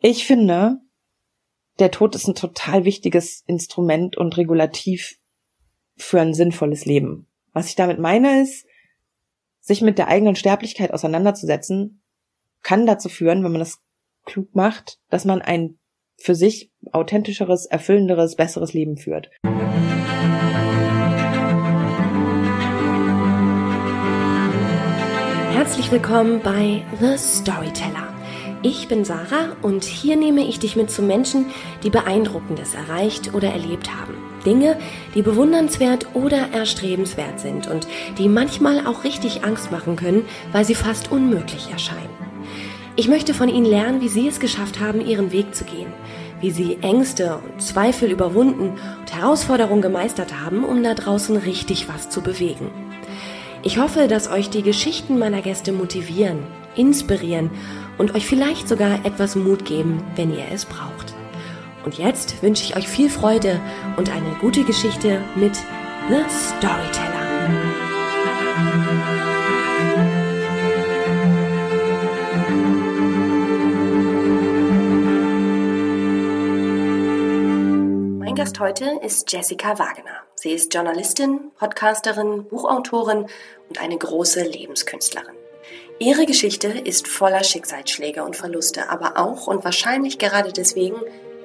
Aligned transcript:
Ich 0.00 0.26
finde, 0.26 0.78
der 1.80 1.90
Tod 1.90 2.14
ist 2.14 2.28
ein 2.28 2.36
total 2.36 2.84
wichtiges 2.84 3.42
Instrument 3.48 4.16
und 4.16 4.36
Regulativ 4.36 5.18
für 5.96 6.20
ein 6.20 6.34
sinnvolles 6.34 6.84
Leben. 6.84 7.26
Was 7.52 7.68
ich 7.68 7.74
damit 7.74 7.98
meine 7.98 8.40
ist, 8.40 8.64
sich 9.58 9.82
mit 9.82 9.98
der 9.98 10.06
eigenen 10.06 10.36
Sterblichkeit 10.36 10.92
auseinanderzusetzen, 10.92 12.00
kann 12.62 12.86
dazu 12.86 13.08
führen, 13.08 13.42
wenn 13.42 13.50
man 13.50 13.58
das 13.58 13.80
klug 14.24 14.54
macht, 14.54 15.00
dass 15.10 15.24
man 15.24 15.42
ein 15.42 15.80
für 16.16 16.36
sich 16.36 16.70
authentischeres, 16.92 17.66
erfüllenderes, 17.66 18.36
besseres 18.36 18.72
Leben 18.72 18.98
führt. 18.98 19.30
Herzlich 25.52 25.90
willkommen 25.90 26.40
bei 26.40 26.84
The 27.00 27.18
Storyteller. 27.18 27.97
Ich 28.62 28.88
bin 28.88 29.04
Sarah 29.04 29.54
und 29.62 29.84
hier 29.84 30.16
nehme 30.16 30.44
ich 30.44 30.58
dich 30.58 30.74
mit 30.74 30.90
zu 30.90 31.00
Menschen, 31.00 31.46
die 31.84 31.90
Beeindruckendes 31.90 32.74
erreicht 32.74 33.32
oder 33.32 33.52
erlebt 33.52 33.88
haben. 33.94 34.14
Dinge, 34.44 34.76
die 35.14 35.22
bewundernswert 35.22 36.08
oder 36.14 36.48
erstrebenswert 36.52 37.38
sind 37.38 37.68
und 37.68 37.86
die 38.18 38.28
manchmal 38.28 38.84
auch 38.84 39.04
richtig 39.04 39.44
Angst 39.44 39.70
machen 39.70 39.94
können, 39.94 40.24
weil 40.50 40.64
sie 40.64 40.74
fast 40.74 41.12
unmöglich 41.12 41.70
erscheinen. 41.70 42.08
Ich 42.96 43.06
möchte 43.06 43.32
von 43.32 43.48
ihnen 43.48 43.64
lernen, 43.64 44.00
wie 44.00 44.08
sie 44.08 44.26
es 44.26 44.40
geschafft 44.40 44.80
haben, 44.80 45.06
ihren 45.06 45.30
Weg 45.30 45.54
zu 45.54 45.62
gehen, 45.62 45.92
wie 46.40 46.50
sie 46.50 46.78
Ängste 46.82 47.36
und 47.36 47.62
Zweifel 47.62 48.10
überwunden 48.10 48.72
und 49.00 49.14
Herausforderungen 49.14 49.82
gemeistert 49.82 50.34
haben, 50.40 50.64
um 50.64 50.82
da 50.82 50.94
draußen 50.94 51.36
richtig 51.36 51.88
was 51.88 52.10
zu 52.10 52.22
bewegen. 52.22 52.72
Ich 53.62 53.78
hoffe, 53.78 54.08
dass 54.08 54.28
euch 54.28 54.50
die 54.50 54.62
Geschichten 54.62 55.16
meiner 55.18 55.42
Gäste 55.42 55.72
motivieren, 55.72 56.38
inspirieren 56.76 57.50
und 57.98 58.14
euch 58.14 58.26
vielleicht 58.26 58.68
sogar 58.68 59.04
etwas 59.04 59.36
Mut 59.36 59.64
geben, 59.64 60.02
wenn 60.16 60.32
ihr 60.32 60.44
es 60.52 60.64
braucht. 60.64 61.14
Und 61.84 61.96
jetzt 61.96 62.42
wünsche 62.42 62.64
ich 62.64 62.76
euch 62.76 62.86
viel 62.86 63.08
Freude 63.08 63.60
und 63.96 64.10
eine 64.10 64.36
gute 64.40 64.62
Geschichte 64.64 65.22
mit 65.36 65.56
The 66.08 66.22
Storyteller. 66.28 67.18
Mein 78.18 78.34
Gast 78.34 78.60
heute 78.60 78.98
ist 79.02 79.32
Jessica 79.32 79.78
Wagner. 79.78 80.04
Sie 80.34 80.50
ist 80.50 80.74
Journalistin, 80.74 81.52
Podcasterin, 81.58 82.44
Buchautorin 82.44 83.26
und 83.68 83.80
eine 83.80 83.96
große 83.96 84.42
Lebenskünstlerin. 84.42 85.37
Ihre 86.00 86.26
Geschichte 86.26 86.68
ist 86.68 87.08
voller 87.08 87.42
Schicksalsschläge 87.42 88.22
und 88.22 88.36
Verluste, 88.36 88.88
aber 88.88 89.16
auch 89.16 89.48
und 89.48 89.64
wahrscheinlich 89.64 90.18
gerade 90.18 90.52
deswegen 90.52 90.96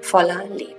voller 0.02 0.46
Leben. 0.46 0.76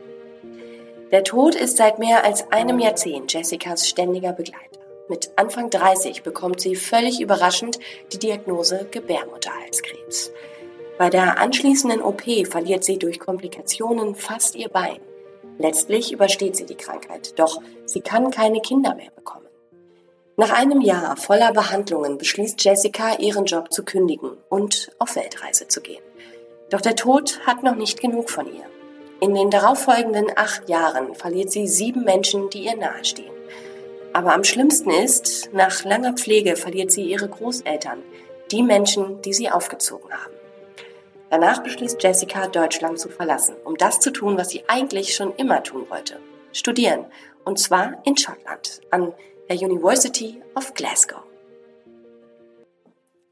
Der 1.10 1.24
Tod 1.24 1.56
ist 1.56 1.76
seit 1.76 1.98
mehr 1.98 2.24
als 2.24 2.52
einem 2.52 2.78
Jahrzehnt 2.78 3.32
Jessicas 3.32 3.88
ständiger 3.88 4.32
Begleiter. 4.32 4.80
Mit 5.08 5.32
Anfang 5.36 5.70
30 5.70 6.22
bekommt 6.22 6.60
sie 6.60 6.76
völlig 6.76 7.20
überraschend 7.20 7.80
die 8.12 8.18
Diagnose 8.18 8.86
Gebärmutterhalskrebs. 8.90 10.30
Bei 10.96 11.10
der 11.10 11.38
anschließenden 11.38 12.00
OP 12.00 12.22
verliert 12.48 12.84
sie 12.84 12.98
durch 12.98 13.18
Komplikationen 13.18 14.14
fast 14.14 14.54
ihr 14.54 14.68
Bein. 14.68 15.00
Letztlich 15.58 16.12
übersteht 16.12 16.54
sie 16.54 16.66
die 16.66 16.76
Krankheit, 16.76 17.38
doch 17.38 17.60
sie 17.86 18.00
kann 18.00 18.30
keine 18.30 18.60
Kinder 18.60 18.94
mehr 18.94 19.10
bekommen. 19.14 19.46
Nach 20.36 20.50
einem 20.50 20.80
Jahr 20.80 21.16
voller 21.16 21.52
Behandlungen 21.52 22.18
beschließt 22.18 22.62
Jessica, 22.64 23.18
ihren 23.18 23.44
Job 23.44 23.72
zu 23.72 23.84
kündigen 23.84 24.32
und 24.48 24.90
auf 24.98 25.14
Weltreise 25.14 25.68
zu 25.68 25.80
gehen. 25.80 26.02
Doch 26.70 26.80
der 26.80 26.96
Tod 26.96 27.38
hat 27.46 27.62
noch 27.62 27.76
nicht 27.76 28.00
genug 28.00 28.30
von 28.30 28.46
ihr. 28.52 28.64
In 29.20 29.32
den 29.34 29.50
darauffolgenden 29.50 30.26
acht 30.34 30.68
Jahren 30.68 31.14
verliert 31.14 31.52
sie 31.52 31.68
sieben 31.68 32.02
Menschen, 32.02 32.50
die 32.50 32.64
ihr 32.64 32.76
nahestehen. 32.76 33.32
Aber 34.12 34.34
am 34.34 34.42
schlimmsten 34.42 34.90
ist, 34.90 35.50
nach 35.52 35.84
langer 35.84 36.14
Pflege 36.14 36.56
verliert 36.56 36.90
sie 36.90 37.04
ihre 37.04 37.28
Großeltern, 37.28 38.02
die 38.50 38.64
Menschen, 38.64 39.22
die 39.22 39.32
sie 39.32 39.50
aufgezogen 39.50 40.10
haben. 40.10 40.34
Danach 41.30 41.62
beschließt 41.62 42.02
Jessica, 42.02 42.48
Deutschland 42.48 42.98
zu 42.98 43.08
verlassen, 43.08 43.54
um 43.64 43.76
das 43.76 44.00
zu 44.00 44.10
tun, 44.10 44.36
was 44.36 44.50
sie 44.50 44.64
eigentlich 44.66 45.14
schon 45.14 45.32
immer 45.36 45.62
tun 45.62 45.86
wollte. 45.90 46.18
Studieren. 46.52 47.06
Und 47.44 47.58
zwar 47.58 48.02
in 48.04 48.16
Schottland, 48.16 48.80
an 48.90 49.12
der 49.48 49.56
University 49.56 50.42
of 50.54 50.74
Glasgow. 50.74 51.22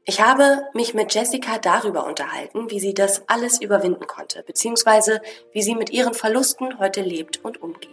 Ich 0.05 0.21
habe 0.21 0.63
mich 0.73 0.93
mit 0.93 1.13
Jessica 1.13 1.57
darüber 1.59 2.05
unterhalten, 2.05 2.69
wie 2.69 2.79
sie 2.79 2.93
das 2.93 3.23
alles 3.27 3.61
überwinden 3.61 4.05
konnte, 4.05 4.43
beziehungsweise 4.43 5.21
wie 5.53 5.61
sie 5.61 5.75
mit 5.75 5.91
ihren 5.91 6.13
Verlusten 6.13 6.77
heute 6.77 7.01
lebt 7.01 7.43
und 7.43 7.61
umgeht. 7.61 7.89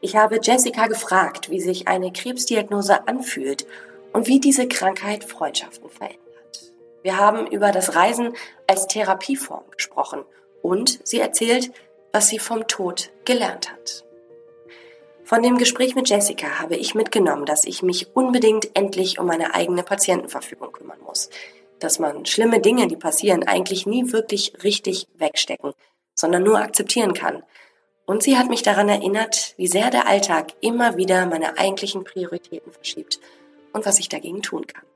Ich 0.00 0.16
habe 0.16 0.40
Jessica 0.42 0.86
gefragt, 0.86 1.50
wie 1.50 1.60
sich 1.60 1.86
eine 1.86 2.12
Krebsdiagnose 2.12 3.06
anfühlt 3.06 3.66
und 4.12 4.26
wie 4.26 4.40
diese 4.40 4.68
Krankheit 4.68 5.24
Freundschaften 5.24 5.90
verändert. 5.90 6.72
Wir 7.02 7.18
haben 7.18 7.46
über 7.46 7.72
das 7.72 7.94
Reisen 7.94 8.34
als 8.66 8.86
Therapieform 8.86 9.64
gesprochen 9.70 10.24
und 10.62 11.06
sie 11.06 11.20
erzählt, 11.20 11.70
was 12.10 12.28
sie 12.28 12.38
vom 12.38 12.66
Tod 12.66 13.10
gelernt 13.24 13.70
hat. 13.70 14.04
Von 15.28 15.42
dem 15.42 15.58
Gespräch 15.58 15.94
mit 15.94 16.08
Jessica 16.08 16.58
habe 16.58 16.76
ich 16.76 16.94
mitgenommen, 16.94 17.44
dass 17.44 17.64
ich 17.64 17.82
mich 17.82 18.16
unbedingt 18.16 18.74
endlich 18.74 19.18
um 19.18 19.26
meine 19.26 19.54
eigene 19.54 19.82
Patientenverfügung 19.82 20.72
kümmern 20.72 21.02
muss. 21.04 21.28
Dass 21.80 21.98
man 21.98 22.24
schlimme 22.24 22.62
Dinge, 22.62 22.88
die 22.88 22.96
passieren, 22.96 23.46
eigentlich 23.46 23.84
nie 23.84 24.10
wirklich 24.10 24.54
richtig 24.64 25.06
wegstecken, 25.18 25.74
sondern 26.14 26.44
nur 26.44 26.58
akzeptieren 26.58 27.12
kann. 27.12 27.42
Und 28.06 28.22
sie 28.22 28.38
hat 28.38 28.48
mich 28.48 28.62
daran 28.62 28.88
erinnert, 28.88 29.52
wie 29.58 29.66
sehr 29.66 29.90
der 29.90 30.08
Alltag 30.08 30.54
immer 30.62 30.96
wieder 30.96 31.26
meine 31.26 31.58
eigentlichen 31.58 32.04
Prioritäten 32.04 32.72
verschiebt 32.72 33.20
und 33.74 33.84
was 33.84 33.98
ich 33.98 34.08
dagegen 34.08 34.40
tun 34.40 34.66
kann. 34.66 34.86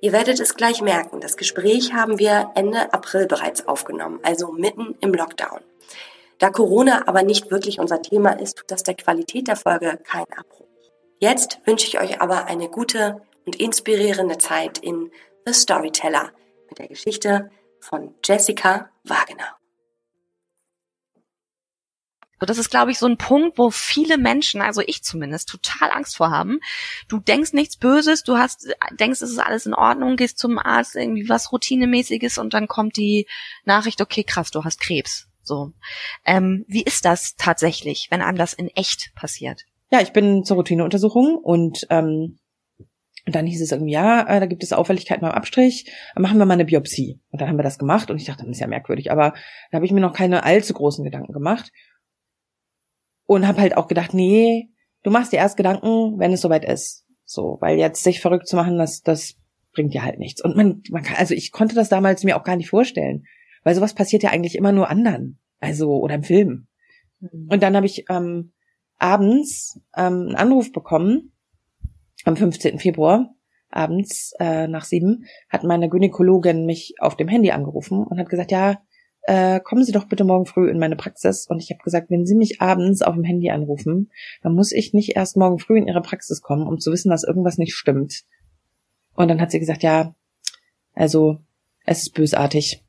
Ihr 0.00 0.12
werdet 0.12 0.38
es 0.38 0.54
gleich 0.54 0.80
merken, 0.80 1.20
das 1.20 1.38
Gespräch 1.38 1.92
haben 1.92 2.20
wir 2.20 2.52
Ende 2.54 2.92
April 2.92 3.26
bereits 3.26 3.66
aufgenommen, 3.66 4.20
also 4.22 4.52
mitten 4.52 4.94
im 5.00 5.12
Lockdown. 5.12 5.58
Da 6.38 6.50
Corona 6.50 7.08
aber 7.08 7.22
nicht 7.24 7.50
wirklich 7.50 7.80
unser 7.80 8.00
Thema 8.00 8.38
ist, 8.38 8.58
tut 8.58 8.70
das 8.70 8.84
der 8.84 8.94
Qualität 8.94 9.48
der 9.48 9.56
Folge 9.56 9.98
keinen 10.04 10.32
Abbruch. 10.32 10.68
Jetzt 11.18 11.58
wünsche 11.64 11.86
ich 11.86 12.00
euch 12.00 12.20
aber 12.20 12.46
eine 12.46 12.68
gute 12.68 13.22
und 13.44 13.56
inspirierende 13.56 14.38
Zeit 14.38 14.78
in 14.78 15.10
The 15.46 15.52
Storyteller 15.52 16.30
mit 16.68 16.78
der 16.78 16.86
Geschichte 16.86 17.50
von 17.80 18.14
Jessica 18.24 18.90
Wagner. 19.02 19.56
Das 22.40 22.58
ist, 22.58 22.70
glaube 22.70 22.92
ich, 22.92 23.00
so 23.00 23.06
ein 23.06 23.18
Punkt, 23.18 23.58
wo 23.58 23.70
viele 23.70 24.16
Menschen, 24.16 24.60
also 24.60 24.80
ich 24.86 25.02
zumindest, 25.02 25.48
total 25.48 25.90
Angst 25.90 26.16
vor 26.16 26.30
haben. 26.30 26.60
Du 27.08 27.18
denkst 27.18 27.52
nichts 27.52 27.76
Böses, 27.76 28.22
du 28.22 28.36
hast, 28.36 28.68
denkst, 28.92 29.22
es 29.22 29.30
ist 29.30 29.40
alles 29.40 29.66
in 29.66 29.74
Ordnung, 29.74 30.16
gehst 30.16 30.38
zum 30.38 30.56
Arzt, 30.58 30.94
irgendwie 30.94 31.28
was 31.28 31.50
Routinemäßiges 31.50 32.38
und 32.38 32.54
dann 32.54 32.68
kommt 32.68 32.96
die 32.96 33.26
Nachricht, 33.64 34.00
okay, 34.00 34.22
krass, 34.22 34.52
du 34.52 34.62
hast 34.62 34.80
Krebs. 34.80 35.27
So. 35.48 35.72
Ähm, 36.24 36.64
wie 36.68 36.82
ist 36.82 37.04
das 37.04 37.34
tatsächlich, 37.36 38.08
wenn 38.10 38.22
einem 38.22 38.38
das 38.38 38.52
in 38.52 38.68
echt 38.68 39.12
passiert? 39.16 39.64
Ja, 39.90 40.00
ich 40.00 40.12
bin 40.12 40.44
zur 40.44 40.58
Routineuntersuchung 40.58 41.36
und 41.36 41.86
ähm, 41.90 42.38
dann 43.26 43.46
hieß 43.46 43.60
es 43.60 43.72
irgendwie, 43.72 43.92
ja, 43.92 44.22
äh, 44.28 44.40
da 44.40 44.46
gibt 44.46 44.62
es 44.62 44.72
Auffälligkeiten 44.72 45.22
beim 45.22 45.32
Abstrich, 45.32 45.90
machen 46.14 46.38
wir 46.38 46.46
mal 46.46 46.54
eine 46.54 46.64
Biopsie. 46.64 47.20
Und 47.30 47.40
dann 47.40 47.48
haben 47.48 47.58
wir 47.58 47.62
das 47.62 47.78
gemacht 47.78 48.10
und 48.10 48.18
ich 48.18 48.26
dachte, 48.26 48.44
das 48.44 48.52
ist 48.52 48.60
ja 48.60 48.66
merkwürdig, 48.66 49.10
aber 49.10 49.32
da 49.70 49.76
habe 49.76 49.86
ich 49.86 49.92
mir 49.92 50.00
noch 50.00 50.12
keine 50.12 50.44
allzu 50.44 50.74
großen 50.74 51.04
Gedanken 51.04 51.32
gemacht. 51.32 51.72
Und 53.26 53.46
habe 53.46 53.60
halt 53.60 53.76
auch 53.76 53.88
gedacht, 53.88 54.14
nee, 54.14 54.70
du 55.02 55.10
machst 55.10 55.32
dir 55.32 55.36
erst 55.36 55.56
Gedanken, 55.56 56.18
wenn 56.18 56.32
es 56.32 56.40
soweit 56.40 56.64
ist. 56.64 57.04
So, 57.24 57.58
weil 57.60 57.78
jetzt 57.78 58.02
sich 58.02 58.20
verrückt 58.20 58.48
zu 58.48 58.56
machen, 58.56 58.78
das, 58.78 59.02
das 59.02 59.34
bringt 59.72 59.92
dir 59.92 60.02
halt 60.02 60.18
nichts. 60.18 60.42
Und 60.42 60.56
man, 60.56 60.82
man 60.90 61.02
kann, 61.02 61.16
also 61.16 61.34
ich 61.34 61.52
konnte 61.52 61.74
das 61.74 61.90
damals 61.90 62.24
mir 62.24 62.38
auch 62.38 62.44
gar 62.44 62.56
nicht 62.56 62.70
vorstellen. 62.70 63.24
Weil 63.68 63.74
sowas 63.74 63.92
passiert 63.92 64.22
ja 64.22 64.30
eigentlich 64.30 64.54
immer 64.54 64.72
nur 64.72 64.88
anderen. 64.88 65.38
Also, 65.60 65.90
oder 65.90 66.14
im 66.14 66.22
Film. 66.22 66.68
Mhm. 67.20 67.48
Und 67.50 67.62
dann 67.62 67.76
habe 67.76 67.84
ich 67.84 68.06
ähm, 68.08 68.52
abends 68.96 69.78
ähm, 69.94 70.28
einen 70.28 70.36
Anruf 70.36 70.72
bekommen, 70.72 71.32
am 72.24 72.34
15. 72.34 72.78
Februar, 72.78 73.34
abends 73.68 74.32
äh, 74.40 74.68
nach 74.68 74.86
sieben, 74.86 75.26
hat 75.50 75.64
meine 75.64 75.90
Gynäkologin 75.90 76.64
mich 76.64 76.94
auf 76.98 77.14
dem 77.14 77.28
Handy 77.28 77.50
angerufen 77.50 78.02
und 78.04 78.18
hat 78.18 78.30
gesagt, 78.30 78.52
ja, 78.52 78.80
äh, 79.24 79.60
kommen 79.60 79.84
Sie 79.84 79.92
doch 79.92 80.06
bitte 80.06 80.24
morgen 80.24 80.46
früh 80.46 80.70
in 80.70 80.78
meine 80.78 80.96
Praxis. 80.96 81.46
Und 81.46 81.62
ich 81.62 81.68
habe 81.68 81.84
gesagt, 81.84 82.08
wenn 82.08 82.24
Sie 82.24 82.36
mich 82.36 82.62
abends 82.62 83.02
auf 83.02 83.16
dem 83.16 83.24
Handy 83.24 83.50
anrufen, 83.50 84.10
dann 84.42 84.54
muss 84.54 84.72
ich 84.72 84.94
nicht 84.94 85.14
erst 85.14 85.36
morgen 85.36 85.58
früh 85.58 85.76
in 85.76 85.86
Ihre 85.86 86.00
Praxis 86.00 86.40
kommen, 86.40 86.66
um 86.66 86.78
zu 86.78 86.90
wissen, 86.90 87.10
dass 87.10 87.22
irgendwas 87.22 87.58
nicht 87.58 87.74
stimmt. 87.74 88.24
Und 89.12 89.28
dann 89.28 89.42
hat 89.42 89.50
sie 89.50 89.60
gesagt, 89.60 89.82
ja, 89.82 90.14
also 90.94 91.40
es 91.84 92.04
ist 92.04 92.14
bösartig. 92.14 92.82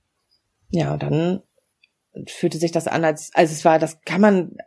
Ja, 0.70 0.98
dann 0.98 1.42
fühlte 2.28 2.58
sich 2.58 2.72
das 2.72 2.88
an, 2.88 3.04
als, 3.04 3.32
also 3.34 3.54
es 3.54 3.66
war, 3.66 3.80
das 3.80 4.02
kann 4.02 4.22
man, 4.22 4.58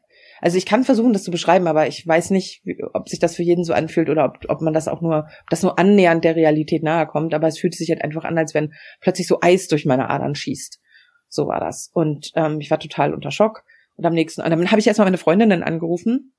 also 0.41 0.59
ich 0.59 0.67
kann 0.67 0.85
versuchen, 0.85 1.13
das 1.13 1.23
zu 1.23 1.31
beschreiben, 1.31 1.67
aber 1.67 1.87
ich 1.87 2.07
weiß 2.07 2.31
nicht, 2.31 2.63
ob 2.95 3.09
sich 3.09 3.19
das 3.19 3.37
für 3.37 3.43
jeden 3.43 3.65
so 3.65 3.73
anfühlt 3.73 4.09
oder 4.09 4.25
ob, 4.25 4.39
ob 4.49 4.61
man 4.61 4.73
das 4.73 4.89
auch 4.89 5.01
nur, 5.01 5.29
das 5.51 5.63
nur 5.63 5.79
annähernd 5.79 6.25
der 6.25 6.37
Realität 6.37 6.83
nahe 6.83 7.07
kommt, 7.07 7.35
aber 7.35 7.47
es 7.47 7.59
fühlt 7.59 7.75
sich 7.75 7.91
halt 7.91 8.03
einfach 8.03 8.25
an, 8.25 8.39
als 8.39 8.55
wenn 8.55 8.73
plötzlich 9.01 9.27
so 9.27 9.39
Eis 9.41 9.69
durch 9.69 9.87
meine 9.87 10.11
Adern 10.11 10.35
schießt. 10.35 10.81
So 11.29 11.47
war 11.47 11.61
das. 11.61 11.91
Und 11.93 12.33
ähm, 12.35 12.61
ich 12.61 12.71
war 12.71 12.79
total 12.79 13.15
unter 13.15 13.31
Schock. 13.31 13.65
Und 13.97 14.05
am 14.05 14.15
nächsten, 14.15 14.43
und 14.43 14.51
dann 14.51 14.71
habe 14.71 14.81
ich 14.81 14.87
erstmal 14.87 15.07
meine 15.07 15.19
Freundinnen 15.19 15.63
angerufen, 15.63 16.33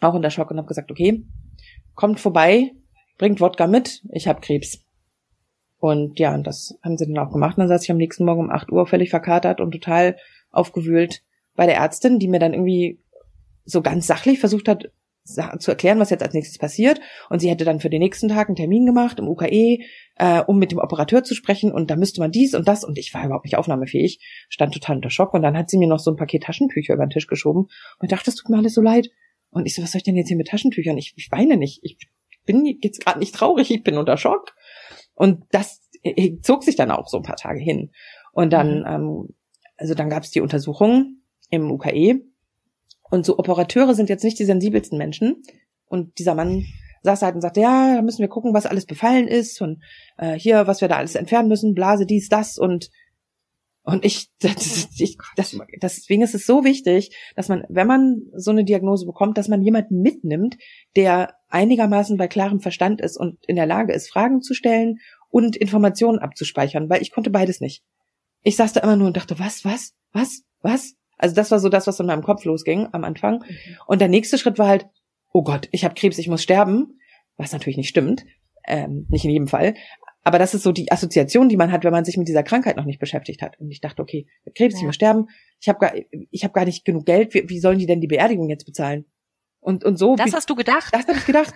auch 0.00 0.14
unter 0.14 0.30
Schock, 0.30 0.50
und 0.50 0.58
habe 0.58 0.68
gesagt, 0.68 0.90
okay, 0.90 1.24
kommt 1.94 2.20
vorbei, 2.20 2.72
bringt 3.18 3.40
Wodka 3.40 3.66
mit, 3.66 4.02
ich 4.12 4.28
habe 4.28 4.40
Krebs. 4.40 4.85
Und 5.86 6.18
ja, 6.18 6.34
und 6.34 6.44
das 6.46 6.76
haben 6.82 6.98
sie 6.98 7.06
dann 7.06 7.18
auch 7.18 7.32
gemacht. 7.32 7.56
Und 7.56 7.62
dann 7.62 7.68
saß 7.68 7.84
ich 7.84 7.90
am 7.92 7.96
nächsten 7.96 8.24
Morgen 8.24 8.40
um 8.40 8.50
8 8.50 8.72
Uhr 8.72 8.86
völlig 8.86 9.10
verkatert 9.10 9.60
und 9.60 9.70
total 9.70 10.16
aufgewühlt 10.50 11.22
bei 11.54 11.66
der 11.66 11.76
Ärztin, 11.76 12.18
die 12.18 12.26
mir 12.26 12.40
dann 12.40 12.54
irgendwie 12.54 12.98
so 13.64 13.82
ganz 13.82 14.06
sachlich 14.06 14.40
versucht 14.40 14.66
hat 14.66 14.90
zu 15.58 15.70
erklären, 15.70 15.98
was 15.98 16.10
jetzt 16.10 16.22
als 16.22 16.34
nächstes 16.34 16.58
passiert. 16.58 17.00
Und 17.30 17.38
sie 17.40 17.50
hätte 17.50 17.64
dann 17.64 17.78
für 17.78 17.90
den 17.90 18.00
nächsten 18.00 18.28
Tag 18.28 18.48
einen 18.48 18.56
Termin 18.56 18.84
gemacht 18.84 19.20
im 19.20 19.28
UKE, 19.28 19.78
äh, 20.16 20.40
um 20.46 20.58
mit 20.58 20.72
dem 20.72 20.78
Operateur 20.78 21.22
zu 21.22 21.34
sprechen. 21.34 21.70
Und 21.70 21.88
da 21.90 21.96
müsste 21.96 22.20
man 22.20 22.32
dies 22.32 22.54
und 22.54 22.66
das. 22.66 22.82
Und 22.82 22.98
ich 22.98 23.14
war 23.14 23.24
überhaupt 23.24 23.44
nicht 23.44 23.56
aufnahmefähig, 23.56 24.20
stand 24.48 24.74
total 24.74 24.96
unter 24.96 25.10
Schock. 25.10 25.34
Und 25.34 25.42
dann 25.42 25.56
hat 25.56 25.70
sie 25.70 25.78
mir 25.78 25.88
noch 25.88 26.00
so 26.00 26.10
ein 26.10 26.16
Paket 26.16 26.44
Taschentücher 26.44 26.94
über 26.94 27.06
den 27.06 27.10
Tisch 27.10 27.28
geschoben. 27.28 27.68
Und 28.00 28.10
dachte, 28.10 28.26
das 28.26 28.34
tut 28.34 28.50
mir 28.50 28.58
alles 28.58 28.74
so 28.74 28.80
leid. 28.80 29.10
Und 29.50 29.66
ich 29.66 29.74
so, 29.74 29.82
was 29.82 29.92
soll 29.92 29.98
ich 29.98 30.04
denn 30.04 30.16
jetzt 30.16 30.28
hier 30.28 30.36
mit 30.36 30.48
Taschentüchern? 30.48 30.98
Ich, 30.98 31.14
ich 31.16 31.30
weine 31.30 31.56
nicht. 31.56 31.80
Ich 31.82 31.96
bin 32.44 32.64
jetzt 32.80 33.04
gerade 33.04 33.18
nicht 33.18 33.34
traurig. 33.34 33.70
Ich 33.70 33.82
bin 33.82 33.98
unter 33.98 34.16
Schock. 34.16 34.54
Und 35.16 35.44
das 35.50 35.80
äh, 36.02 36.38
zog 36.42 36.62
sich 36.62 36.76
dann 36.76 36.92
auch 36.92 37.08
so 37.08 37.16
ein 37.16 37.24
paar 37.24 37.36
Tage 37.36 37.58
hin. 37.58 37.90
Und 38.32 38.52
dann, 38.52 38.80
mhm. 38.80 38.86
ähm, 38.86 39.28
also 39.76 39.94
dann 39.94 40.10
gab 40.10 40.22
es 40.22 40.30
die 40.30 40.40
Untersuchung 40.40 41.22
im 41.50 41.70
UKE 41.70 42.20
und 43.10 43.24
so 43.24 43.38
Operateure 43.38 43.94
sind 43.94 44.08
jetzt 44.08 44.24
nicht 44.24 44.38
die 44.38 44.44
sensibelsten 44.44 44.98
Menschen. 44.98 45.42
Und 45.86 46.18
dieser 46.18 46.34
Mann 46.34 46.64
saß 47.02 47.22
halt 47.22 47.34
und 47.34 47.40
sagte, 47.40 47.60
ja, 47.60 47.96
da 47.96 48.02
müssen 48.02 48.20
wir 48.20 48.28
gucken, 48.28 48.52
was 48.52 48.66
alles 48.66 48.84
befallen 48.84 49.28
ist 49.28 49.60
und 49.62 49.82
äh, 50.18 50.34
hier, 50.34 50.66
was 50.66 50.80
wir 50.80 50.88
da 50.88 50.96
alles 50.96 51.14
entfernen 51.14 51.48
müssen, 51.48 51.74
Blase, 51.74 52.04
dies, 52.04 52.28
das 52.28 52.58
und 52.58 52.90
und 53.86 54.04
ich, 54.04 54.28
das, 54.40 54.88
ich 54.98 55.16
das, 55.36 55.56
deswegen 55.80 56.22
ist 56.22 56.34
es 56.34 56.44
so 56.44 56.64
wichtig, 56.64 57.16
dass 57.36 57.48
man, 57.48 57.64
wenn 57.68 57.86
man 57.86 58.22
so 58.34 58.50
eine 58.50 58.64
Diagnose 58.64 59.06
bekommt, 59.06 59.38
dass 59.38 59.48
man 59.48 59.62
jemanden 59.62 60.02
mitnimmt, 60.02 60.58
der 60.96 61.34
einigermaßen 61.48 62.16
bei 62.16 62.26
klarem 62.26 62.60
Verstand 62.60 63.00
ist 63.00 63.16
und 63.16 63.38
in 63.46 63.56
der 63.56 63.66
Lage 63.66 63.94
ist, 63.94 64.10
Fragen 64.10 64.42
zu 64.42 64.52
stellen 64.52 64.98
und 65.30 65.56
Informationen 65.56 66.18
abzuspeichern, 66.18 66.90
weil 66.90 67.00
ich 67.00 67.12
konnte 67.12 67.30
beides 67.30 67.60
nicht. 67.60 67.84
Ich 68.42 68.56
saß 68.56 68.72
da 68.72 68.80
immer 68.80 68.96
nur 68.96 69.06
und 69.06 69.16
dachte, 69.16 69.38
was, 69.38 69.64
was, 69.64 69.94
was, 70.12 70.42
was? 70.60 70.94
Also 71.16 71.34
das 71.34 71.50
war 71.50 71.60
so 71.60 71.68
das, 71.68 71.86
was 71.86 72.00
in 72.00 72.06
meinem 72.06 72.22
Kopf 72.22 72.44
losging 72.44 72.88
am 72.92 73.04
Anfang. 73.04 73.38
Mhm. 73.38 73.76
Und 73.86 74.00
der 74.00 74.08
nächste 74.08 74.36
Schritt 74.36 74.58
war 74.58 74.68
halt, 74.68 74.86
oh 75.32 75.42
Gott, 75.42 75.68
ich 75.70 75.84
habe 75.84 75.94
Krebs, 75.94 76.18
ich 76.18 76.28
muss 76.28 76.42
sterben, 76.42 76.98
was 77.36 77.52
natürlich 77.52 77.76
nicht 77.76 77.88
stimmt, 77.88 78.24
ähm, 78.66 79.06
nicht 79.08 79.24
in 79.24 79.30
jedem 79.30 79.48
Fall. 79.48 79.74
Aber 80.26 80.40
das 80.40 80.54
ist 80.54 80.64
so 80.64 80.72
die 80.72 80.90
Assoziation, 80.90 81.48
die 81.48 81.56
man 81.56 81.70
hat, 81.70 81.84
wenn 81.84 81.92
man 81.92 82.04
sich 82.04 82.16
mit 82.16 82.26
dieser 82.26 82.42
Krankheit 82.42 82.76
noch 82.76 82.84
nicht 82.84 82.98
beschäftigt 82.98 83.42
hat. 83.42 83.60
Und 83.60 83.70
ich 83.70 83.80
dachte, 83.80 84.02
okay, 84.02 84.26
Krebs, 84.56 84.74
ja. 84.74 84.80
ich 84.80 84.86
muss 84.86 84.96
sterben, 84.96 85.28
ich 85.60 85.68
habe 85.68 85.78
gar, 85.78 85.94
ich 86.32 86.42
habe 86.42 86.52
gar 86.52 86.64
nicht 86.64 86.84
genug 86.84 87.06
Geld. 87.06 87.32
Wie, 87.32 87.48
wie 87.48 87.60
sollen 87.60 87.78
die 87.78 87.86
denn 87.86 88.00
die 88.00 88.08
Beerdigung 88.08 88.48
jetzt 88.50 88.64
bezahlen? 88.64 89.04
Und, 89.60 89.84
und 89.84 89.96
so. 89.96 90.16
Das 90.16 90.32
hast 90.32 90.50
du 90.50 90.56
gedacht? 90.56 90.92
Das 90.92 91.06
habe 91.06 91.16
ich 91.16 91.26
gedacht. 91.26 91.54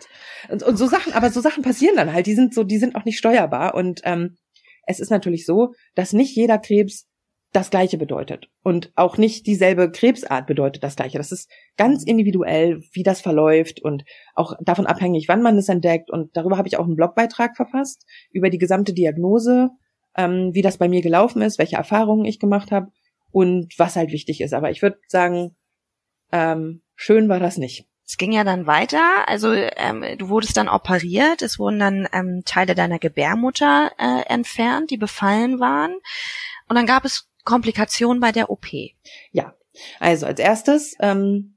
Und, 0.50 0.62
und 0.62 0.76
so 0.76 0.86
Sachen, 0.86 1.12
aber 1.14 1.30
so 1.32 1.40
Sachen 1.40 1.64
passieren 1.64 1.96
dann 1.96 2.12
halt. 2.12 2.26
Die 2.26 2.34
sind 2.34 2.54
so, 2.54 2.62
die 2.62 2.78
sind 2.78 2.94
auch 2.94 3.04
nicht 3.04 3.18
steuerbar. 3.18 3.74
Und 3.74 4.02
ähm, 4.04 4.36
es 4.86 5.00
ist 5.00 5.10
natürlich 5.10 5.46
so, 5.46 5.74
dass 5.96 6.12
nicht 6.12 6.36
jeder 6.36 6.58
Krebs 6.58 7.08
das 7.52 7.70
Gleiche 7.70 7.98
bedeutet. 7.98 8.48
Und 8.62 8.92
auch 8.94 9.16
nicht 9.16 9.46
dieselbe 9.46 9.90
Krebsart 9.90 10.46
bedeutet 10.46 10.84
das 10.84 10.94
Gleiche. 10.94 11.18
Das 11.18 11.32
ist 11.32 11.50
ganz 11.76 12.04
individuell, 12.04 12.82
wie 12.92 13.02
das 13.02 13.20
verläuft 13.20 13.82
und 13.82 14.04
auch 14.34 14.54
davon 14.60 14.86
abhängig, 14.86 15.26
wann 15.28 15.42
man 15.42 15.58
es 15.58 15.68
entdeckt. 15.68 16.10
Und 16.10 16.36
darüber 16.36 16.58
habe 16.58 16.68
ich 16.68 16.76
auch 16.76 16.84
einen 16.84 16.96
Blogbeitrag 16.96 17.56
verfasst, 17.56 18.06
über 18.30 18.50
die 18.50 18.58
gesamte 18.58 18.92
Diagnose, 18.92 19.70
ähm, 20.16 20.50
wie 20.52 20.62
das 20.62 20.78
bei 20.78 20.88
mir 20.88 21.02
gelaufen 21.02 21.42
ist, 21.42 21.58
welche 21.58 21.76
Erfahrungen 21.76 22.24
ich 22.24 22.38
gemacht 22.38 22.70
habe 22.70 22.92
und 23.32 23.74
was 23.78 23.96
halt 23.96 24.12
wichtig 24.12 24.40
ist. 24.40 24.54
Aber 24.54 24.70
ich 24.70 24.82
würde 24.82 24.98
sagen, 25.08 25.56
ähm, 26.30 26.82
schön 26.94 27.28
war 27.28 27.40
das 27.40 27.56
nicht. 27.56 27.86
Es 28.06 28.16
ging 28.16 28.32
ja 28.32 28.42
dann 28.42 28.66
weiter, 28.66 29.28
also 29.28 29.52
ähm, 29.52 30.04
du 30.18 30.28
wurdest 30.28 30.56
dann 30.56 30.68
operiert, 30.68 31.42
es 31.42 31.60
wurden 31.60 31.78
dann 31.78 32.08
ähm, 32.12 32.42
Teile 32.44 32.74
deiner 32.74 32.98
Gebärmutter 32.98 33.92
äh, 33.98 34.26
entfernt, 34.26 34.90
die 34.90 34.96
befallen 34.96 35.60
waren. 35.60 35.94
Und 36.68 36.76
dann 36.76 36.86
gab 36.86 37.04
es 37.04 37.29
Komplikationen 37.50 38.20
bei 38.20 38.30
der 38.30 38.48
OP? 38.48 38.66
Ja, 39.32 39.54
also 39.98 40.26
als 40.26 40.38
erstes 40.38 40.94
ähm, 41.00 41.56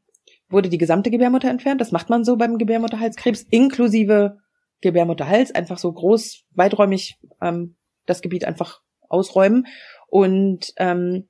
wurde 0.49 0.69
die 0.69 0.79
gesamte 0.79 1.11
Gebärmutter 1.11 1.49
entfernt. 1.49 1.81
Das 1.81 1.91
macht 1.91 2.09
man 2.09 2.23
so 2.23 2.35
beim 2.35 2.57
Gebärmutterhalskrebs, 2.57 3.43
inklusive 3.51 4.37
Gebärmutterhals, 4.81 5.53
einfach 5.53 5.77
so 5.77 5.91
groß, 5.91 6.45
weiträumig 6.51 7.19
ähm, 7.41 7.75
das 8.07 8.21
Gebiet 8.21 8.45
einfach 8.45 8.81
ausräumen. 9.07 9.67
Und 10.07 10.73
ähm, 10.77 11.29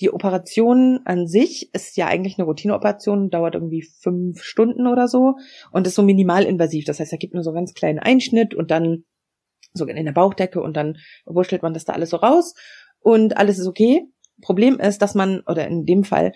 die 0.00 0.12
Operation 0.12 1.00
an 1.04 1.26
sich 1.26 1.74
ist 1.74 1.96
ja 1.96 2.06
eigentlich 2.06 2.38
eine 2.38 2.46
Routineoperation, 2.46 3.30
dauert 3.30 3.54
irgendwie 3.54 3.82
fünf 3.82 4.42
Stunden 4.42 4.86
oder 4.86 5.08
so 5.08 5.34
und 5.72 5.86
ist 5.86 5.96
so 5.96 6.02
minimalinvasiv. 6.02 6.84
Das 6.84 7.00
heißt, 7.00 7.12
da 7.12 7.16
gibt 7.16 7.34
nur 7.34 7.42
so 7.42 7.50
einen 7.50 7.56
ganz 7.56 7.74
kleinen 7.74 7.98
Einschnitt 7.98 8.54
und 8.54 8.70
dann 8.70 9.04
so 9.74 9.84
in 9.84 10.04
der 10.04 10.12
Bauchdecke 10.12 10.60
und 10.60 10.76
dann 10.76 10.96
wurschtelt 11.24 11.62
man 11.62 11.74
das 11.74 11.84
da 11.84 11.92
alles 11.92 12.10
so 12.10 12.16
raus 12.16 12.54
und 13.00 13.36
alles 13.36 13.58
ist 13.58 13.66
okay. 13.66 14.02
Problem 14.42 14.78
ist, 14.78 15.00
dass 15.02 15.14
man, 15.14 15.40
oder 15.46 15.66
in 15.66 15.86
dem 15.86 16.04
Fall, 16.04 16.32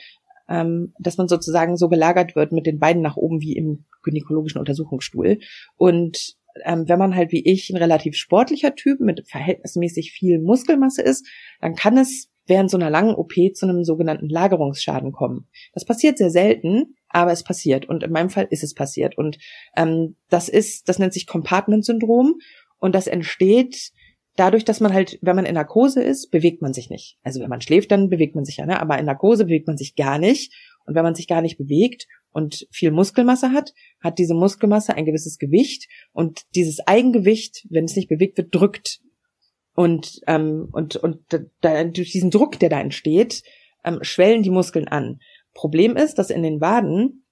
ähm, 0.48 0.94
dass 0.98 1.16
man 1.16 1.28
sozusagen 1.28 1.76
so 1.76 1.88
gelagert 1.88 2.34
wird 2.34 2.52
mit 2.52 2.66
den 2.66 2.78
Beinen 2.78 3.02
nach 3.02 3.16
oben 3.16 3.40
wie 3.40 3.56
im 3.56 3.84
gynäkologischen 4.02 4.58
Untersuchungsstuhl. 4.58 5.38
Und 5.76 6.36
ähm, 6.64 6.88
wenn 6.88 6.98
man 6.98 7.14
halt 7.14 7.32
wie 7.32 7.44
ich 7.44 7.70
ein 7.70 7.76
relativ 7.76 8.16
sportlicher 8.16 8.74
Typ 8.74 9.00
mit 9.00 9.28
verhältnismäßig 9.28 10.12
viel 10.12 10.40
Muskelmasse 10.40 11.02
ist, 11.02 11.26
dann 11.60 11.74
kann 11.74 11.96
es 11.96 12.28
während 12.46 12.70
so 12.70 12.76
einer 12.76 12.90
langen 12.90 13.14
OP 13.14 13.32
zu 13.54 13.66
einem 13.66 13.84
sogenannten 13.84 14.28
Lagerungsschaden 14.28 15.12
kommen. 15.12 15.48
Das 15.72 15.84
passiert 15.84 16.18
sehr 16.18 16.30
selten, 16.30 16.96
aber 17.08 17.30
es 17.30 17.44
passiert. 17.44 17.88
Und 17.88 18.02
in 18.02 18.10
meinem 18.10 18.30
Fall 18.30 18.48
ist 18.50 18.64
es 18.64 18.74
passiert. 18.74 19.16
Und 19.16 19.38
ähm, 19.76 20.16
das 20.28 20.48
ist, 20.48 20.88
das 20.88 20.98
nennt 20.98 21.12
sich 21.12 21.26
Compartment-Syndrom. 21.26 22.34
Und 22.78 22.94
das 22.94 23.06
entsteht 23.06 23.92
dadurch, 24.40 24.64
dass 24.64 24.80
man 24.80 24.94
halt, 24.94 25.18
wenn 25.20 25.36
man 25.36 25.44
in 25.44 25.54
Narkose 25.54 26.02
ist, 26.02 26.30
bewegt 26.30 26.62
man 26.62 26.72
sich 26.72 26.88
nicht. 26.88 27.18
Also 27.22 27.40
wenn 27.40 27.50
man 27.50 27.60
schläft, 27.60 27.90
dann 27.90 28.08
bewegt 28.08 28.34
man 28.34 28.46
sich 28.46 28.56
ja, 28.56 28.64
ne? 28.64 28.80
aber 28.80 28.98
in 28.98 29.04
Narkose 29.04 29.44
bewegt 29.44 29.66
man 29.66 29.76
sich 29.76 29.96
gar 29.96 30.18
nicht. 30.18 30.54
Und 30.86 30.94
wenn 30.94 31.04
man 31.04 31.14
sich 31.14 31.28
gar 31.28 31.42
nicht 31.42 31.58
bewegt 31.58 32.06
und 32.32 32.66
viel 32.70 32.90
Muskelmasse 32.90 33.52
hat, 33.52 33.74
hat 34.00 34.18
diese 34.18 34.32
Muskelmasse 34.32 34.94
ein 34.94 35.04
gewisses 35.04 35.38
Gewicht 35.38 35.88
und 36.12 36.40
dieses 36.54 36.80
Eigengewicht, 36.86 37.66
wenn 37.68 37.84
es 37.84 37.94
nicht 37.94 38.08
bewegt 38.08 38.38
wird, 38.38 38.54
drückt. 38.54 39.00
Und, 39.74 40.20
ähm, 40.26 40.68
und, 40.72 40.96
und 40.96 41.18
da, 41.60 41.84
durch 41.84 42.10
diesen 42.10 42.30
Druck, 42.30 42.58
der 42.58 42.70
da 42.70 42.80
entsteht, 42.80 43.42
ähm, 43.84 43.98
schwellen 44.00 44.42
die 44.42 44.50
Muskeln 44.50 44.88
an. 44.88 45.20
Problem 45.52 45.96
ist, 45.96 46.18
dass 46.18 46.30
in 46.30 46.42
den 46.42 46.62
Waden, 46.62 47.26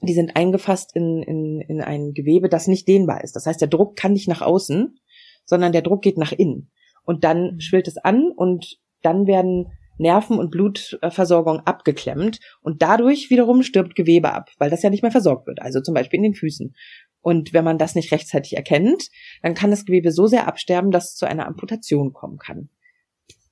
die 0.00 0.14
sind 0.14 0.36
eingefasst 0.36 0.94
in, 0.94 1.22
in, 1.24 1.60
in 1.60 1.80
ein 1.80 2.12
Gewebe, 2.12 2.48
das 2.48 2.68
nicht 2.68 2.86
dehnbar 2.86 3.24
ist. 3.24 3.34
Das 3.34 3.46
heißt, 3.46 3.60
der 3.60 3.68
Druck 3.68 3.96
kann 3.96 4.12
nicht 4.12 4.28
nach 4.28 4.42
außen 4.42 4.96
sondern 5.44 5.72
der 5.72 5.82
Druck 5.82 6.02
geht 6.02 6.18
nach 6.18 6.32
innen. 6.32 6.70
Und 7.04 7.24
dann 7.24 7.54
mhm. 7.54 7.60
schwillt 7.60 7.88
es 7.88 7.98
an 7.98 8.30
und 8.34 8.78
dann 9.02 9.26
werden 9.26 9.72
Nerven- 9.98 10.38
und 10.38 10.50
Blutversorgung 10.50 11.60
abgeklemmt 11.60 12.40
und 12.60 12.82
dadurch 12.82 13.30
wiederum 13.30 13.62
stirbt 13.62 13.94
Gewebe 13.94 14.32
ab, 14.32 14.50
weil 14.58 14.70
das 14.70 14.82
ja 14.82 14.90
nicht 14.90 15.02
mehr 15.02 15.12
versorgt 15.12 15.46
wird, 15.46 15.60
also 15.60 15.80
zum 15.80 15.94
Beispiel 15.94 16.18
in 16.18 16.24
den 16.24 16.34
Füßen. 16.34 16.74
Und 17.20 17.52
wenn 17.52 17.64
man 17.64 17.78
das 17.78 17.94
nicht 17.94 18.10
rechtzeitig 18.10 18.56
erkennt, 18.56 19.08
dann 19.42 19.54
kann 19.54 19.70
das 19.70 19.84
Gewebe 19.84 20.10
so 20.10 20.26
sehr 20.26 20.48
absterben, 20.48 20.90
dass 20.90 21.10
es 21.10 21.14
zu 21.14 21.26
einer 21.26 21.46
Amputation 21.46 22.12
kommen 22.12 22.36
kann. 22.36 22.68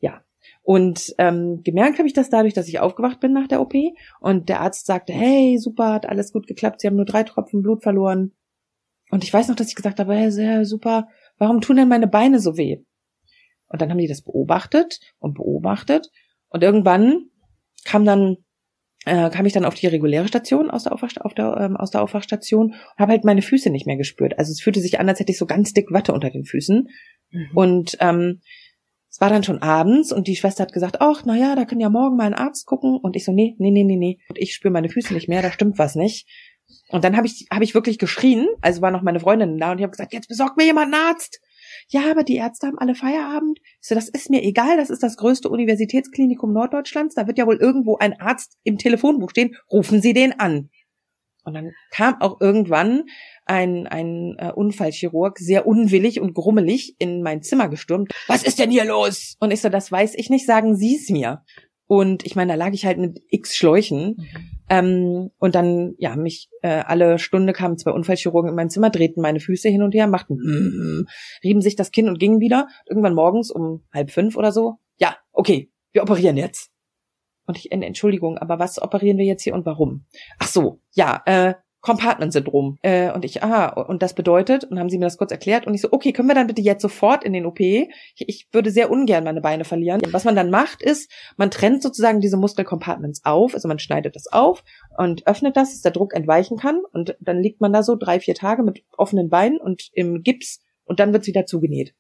Ja. 0.00 0.23
Und 0.62 1.14
ähm, 1.18 1.62
gemerkt 1.62 1.99
habe 1.99 2.09
ich 2.09 2.14
das 2.14 2.30
dadurch, 2.30 2.54
dass 2.54 2.68
ich 2.68 2.80
aufgewacht 2.80 3.20
bin 3.20 3.32
nach 3.32 3.47
der 3.47 3.61
OP 3.61 3.75
und 4.20 4.49
der 4.49 4.61
Arzt 4.61 4.87
sagte, 4.87 5.12
hey, 5.12 5.56
super, 5.59 5.92
hat 5.92 6.06
alles 6.06 6.32
gut 6.32 6.47
geklappt, 6.47 6.80
Sie 6.80 6.88
haben 6.88 6.97
nur 6.97 7.04
drei 7.04 7.23
Tropfen 7.23 7.62
Blut 7.62 7.82
verloren. 7.82 8.32
Und 9.11 9.25
ich 9.25 9.32
weiß 9.32 9.49
noch, 9.49 9.56
dass 9.56 9.68
ich 9.68 9.76
gesagt 9.76 10.00
habe, 10.00 10.14
hey, 10.14 10.30
sehr 10.30 10.64
super, 10.64 11.09
warum 11.40 11.61
tun 11.61 11.76
denn 11.76 11.88
meine 11.88 12.06
Beine 12.06 12.38
so 12.38 12.56
weh? 12.56 12.78
Und 13.66 13.80
dann 13.80 13.90
haben 13.90 13.99
die 13.99 14.06
das 14.06 14.23
beobachtet 14.23 15.00
und 15.18 15.35
beobachtet 15.35 16.09
und 16.49 16.62
irgendwann 16.62 17.30
kam 17.85 18.04
dann 18.04 18.37
äh, 19.06 19.30
kam 19.30 19.47
ich 19.47 19.52
dann 19.52 19.64
auf 19.64 19.75
die 19.75 19.87
reguläre 19.87 20.28
Station 20.28 20.70
aus 20.70 20.85
der, 20.85 20.92
Aufwach, 20.92 21.16
auf 21.20 21.32
der, 21.32 21.56
ähm, 21.59 21.76
aus 21.76 21.90
der 21.90 22.02
Aufwachstation 22.02 22.66
und 22.73 22.99
habe 22.99 23.12
halt 23.12 23.25
meine 23.25 23.42
Füße 23.42 23.70
nicht 23.70 23.87
mehr 23.87 23.97
gespürt. 23.97 24.38
Also 24.38 24.52
es 24.52 24.61
fühlte 24.61 24.80
sich 24.80 25.00
an, 25.00 25.09
als 25.09 25.20
hätte 25.20 25.32
ich 25.32 25.38
so 25.38 25.47
ganz 25.47 25.73
dick 25.73 25.90
Watte 25.90 26.12
unter 26.12 26.28
den 26.28 26.44
Füßen. 26.44 26.88
Mhm. 27.30 27.50
Und 27.54 27.97
ähm, 28.00 28.40
es 29.09 29.20
war 29.20 29.30
dann 29.30 29.42
schon 29.42 29.62
abends 29.62 30.12
und 30.12 30.28
die 30.28 30.37
Schwester 30.37 30.62
hat 30.62 30.73
gesagt, 30.73 31.00
ach, 31.00 31.23
na 31.25 31.35
ja, 31.35 31.56
da 31.56 31.64
kann 31.64 31.80
ja 31.80 31.88
morgen 31.88 32.16
mal 32.16 32.26
ein 32.26 32.35
Arzt 32.35 32.66
gucken. 32.66 32.99
Und 32.99 33.16
ich 33.16 33.25
so, 33.25 33.32
nee, 33.32 33.56
nee, 33.59 33.70
nee, 33.70 33.85
nee, 33.85 33.97
nee. 33.97 34.18
Und 34.28 34.38
ich 34.38 34.54
spüre 34.54 34.73
meine 34.73 34.90
Füße 34.90 35.14
nicht 35.14 35.28
mehr, 35.28 35.42
da 35.42 35.50
stimmt 35.50 35.78
was 35.78 35.94
nicht. 35.94 36.28
Und 36.88 37.04
dann 37.04 37.16
habe 37.16 37.26
ich, 37.26 37.46
hab 37.50 37.62
ich 37.62 37.74
wirklich 37.74 37.98
geschrien, 37.98 38.46
also 38.60 38.82
war 38.82 38.90
noch 38.90 39.02
meine 39.02 39.20
Freundin 39.20 39.58
da 39.58 39.72
und 39.72 39.78
ich 39.78 39.82
habe 39.82 39.92
gesagt, 39.92 40.12
jetzt 40.12 40.28
besorgt 40.28 40.56
mir 40.56 40.64
jemand 40.64 40.94
einen 40.94 41.02
Arzt. 41.02 41.40
Ja, 41.88 42.10
aber 42.10 42.24
die 42.24 42.36
Ärzte 42.36 42.66
haben 42.66 42.78
alle 42.78 42.94
Feierabend. 42.94 43.58
Ich 43.80 43.88
so, 43.88 43.94
das 43.94 44.08
ist 44.08 44.30
mir 44.30 44.42
egal, 44.42 44.76
das 44.76 44.90
ist 44.90 45.02
das 45.02 45.16
größte 45.16 45.48
Universitätsklinikum 45.48 46.52
Norddeutschlands, 46.52 47.14
da 47.14 47.26
wird 47.26 47.38
ja 47.38 47.46
wohl 47.46 47.56
irgendwo 47.56 47.96
ein 47.98 48.20
Arzt 48.20 48.56
im 48.64 48.78
Telefonbuch 48.78 49.30
stehen, 49.30 49.56
rufen 49.70 50.00
Sie 50.00 50.12
den 50.12 50.38
an. 50.38 50.70
Und 51.42 51.54
dann 51.54 51.72
kam 51.90 52.20
auch 52.20 52.40
irgendwann 52.40 53.04
ein, 53.46 53.86
ein 53.86 54.36
äh, 54.38 54.52
Unfallchirurg 54.54 55.38
sehr 55.38 55.66
unwillig 55.66 56.20
und 56.20 56.34
grummelig 56.34 56.96
in 56.98 57.22
mein 57.22 57.42
Zimmer 57.42 57.68
gestürmt. 57.68 58.12
Was 58.26 58.42
ist 58.42 58.58
denn 58.58 58.70
hier 58.70 58.84
los? 58.84 59.36
Und 59.40 59.50
ich 59.50 59.60
so, 59.60 59.68
das 59.68 59.90
weiß 59.90 60.14
ich 60.16 60.30
nicht, 60.30 60.46
sagen 60.46 60.76
Sie 60.76 60.96
es 60.96 61.08
mir. 61.08 61.42
Und 61.90 62.25
ich 62.25 62.37
meine, 62.37 62.52
da 62.52 62.54
lag 62.54 62.73
ich 62.73 62.87
halt 62.87 62.99
mit 62.99 63.20
x 63.30 63.56
Schläuchen. 63.56 64.14
Mhm. 64.16 64.26
Ähm, 64.68 65.30
und 65.38 65.56
dann, 65.56 65.97
ja, 65.99 66.14
mich 66.14 66.49
äh, 66.62 66.68
alle 66.68 67.18
Stunde 67.18 67.52
kamen 67.52 67.78
zwei 67.78 67.90
Unfallchirurgen 67.90 68.49
in 68.49 68.54
mein 68.54 68.70
Zimmer, 68.70 68.90
drehten 68.90 69.20
meine 69.20 69.40
Füße 69.40 69.68
hin 69.68 69.82
und 69.82 69.92
her, 69.92 70.06
machten, 70.06 70.37
mm, 70.37 71.09
rieben 71.42 71.61
sich 71.61 71.75
das 71.75 71.90
Kinn 71.90 72.09
und 72.09 72.20
gingen 72.20 72.38
wieder. 72.38 72.68
Irgendwann 72.88 73.16
morgens 73.16 73.50
um 73.50 73.82
halb 73.92 74.12
fünf 74.12 74.37
oder 74.37 74.52
so. 74.52 74.76
Ja, 74.99 75.16
okay, 75.32 75.73
wir 75.90 76.02
operieren 76.02 76.37
jetzt. 76.37 76.70
Und 77.47 77.59
ich, 77.59 77.73
Entschuldigung, 77.73 78.38
aber 78.38 78.61
was 78.61 78.80
operieren 78.80 79.18
wir 79.18 79.25
jetzt 79.25 79.42
hier 79.42 79.54
und 79.54 79.66
warum? 79.66 80.06
Ach 80.38 80.47
so, 80.47 80.80
ja, 80.92 81.20
äh, 81.26 81.54
Compartment-Syndrom. 81.80 82.78
Äh, 82.82 83.10
und 83.12 83.25
ich, 83.25 83.42
ah, 83.42 83.68
und 83.68 84.02
das 84.02 84.14
bedeutet, 84.14 84.64
und 84.64 84.78
haben 84.78 84.90
sie 84.90 84.99
mir 84.99 85.06
das 85.06 85.16
kurz 85.16 85.30
erklärt, 85.30 85.66
und 85.66 85.75
ich 85.75 85.80
so, 85.80 85.88
okay, 85.92 86.12
können 86.12 86.28
wir 86.28 86.34
dann 86.34 86.46
bitte 86.46 86.62
jetzt 86.62 86.82
sofort 86.82 87.25
in 87.25 87.32
den 87.32 87.46
OP? 87.46 87.60
Ich, 87.60 87.88
ich 88.16 88.49
würde 88.52 88.70
sehr 88.70 88.90
ungern 88.90 89.25
meine 89.25 89.40
Beine 89.40 89.64
verlieren. 89.64 90.00
Was 90.10 90.25
man 90.25 90.37
dann 90.37 90.50
macht, 90.50 90.82
ist, 90.82 91.10
man 91.37 91.50
trennt 91.50 91.82
sozusagen 91.82 92.20
diese 92.20 92.37
Muskelcompartments 92.37 93.25
auf, 93.25 93.54
also 93.54 93.68
man 93.68 93.78
schneidet 93.78 94.16
das 94.16 94.26
auf 94.26 94.62
und 94.96 95.26
öffnet 95.26 95.56
das, 95.56 95.72
dass 95.72 95.82
der 95.82 95.92
Druck 95.92 96.14
entweichen 96.14 96.58
kann, 96.58 96.82
und 96.92 97.16
dann 97.20 97.42
liegt 97.42 97.60
man 97.60 97.72
da 97.72 97.82
so 97.82 97.96
drei, 97.96 98.20
vier 98.20 98.34
Tage 98.34 98.62
mit 98.62 98.82
offenen 98.96 99.28
Beinen 99.28 99.58
und 99.58 99.90
im 99.92 100.22
Gips, 100.22 100.60
und 100.84 101.00
dann 101.00 101.12
wird's 101.12 101.26
wieder 101.26 101.46
zugenäht. 101.46 101.94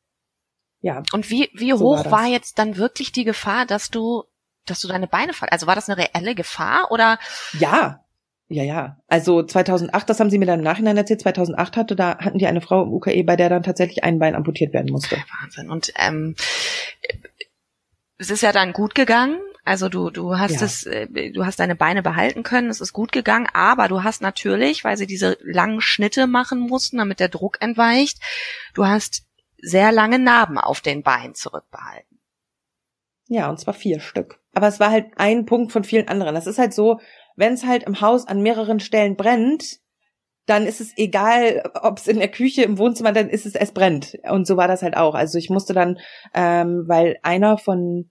Ja. 0.82 1.02
Und 1.12 1.30
wie, 1.30 1.50
wie 1.54 1.70
so 1.72 1.80
hoch 1.80 2.04
war, 2.06 2.10
war 2.10 2.26
jetzt 2.26 2.58
dann 2.58 2.76
wirklich 2.76 3.12
die 3.12 3.24
Gefahr, 3.24 3.66
dass 3.66 3.90
du 3.90 4.24
dass 4.66 4.80
du 4.80 4.88
deine 4.88 5.06
Beine 5.06 5.32
fall. 5.32 5.48
Also 5.50 5.66
war 5.66 5.74
das 5.74 5.88
eine 5.88 5.98
reelle 5.98 6.34
Gefahr 6.34 6.90
oder? 6.90 7.18
Ja, 7.58 8.04
ja, 8.50 8.64
ja. 8.64 8.96
Also 9.06 9.44
2008, 9.44 10.10
das 10.10 10.18
haben 10.18 10.28
sie 10.28 10.38
mir 10.38 10.46
dann 10.46 10.58
im 10.58 10.64
Nachhinein 10.64 10.96
erzählt, 10.96 11.20
2008 11.20 11.76
hatte, 11.76 11.94
da 11.94 12.18
hatten 12.18 12.38
die 12.38 12.48
eine 12.48 12.60
Frau 12.60 12.82
im 12.82 12.92
UKE, 12.92 13.22
bei 13.22 13.36
der 13.36 13.48
dann 13.48 13.62
tatsächlich 13.62 14.02
ein 14.02 14.18
Bein 14.18 14.34
amputiert 14.34 14.74
werden 14.74 14.90
musste. 14.90 15.16
Wahnsinn. 15.40 15.70
Und 15.70 15.92
ähm, 15.96 16.34
es 18.18 18.28
ist 18.28 18.42
ja 18.42 18.50
dann 18.50 18.72
gut 18.72 18.96
gegangen. 18.96 19.38
Also 19.64 19.88
du, 19.88 20.10
du 20.10 20.36
hast 20.36 20.56
ja. 20.60 20.66
es, 20.66 20.84
äh, 20.84 21.30
du 21.30 21.46
hast 21.46 21.60
deine 21.60 21.76
Beine 21.76 22.02
behalten 22.02 22.42
können, 22.42 22.70
es 22.70 22.80
ist 22.80 22.92
gut 22.92 23.12
gegangen, 23.12 23.46
aber 23.52 23.86
du 23.86 24.02
hast 24.02 24.20
natürlich, 24.20 24.82
weil 24.82 24.96
sie 24.96 25.06
diese 25.06 25.38
langen 25.42 25.80
Schnitte 25.80 26.26
machen 26.26 26.58
mussten, 26.58 26.98
damit 26.98 27.20
der 27.20 27.28
Druck 27.28 27.58
entweicht, 27.60 28.18
du 28.74 28.86
hast 28.86 29.26
sehr 29.58 29.92
lange 29.92 30.18
Narben 30.18 30.58
auf 30.58 30.80
den 30.80 31.04
Beinen 31.04 31.36
zurückbehalten. 31.36 32.18
Ja, 33.28 33.48
und 33.48 33.60
zwar 33.60 33.74
vier 33.74 34.00
Stück. 34.00 34.40
Aber 34.54 34.66
es 34.66 34.80
war 34.80 34.90
halt 34.90 35.12
ein 35.16 35.46
Punkt 35.46 35.70
von 35.70 35.84
vielen 35.84 36.08
anderen. 36.08 36.34
Das 36.34 36.48
ist 36.48 36.58
halt 36.58 36.74
so, 36.74 37.00
wenn 37.40 37.54
es 37.54 37.64
halt 37.64 37.84
im 37.84 38.00
Haus 38.00 38.28
an 38.28 38.42
mehreren 38.42 38.80
Stellen 38.80 39.16
brennt, 39.16 39.80
dann 40.46 40.66
ist 40.66 40.80
es 40.80 40.92
egal, 40.96 41.62
ob 41.80 41.98
es 41.98 42.06
in 42.06 42.18
der 42.18 42.28
Küche, 42.28 42.62
im 42.62 42.76
Wohnzimmer, 42.76 43.12
dann 43.12 43.30
ist 43.30 43.46
es, 43.46 43.54
es 43.54 43.72
brennt. 43.72 44.18
Und 44.28 44.46
so 44.46 44.56
war 44.56 44.68
das 44.68 44.82
halt 44.82 44.96
auch. 44.96 45.14
Also 45.14 45.38
ich 45.38 45.48
musste 45.48 45.72
dann, 45.72 45.98
ähm, 46.34 46.84
weil 46.86 47.18
einer 47.22 47.56
von, 47.56 48.10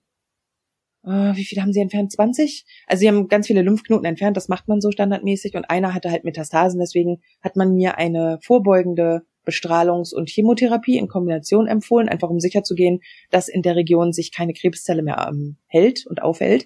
äh, 1.03 1.35
wie 1.35 1.45
viele 1.45 1.61
haben 1.61 1.73
sie 1.73 1.81
entfernt? 1.81 2.11
20? 2.11 2.65
Also 2.87 3.01
sie 3.01 3.07
haben 3.07 3.27
ganz 3.27 3.47
viele 3.47 3.61
Lymphknoten 3.61 4.05
entfernt, 4.05 4.35
das 4.35 4.47
macht 4.47 4.67
man 4.67 4.81
so 4.81 4.89
standardmäßig. 4.89 5.55
Und 5.55 5.69
einer 5.69 5.93
hatte 5.93 6.09
halt 6.09 6.23
Metastasen, 6.23 6.79
deswegen 6.79 7.21
hat 7.41 7.55
man 7.55 7.73
mir 7.73 7.97
eine 7.97 8.39
vorbeugende 8.41 9.21
Bestrahlungs- 9.45 10.13
und 10.13 10.29
Chemotherapie 10.29 10.97
in 10.97 11.07
Kombination 11.07 11.67
empfohlen, 11.67 12.09
einfach 12.09 12.29
um 12.29 12.39
sicherzugehen, 12.39 13.01
dass 13.29 13.47
in 13.47 13.61
der 13.61 13.75
Region 13.75 14.11
sich 14.11 14.31
keine 14.33 14.53
Krebszelle 14.53 15.03
mehr 15.03 15.27
ähm, 15.29 15.57
hält 15.67 16.05
und 16.07 16.21
aufhält. 16.21 16.65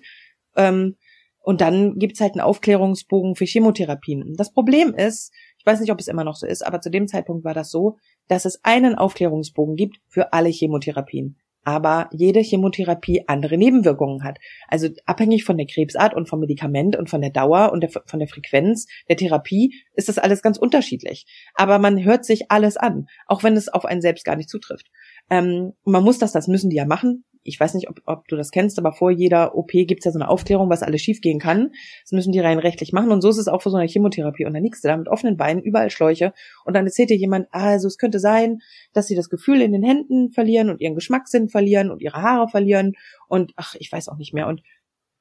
Ähm, 0.55 0.95
und 1.43 1.59
dann 1.59 1.99
gibt's 1.99 2.21
halt 2.21 2.33
einen 2.33 2.41
Aufklärungsbogen 2.41 3.35
für 3.35 3.45
Chemotherapien. 3.45 4.33
Das 4.37 4.53
Problem 4.53 4.93
ist, 4.95 5.31
ich 5.59 5.65
weiß 5.65 5.81
nicht, 5.81 5.91
ob 5.91 5.99
es 5.99 6.07
immer 6.07 6.23
noch 6.23 6.35
so 6.35 6.47
ist, 6.47 6.65
aber 6.65 6.79
zu 6.79 6.89
dem 6.89 7.07
Zeitpunkt 7.07 7.43
war 7.43 7.53
das 7.53 7.69
so, 7.69 7.97
dass 8.29 8.45
es 8.45 8.63
einen 8.63 8.95
Aufklärungsbogen 8.95 9.75
gibt 9.75 9.97
für 10.07 10.31
alle 10.31 10.49
Chemotherapien. 10.49 11.37
Aber 11.65 12.09
jede 12.11 12.41
Chemotherapie 12.41 13.23
andere 13.27 13.57
Nebenwirkungen 13.57 14.23
hat. 14.23 14.37
Also 14.67 14.89
abhängig 15.05 15.43
von 15.43 15.57
der 15.57 15.65
Krebsart 15.65 16.13
und 16.13 16.27
vom 16.27 16.39
Medikament 16.39 16.95
und 16.95 17.09
von 17.09 17.21
der 17.21 17.29
Dauer 17.29 17.71
und 17.71 17.81
der, 17.81 17.89
von 17.89 18.19
der 18.19 18.27
Frequenz 18.27 18.87
der 19.07 19.17
Therapie 19.17 19.73
ist 19.93 20.09
das 20.09 20.17
alles 20.17 20.41
ganz 20.41 20.57
unterschiedlich. 20.57 21.25
Aber 21.53 21.79
man 21.79 22.03
hört 22.03 22.25
sich 22.25 22.51
alles 22.51 22.75
an, 22.75 23.07
auch 23.27 23.43
wenn 23.43 23.55
es 23.55 23.69
auf 23.69 23.85
einen 23.85 24.01
selbst 24.01 24.25
gar 24.25 24.35
nicht 24.35 24.49
zutrifft. 24.49 24.87
Ähm, 25.29 25.73
man 25.85 26.03
muss 26.03 26.19
das, 26.19 26.33
das 26.33 26.47
müssen 26.47 26.69
die 26.69 26.77
ja 26.77 26.85
machen, 26.85 27.23
ich 27.43 27.59
weiß 27.59 27.73
nicht, 27.73 27.89
ob, 27.89 28.01
ob 28.05 28.27
du 28.27 28.35
das 28.35 28.51
kennst, 28.51 28.79
aber 28.79 28.93
vor 28.93 29.11
jeder 29.11 29.55
OP 29.55 29.71
gibt's 29.71 30.05
ja 30.05 30.11
so 30.11 30.19
eine 30.19 30.29
Aufklärung, 30.29 30.69
was 30.69 30.83
alles 30.83 31.01
schiefgehen 31.01 31.39
kann. 31.39 31.71
Das 32.03 32.11
müssen 32.11 32.31
die 32.31 32.39
rein 32.39 32.59
rechtlich 32.59 32.93
machen. 32.93 33.11
Und 33.11 33.21
so 33.21 33.29
ist 33.29 33.37
es 33.37 33.47
auch 33.47 33.61
für 33.61 33.69
so 33.69 33.77
eine 33.77 33.87
Chemotherapie. 33.87 34.45
Und 34.45 34.53
dann 34.53 34.63
liegst 34.63 34.83
du 34.83 34.87
da 34.87 34.97
mit 34.97 35.07
offenen 35.07 35.37
Beinen, 35.37 35.61
überall 35.61 35.89
Schläuche. 35.89 36.33
Und 36.65 36.75
dann 36.75 36.85
erzählt 36.85 37.09
dir 37.09 37.17
jemand, 37.17 37.47
also 37.51 37.87
es 37.87 37.97
könnte 37.97 38.19
sein, 38.19 38.59
dass 38.93 39.07
sie 39.07 39.15
das 39.15 39.29
Gefühl 39.29 39.61
in 39.61 39.73
den 39.73 39.83
Händen 39.83 40.31
verlieren 40.31 40.69
und 40.69 40.81
ihren 40.81 40.95
Geschmackssinn 40.95 41.49
verlieren 41.49 41.91
und 41.91 42.01
ihre 42.01 42.21
Haare 42.21 42.47
verlieren. 42.47 42.93
Und 43.27 43.53
ach, 43.55 43.75
ich 43.79 43.91
weiß 43.91 44.09
auch 44.09 44.17
nicht 44.17 44.33
mehr. 44.33 44.47
Und 44.47 44.63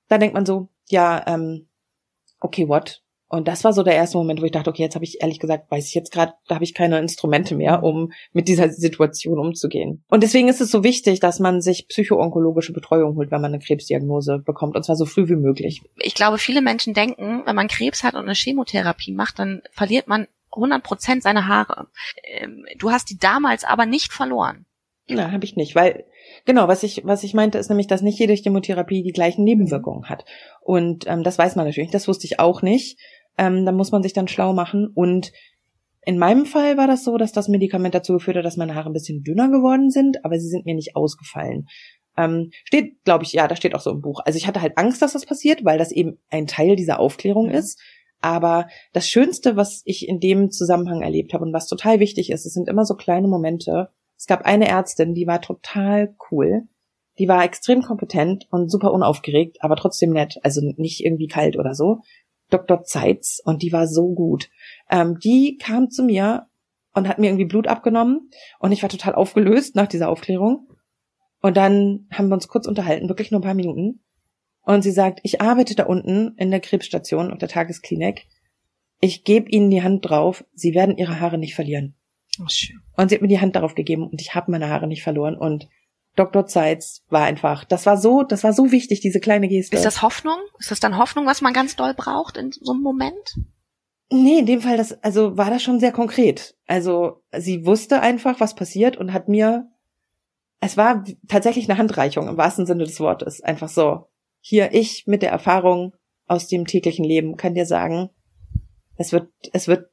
dann 0.08 0.20
denkt 0.20 0.34
man 0.34 0.46
so, 0.46 0.68
ja, 0.88 1.24
ähm, 1.26 1.66
okay, 2.40 2.68
what? 2.68 3.02
Und 3.32 3.48
das 3.48 3.64
war 3.64 3.72
so 3.72 3.82
der 3.82 3.94
erste 3.94 4.18
Moment, 4.18 4.42
wo 4.42 4.44
ich 4.44 4.52
dachte, 4.52 4.68
okay, 4.68 4.82
jetzt 4.82 4.94
habe 4.94 5.06
ich 5.06 5.22
ehrlich 5.22 5.40
gesagt, 5.40 5.70
weiß 5.70 5.88
ich 5.88 5.94
jetzt 5.94 6.12
gerade, 6.12 6.34
da 6.48 6.56
habe 6.56 6.64
ich 6.64 6.74
keine 6.74 6.98
Instrumente 6.98 7.54
mehr, 7.54 7.82
um 7.82 8.12
mit 8.34 8.46
dieser 8.46 8.68
Situation 8.68 9.38
umzugehen. 9.38 10.04
Und 10.08 10.22
deswegen 10.22 10.48
ist 10.48 10.60
es 10.60 10.70
so 10.70 10.84
wichtig, 10.84 11.18
dass 11.18 11.40
man 11.40 11.62
sich 11.62 11.88
psychoonkologische 11.88 12.74
Betreuung 12.74 13.16
holt, 13.16 13.30
wenn 13.30 13.40
man 13.40 13.54
eine 13.54 13.64
Krebsdiagnose 13.64 14.40
bekommt, 14.44 14.76
und 14.76 14.84
zwar 14.84 14.96
so 14.96 15.06
früh 15.06 15.30
wie 15.30 15.36
möglich. 15.36 15.80
Ich 15.96 16.14
glaube, 16.14 16.36
viele 16.36 16.60
Menschen 16.60 16.92
denken, 16.92 17.40
wenn 17.46 17.56
man 17.56 17.68
Krebs 17.68 18.04
hat 18.04 18.12
und 18.12 18.24
eine 18.24 18.34
Chemotherapie 18.34 19.12
macht, 19.12 19.38
dann 19.38 19.62
verliert 19.70 20.08
man 20.08 20.26
100 20.54 20.82
Prozent 20.82 21.22
seiner 21.22 21.48
Haare. 21.48 21.86
Ähm, 22.24 22.66
du 22.76 22.90
hast 22.90 23.08
die 23.08 23.18
damals 23.18 23.64
aber 23.64 23.86
nicht 23.86 24.12
verloren. 24.12 24.66
Nein, 25.08 25.32
habe 25.32 25.44
ich 25.44 25.56
nicht, 25.56 25.74
weil 25.74 26.04
genau, 26.44 26.68
was 26.68 26.82
ich 26.82 27.02
was 27.04 27.24
ich 27.24 27.34
meinte, 27.34 27.58
ist 27.58 27.70
nämlich, 27.70 27.86
dass 27.86 28.02
nicht 28.02 28.18
jede 28.18 28.34
Chemotherapie 28.34 29.02
die 29.02 29.12
gleichen 29.12 29.42
Nebenwirkungen 29.42 30.10
hat. 30.10 30.26
Und 30.60 31.06
ähm, 31.06 31.22
das 31.22 31.38
weiß 31.38 31.56
man 31.56 31.66
natürlich. 31.66 31.90
Das 31.90 32.08
wusste 32.08 32.26
ich 32.26 32.38
auch 32.38 32.60
nicht. 32.62 32.98
Ähm, 33.38 33.64
da 33.64 33.72
muss 33.72 33.92
man 33.92 34.02
sich 34.02 34.12
dann 34.12 34.28
schlau 34.28 34.52
machen. 34.52 34.88
Und 34.94 35.32
in 36.04 36.18
meinem 36.18 36.46
Fall 36.46 36.76
war 36.76 36.86
das 36.86 37.04
so, 37.04 37.16
dass 37.16 37.32
das 37.32 37.48
Medikament 37.48 37.94
dazu 37.94 38.12
geführt 38.14 38.36
hat, 38.36 38.44
dass 38.44 38.56
meine 38.56 38.74
Haare 38.74 38.90
ein 38.90 38.94
bisschen 38.94 39.22
dünner 39.22 39.48
geworden 39.48 39.90
sind, 39.90 40.24
aber 40.24 40.38
sie 40.38 40.48
sind 40.48 40.66
mir 40.66 40.74
nicht 40.74 40.96
ausgefallen. 40.96 41.68
Ähm, 42.16 42.50
steht, 42.64 43.02
glaube 43.04 43.24
ich, 43.24 43.32
ja, 43.32 43.48
da 43.48 43.56
steht 43.56 43.74
auch 43.74 43.80
so 43.80 43.90
im 43.90 44.02
Buch. 44.02 44.20
Also 44.24 44.36
ich 44.36 44.46
hatte 44.46 44.60
halt 44.60 44.76
Angst, 44.76 45.00
dass 45.00 45.12
das 45.12 45.24
passiert, 45.24 45.64
weil 45.64 45.78
das 45.78 45.92
eben 45.92 46.18
ein 46.28 46.46
Teil 46.46 46.76
dieser 46.76 46.98
Aufklärung 46.98 47.46
mhm. 47.46 47.54
ist. 47.54 47.80
Aber 48.20 48.68
das 48.92 49.08
Schönste, 49.08 49.56
was 49.56 49.82
ich 49.84 50.08
in 50.08 50.20
dem 50.20 50.50
Zusammenhang 50.50 51.02
erlebt 51.02 51.34
habe 51.34 51.44
und 51.44 51.52
was 51.52 51.66
total 51.66 52.00
wichtig 52.00 52.30
ist, 52.30 52.46
es 52.46 52.52
sind 52.52 52.68
immer 52.68 52.84
so 52.84 52.94
kleine 52.94 53.28
Momente. 53.28 53.88
Es 54.16 54.26
gab 54.26 54.42
eine 54.42 54.68
Ärztin, 54.68 55.14
die 55.14 55.26
war 55.26 55.40
total 55.40 56.14
cool. 56.30 56.62
Die 57.18 57.28
war 57.28 57.44
extrem 57.44 57.82
kompetent 57.82 58.46
und 58.50 58.70
super 58.70 58.92
unaufgeregt, 58.92 59.58
aber 59.60 59.76
trotzdem 59.76 60.10
nett. 60.10 60.38
Also 60.42 60.60
nicht 60.76 61.04
irgendwie 61.04 61.26
kalt 61.26 61.58
oder 61.58 61.74
so. 61.74 62.00
Dr. 62.52 62.84
Zeitz 62.84 63.40
und 63.44 63.62
die 63.62 63.72
war 63.72 63.86
so 63.86 64.12
gut. 64.12 64.50
Ähm, 64.90 65.18
die 65.18 65.58
kam 65.58 65.90
zu 65.90 66.04
mir 66.04 66.46
und 66.94 67.08
hat 67.08 67.18
mir 67.18 67.28
irgendwie 67.28 67.46
Blut 67.46 67.66
abgenommen 67.66 68.30
und 68.58 68.72
ich 68.72 68.82
war 68.82 68.88
total 68.88 69.14
aufgelöst 69.14 69.74
nach 69.74 69.86
dieser 69.86 70.08
Aufklärung. 70.08 70.68
Und 71.40 71.56
dann 71.56 72.06
haben 72.12 72.28
wir 72.28 72.34
uns 72.34 72.48
kurz 72.48 72.66
unterhalten, 72.66 73.08
wirklich 73.08 73.30
nur 73.30 73.40
ein 73.40 73.44
paar 73.44 73.54
Minuten. 73.54 74.04
Und 74.62 74.82
sie 74.82 74.92
sagt, 74.92 75.20
ich 75.24 75.40
arbeite 75.40 75.74
da 75.74 75.86
unten 75.86 76.36
in 76.36 76.50
der 76.50 76.60
Krebsstation 76.60 77.32
und 77.32 77.42
der 77.42 77.48
Tagesklinik. 77.48 78.26
Ich 79.00 79.24
gebe 79.24 79.50
Ihnen 79.50 79.70
die 79.70 79.82
Hand 79.82 80.08
drauf, 80.08 80.44
Sie 80.52 80.74
werden 80.74 80.96
Ihre 80.96 81.18
Haare 81.18 81.38
nicht 81.38 81.56
verlieren. 81.56 81.96
Oh, 82.40 82.48
schön. 82.48 82.80
Und 82.96 83.08
sie 83.08 83.16
hat 83.16 83.22
mir 83.22 83.28
die 83.28 83.40
Hand 83.40 83.56
darauf 83.56 83.74
gegeben 83.74 84.06
und 84.06 84.20
ich 84.20 84.34
habe 84.34 84.50
meine 84.50 84.68
Haare 84.68 84.86
nicht 84.86 85.02
verloren 85.02 85.36
und 85.36 85.68
Dr. 86.16 86.46
Zeitz 86.46 87.02
war 87.08 87.22
einfach, 87.22 87.64
das 87.64 87.86
war 87.86 87.96
so, 87.96 88.22
das 88.22 88.44
war 88.44 88.52
so 88.52 88.70
wichtig, 88.70 89.00
diese 89.00 89.20
kleine 89.20 89.48
Geste. 89.48 89.76
Ist 89.76 89.84
das 89.84 90.02
Hoffnung? 90.02 90.36
Ist 90.58 90.70
das 90.70 90.80
dann 90.80 90.98
Hoffnung, 90.98 91.26
was 91.26 91.40
man 91.40 91.54
ganz 91.54 91.76
doll 91.76 91.94
braucht 91.94 92.36
in 92.36 92.52
so 92.52 92.72
einem 92.72 92.82
Moment? 92.82 93.38
Nee, 94.10 94.40
in 94.40 94.46
dem 94.46 94.60
Fall, 94.60 94.76
das, 94.76 95.02
also 95.02 95.38
war 95.38 95.48
das 95.48 95.62
schon 95.62 95.80
sehr 95.80 95.92
konkret. 95.92 96.54
Also 96.66 97.22
sie 97.36 97.64
wusste 97.64 98.00
einfach, 98.00 98.40
was 98.40 98.54
passiert 98.54 98.98
und 98.98 99.14
hat 99.14 99.28
mir, 99.28 99.70
es 100.60 100.76
war 100.76 101.02
tatsächlich 101.28 101.68
eine 101.68 101.78
Handreichung 101.78 102.28
im 102.28 102.36
wahrsten 102.36 102.66
Sinne 102.66 102.84
des 102.84 103.00
Wortes. 103.00 103.40
Einfach 103.40 103.70
so, 103.70 104.08
hier 104.40 104.74
ich 104.74 105.04
mit 105.06 105.22
der 105.22 105.30
Erfahrung 105.30 105.94
aus 106.26 106.46
dem 106.46 106.66
täglichen 106.66 107.06
Leben 107.06 107.36
kann 107.36 107.54
dir 107.54 107.64
sagen, 107.64 108.10
es 108.96 109.12
wird, 109.12 109.30
es 109.54 109.66
wird 109.66 109.91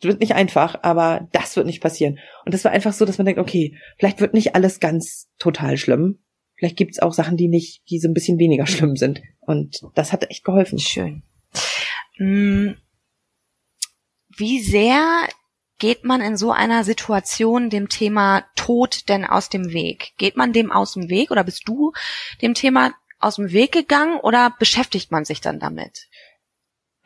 wird 0.00 0.20
nicht 0.20 0.34
einfach, 0.34 0.80
aber 0.82 1.28
das 1.32 1.56
wird 1.56 1.66
nicht 1.66 1.80
passieren. 1.80 2.18
Und 2.44 2.52
das 2.54 2.64
war 2.64 2.72
einfach 2.72 2.92
so, 2.92 3.04
dass 3.04 3.18
man 3.18 3.24
denkt, 3.24 3.40
okay, 3.40 3.76
vielleicht 3.98 4.20
wird 4.20 4.34
nicht 4.34 4.54
alles 4.54 4.80
ganz 4.80 5.28
total 5.38 5.78
schlimm. 5.78 6.18
Vielleicht 6.56 6.76
gibt's 6.76 6.98
auch 6.98 7.12
Sachen, 7.12 7.36
die 7.36 7.48
nicht, 7.48 7.82
die 7.90 7.98
so 7.98 8.08
ein 8.08 8.14
bisschen 8.14 8.38
weniger 8.38 8.66
schlimm 8.66 8.96
sind. 8.96 9.22
Und 9.40 9.80
das 9.94 10.12
hat 10.12 10.30
echt 10.30 10.44
geholfen. 10.44 10.78
Schön. 10.78 11.22
Hm. 12.16 12.76
Wie 14.36 14.60
sehr 14.60 15.28
geht 15.78 16.04
man 16.04 16.20
in 16.20 16.36
so 16.36 16.52
einer 16.52 16.84
Situation 16.84 17.70
dem 17.70 17.88
Thema 17.88 18.44
Tod 18.54 19.08
denn 19.08 19.24
aus 19.24 19.48
dem 19.48 19.72
Weg? 19.72 20.12
Geht 20.18 20.36
man 20.36 20.52
dem 20.52 20.72
aus 20.72 20.94
dem 20.94 21.08
Weg 21.08 21.30
oder 21.30 21.44
bist 21.44 21.62
du 21.66 21.92
dem 22.42 22.54
Thema 22.54 22.92
aus 23.18 23.36
dem 23.36 23.52
Weg 23.52 23.72
gegangen 23.72 24.18
oder 24.20 24.54
beschäftigt 24.58 25.10
man 25.10 25.24
sich 25.24 25.40
dann 25.40 25.58
damit? 25.58 26.08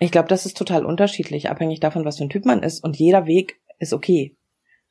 Ich 0.01 0.11
glaube, 0.11 0.29
das 0.29 0.47
ist 0.47 0.57
total 0.57 0.85
unterschiedlich, 0.85 1.51
abhängig 1.51 1.79
davon, 1.81 2.05
was 2.05 2.17
für 2.17 2.25
ein 2.25 2.31
Typ 2.31 2.47
man 2.47 2.63
ist. 2.63 2.83
Und 2.83 2.97
jeder 2.97 3.27
Weg 3.27 3.61
ist 3.79 3.93
okay. 3.93 4.35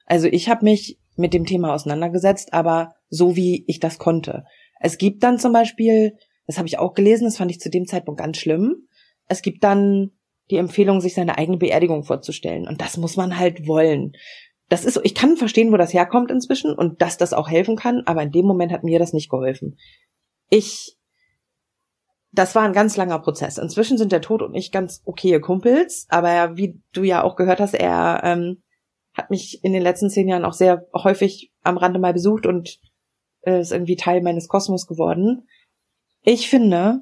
Also 0.06 0.28
ich 0.28 0.50
habe 0.50 0.64
mich 0.64 1.00
mit 1.18 1.34
dem 1.34 1.46
Thema 1.46 1.74
auseinandergesetzt, 1.74 2.54
aber 2.54 2.94
so 3.10 3.36
wie 3.36 3.66
ich 3.68 3.80
das 3.80 3.98
konnte. 3.98 4.46
Es 4.80 4.98
gibt 4.98 5.24
dann 5.24 5.40
zum 5.40 5.52
Beispiel, 5.52 6.16
das 6.46 6.58
habe 6.58 6.68
ich 6.68 6.78
auch 6.78 6.94
gelesen, 6.94 7.26
das 7.26 7.38
fand 7.38 7.52
ich 7.52 7.60
zu 7.60 7.70
dem 7.70 7.86
Zeitpunkt 7.86 8.20
ganz 8.20 8.38
schlimm. 8.38 8.88
Es 9.28 9.42
gibt 9.42 9.64
dann 9.64 10.12
die 10.52 10.58
Empfehlung, 10.58 11.02
sich 11.02 11.16
seine 11.16 11.38
eigene 11.38 11.58
Beerdigung 11.58 12.04
vorzustellen. 12.04 12.68
Und 12.68 12.80
das 12.80 12.98
muss 12.98 13.18
man 13.18 13.38
halt 13.38 13.68
wollen. 13.68 14.14
Das 14.70 14.86
ist, 14.86 15.00
ich 15.04 15.16
kann 15.16 15.38
verstehen, 15.38 15.72
wo 15.72 15.78
das 15.78 15.94
herkommt 15.94 16.30
inzwischen 16.30 16.74
und 16.74 17.02
dass 17.02 17.18
das 17.18 17.34
auch 17.34 17.50
helfen 17.50 17.76
kann, 17.76 18.04
aber 18.06 18.22
in 18.22 18.32
dem 18.32 18.46
Moment 18.46 18.72
hat 18.72 18.84
mir 18.84 19.00
das 19.00 19.14
nicht 19.14 19.30
geholfen. 19.30 19.78
Ich, 20.50 20.96
das 22.32 22.56
war 22.56 22.64
ein 22.64 22.74
ganz 22.74 22.96
langer 22.96 23.20
Prozess. 23.20 23.58
Inzwischen 23.58 23.98
sind 23.98 24.12
der 24.12 24.22
Tod 24.22 24.42
und 24.42 24.54
ich 24.56 24.72
ganz 24.72 25.02
okaye 25.06 25.40
Kumpels, 25.40 26.06
aber 26.10 26.58
wie 26.58 26.82
du 26.94 27.04
ja 27.04 27.24
auch 27.24 27.36
gehört 27.36 27.60
hast, 27.60 27.74
er 27.74 28.22
ähm, 28.24 28.62
hat 29.14 29.30
mich 29.30 29.64
in 29.64 29.74
den 29.74 29.82
letzten 29.82 30.10
zehn 30.10 30.28
Jahren 30.28 30.46
auch 30.46 30.54
sehr 30.54 30.88
häufig 30.94 31.52
am 31.64 31.78
Rande 31.78 32.00
mal 32.00 32.14
besucht 32.14 32.46
und 32.46 32.80
äh, 33.42 33.60
ist 33.60 33.72
irgendwie 33.72 33.96
Teil 33.96 34.22
meines 34.22 34.48
Kosmos 34.48 34.86
geworden. 34.86 35.48
Ich 36.22 36.50
finde, 36.50 37.02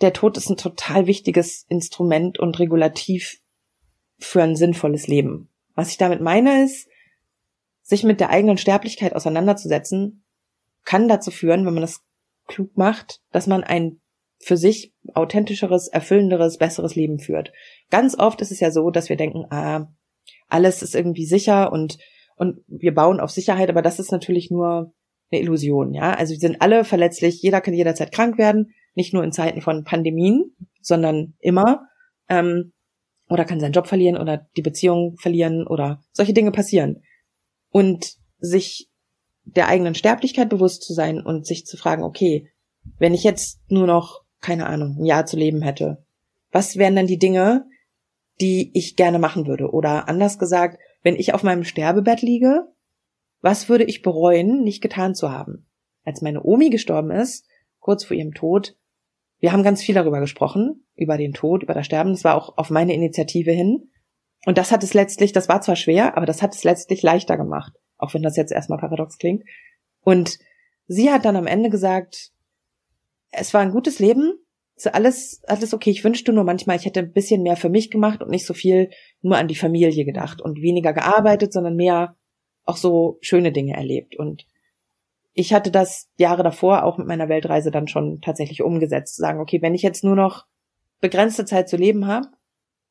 der 0.00 0.12
Tod 0.12 0.36
ist 0.36 0.50
ein 0.50 0.56
total 0.56 1.06
wichtiges 1.06 1.64
Instrument 1.68 2.38
und 2.38 2.58
Regulativ 2.58 3.40
für 4.18 4.42
ein 4.42 4.56
sinnvolles 4.56 5.06
Leben. 5.06 5.48
Was 5.74 5.90
ich 5.90 5.96
damit 5.96 6.20
meine 6.20 6.64
ist, 6.64 6.88
sich 7.82 8.04
mit 8.04 8.20
der 8.20 8.30
eigenen 8.30 8.58
Sterblichkeit 8.58 9.14
auseinanderzusetzen, 9.14 10.24
kann 10.84 11.08
dazu 11.08 11.30
führen, 11.30 11.64
wenn 11.64 11.74
man 11.74 11.82
das 11.82 12.02
klug 12.46 12.76
macht, 12.76 13.20
dass 13.30 13.46
man 13.46 13.64
ein 13.64 14.00
für 14.38 14.56
sich 14.56 14.94
authentischeres, 15.14 15.88
erfüllenderes, 15.88 16.58
besseres 16.58 16.94
Leben 16.94 17.18
führt. 17.18 17.52
Ganz 17.90 18.18
oft 18.18 18.40
ist 18.40 18.52
es 18.52 18.60
ja 18.60 18.70
so, 18.70 18.90
dass 18.90 19.08
wir 19.08 19.16
denken, 19.16 19.46
ah, 19.50 19.92
alles 20.48 20.82
ist 20.82 20.94
irgendwie 20.94 21.26
sicher 21.26 21.72
und, 21.72 21.98
und 22.36 22.60
wir 22.66 22.94
bauen 22.94 23.20
auf 23.20 23.30
Sicherheit, 23.30 23.68
aber 23.68 23.82
das 23.82 23.98
ist 23.98 24.12
natürlich 24.12 24.50
nur 24.50 24.92
eine 25.30 25.40
Illusion, 25.40 25.92
ja. 25.92 26.14
Also 26.14 26.32
wir 26.32 26.40
sind 26.40 26.62
alle 26.62 26.84
verletzlich, 26.84 27.42
jeder 27.42 27.60
kann 27.60 27.74
jederzeit 27.74 28.12
krank 28.12 28.38
werden, 28.38 28.72
nicht 28.94 29.12
nur 29.12 29.24
in 29.24 29.32
Zeiten 29.32 29.60
von 29.60 29.84
Pandemien, 29.84 30.54
sondern 30.80 31.34
immer. 31.40 31.86
Ähm, 32.28 32.72
oder 33.28 33.44
kann 33.44 33.60
seinen 33.60 33.72
Job 33.72 33.86
verlieren 33.86 34.16
oder 34.16 34.48
die 34.56 34.62
Beziehung 34.62 35.16
verlieren 35.18 35.66
oder 35.66 36.02
solche 36.12 36.32
Dinge 36.32 36.50
passieren. 36.50 37.02
Und 37.70 38.14
sich 38.38 38.88
der 39.44 39.68
eigenen 39.68 39.94
Sterblichkeit 39.94 40.48
bewusst 40.48 40.82
zu 40.82 40.94
sein 40.94 41.20
und 41.20 41.46
sich 41.46 41.66
zu 41.66 41.76
fragen, 41.76 42.02
okay, 42.02 42.50
wenn 42.98 43.14
ich 43.14 43.24
jetzt 43.24 43.60
nur 43.68 43.86
noch, 43.86 44.22
keine 44.40 44.66
Ahnung, 44.66 44.96
ein 44.98 45.04
Jahr 45.04 45.26
zu 45.26 45.36
leben 45.36 45.62
hätte, 45.62 46.04
was 46.50 46.76
wären 46.76 46.96
dann 46.96 47.06
die 47.06 47.18
Dinge, 47.18 47.66
die 48.40 48.70
ich 48.74 48.96
gerne 48.96 49.18
machen 49.18 49.46
würde? 49.46 49.70
Oder 49.70 50.08
anders 50.08 50.38
gesagt, 50.38 50.78
wenn 51.02 51.16
ich 51.16 51.34
auf 51.34 51.42
meinem 51.42 51.64
Sterbebett 51.64 52.22
liege, 52.22 52.68
was 53.40 53.68
würde 53.68 53.84
ich 53.84 54.02
bereuen, 54.02 54.62
nicht 54.62 54.80
getan 54.80 55.14
zu 55.14 55.30
haben? 55.30 55.66
Als 56.04 56.22
meine 56.22 56.42
Omi 56.42 56.70
gestorben 56.70 57.10
ist, 57.10 57.46
kurz 57.80 58.04
vor 58.04 58.16
ihrem 58.16 58.34
Tod, 58.34 58.76
wir 59.40 59.52
haben 59.52 59.62
ganz 59.62 59.82
viel 59.82 59.94
darüber 59.94 60.20
gesprochen, 60.20 60.84
über 60.96 61.16
den 61.16 61.32
Tod, 61.32 61.62
über 61.62 61.74
das 61.74 61.86
Sterben. 61.86 62.12
Das 62.12 62.24
war 62.24 62.34
auch 62.34 62.58
auf 62.58 62.70
meine 62.70 62.94
Initiative 62.94 63.52
hin. 63.52 63.90
Und 64.46 64.58
das 64.58 64.72
hat 64.72 64.82
es 64.82 64.94
letztlich, 64.94 65.32
das 65.32 65.48
war 65.48 65.60
zwar 65.60 65.76
schwer, 65.76 66.16
aber 66.16 66.26
das 66.26 66.42
hat 66.42 66.54
es 66.54 66.64
letztlich 66.64 67.02
leichter 67.02 67.36
gemacht. 67.36 67.72
Auch 67.96 68.14
wenn 68.14 68.22
das 68.22 68.36
jetzt 68.36 68.52
erstmal 68.52 68.78
paradox 68.78 69.18
klingt. 69.18 69.44
Und 70.00 70.38
sie 70.86 71.10
hat 71.10 71.24
dann 71.24 71.36
am 71.36 71.46
Ende 71.46 71.70
gesagt, 71.70 72.32
es 73.30 73.54
war 73.54 73.60
ein 73.60 73.72
gutes 73.72 73.98
Leben, 73.98 74.32
alles, 74.86 75.42
alles 75.46 75.74
okay. 75.74 75.90
Ich 75.90 76.04
wünschte 76.04 76.32
nur 76.32 76.44
manchmal, 76.44 76.76
ich 76.76 76.84
hätte 76.84 77.00
ein 77.00 77.12
bisschen 77.12 77.42
mehr 77.42 77.56
für 77.56 77.68
mich 77.68 77.90
gemacht 77.90 78.22
und 78.22 78.30
nicht 78.30 78.46
so 78.46 78.54
viel 78.54 78.90
nur 79.22 79.36
an 79.36 79.48
die 79.48 79.56
Familie 79.56 80.04
gedacht 80.04 80.40
und 80.40 80.62
weniger 80.62 80.92
gearbeitet, 80.92 81.52
sondern 81.52 81.74
mehr 81.74 82.16
auch 82.64 82.76
so 82.76 83.18
schöne 83.20 83.50
Dinge 83.50 83.74
erlebt. 83.74 84.16
Und 84.16 84.46
ich 85.32 85.52
hatte 85.52 85.70
das 85.70 86.08
Jahre 86.16 86.42
davor 86.42 86.84
auch 86.84 86.98
mit 86.98 87.06
meiner 87.06 87.28
Weltreise 87.28 87.70
dann 87.70 87.88
schon 87.88 88.20
tatsächlich 88.20 88.62
umgesetzt, 88.62 89.16
zu 89.16 89.22
sagen, 89.22 89.40
okay, 89.40 89.60
wenn 89.62 89.74
ich 89.74 89.82
jetzt 89.82 90.04
nur 90.04 90.16
noch 90.16 90.46
begrenzte 91.00 91.44
Zeit 91.44 91.68
zu 91.68 91.76
leben 91.76 92.06
habe, 92.06 92.28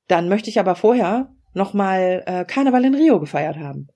dann 0.07 0.29
möchte 0.29 0.49
ich 0.49 0.59
aber 0.59 0.75
vorher 0.75 1.33
nochmal 1.53 2.23
äh, 2.25 2.45
Karneval 2.45 2.85
in 2.85 2.95
Rio 2.95 3.19
gefeiert 3.19 3.57
haben. 3.57 3.87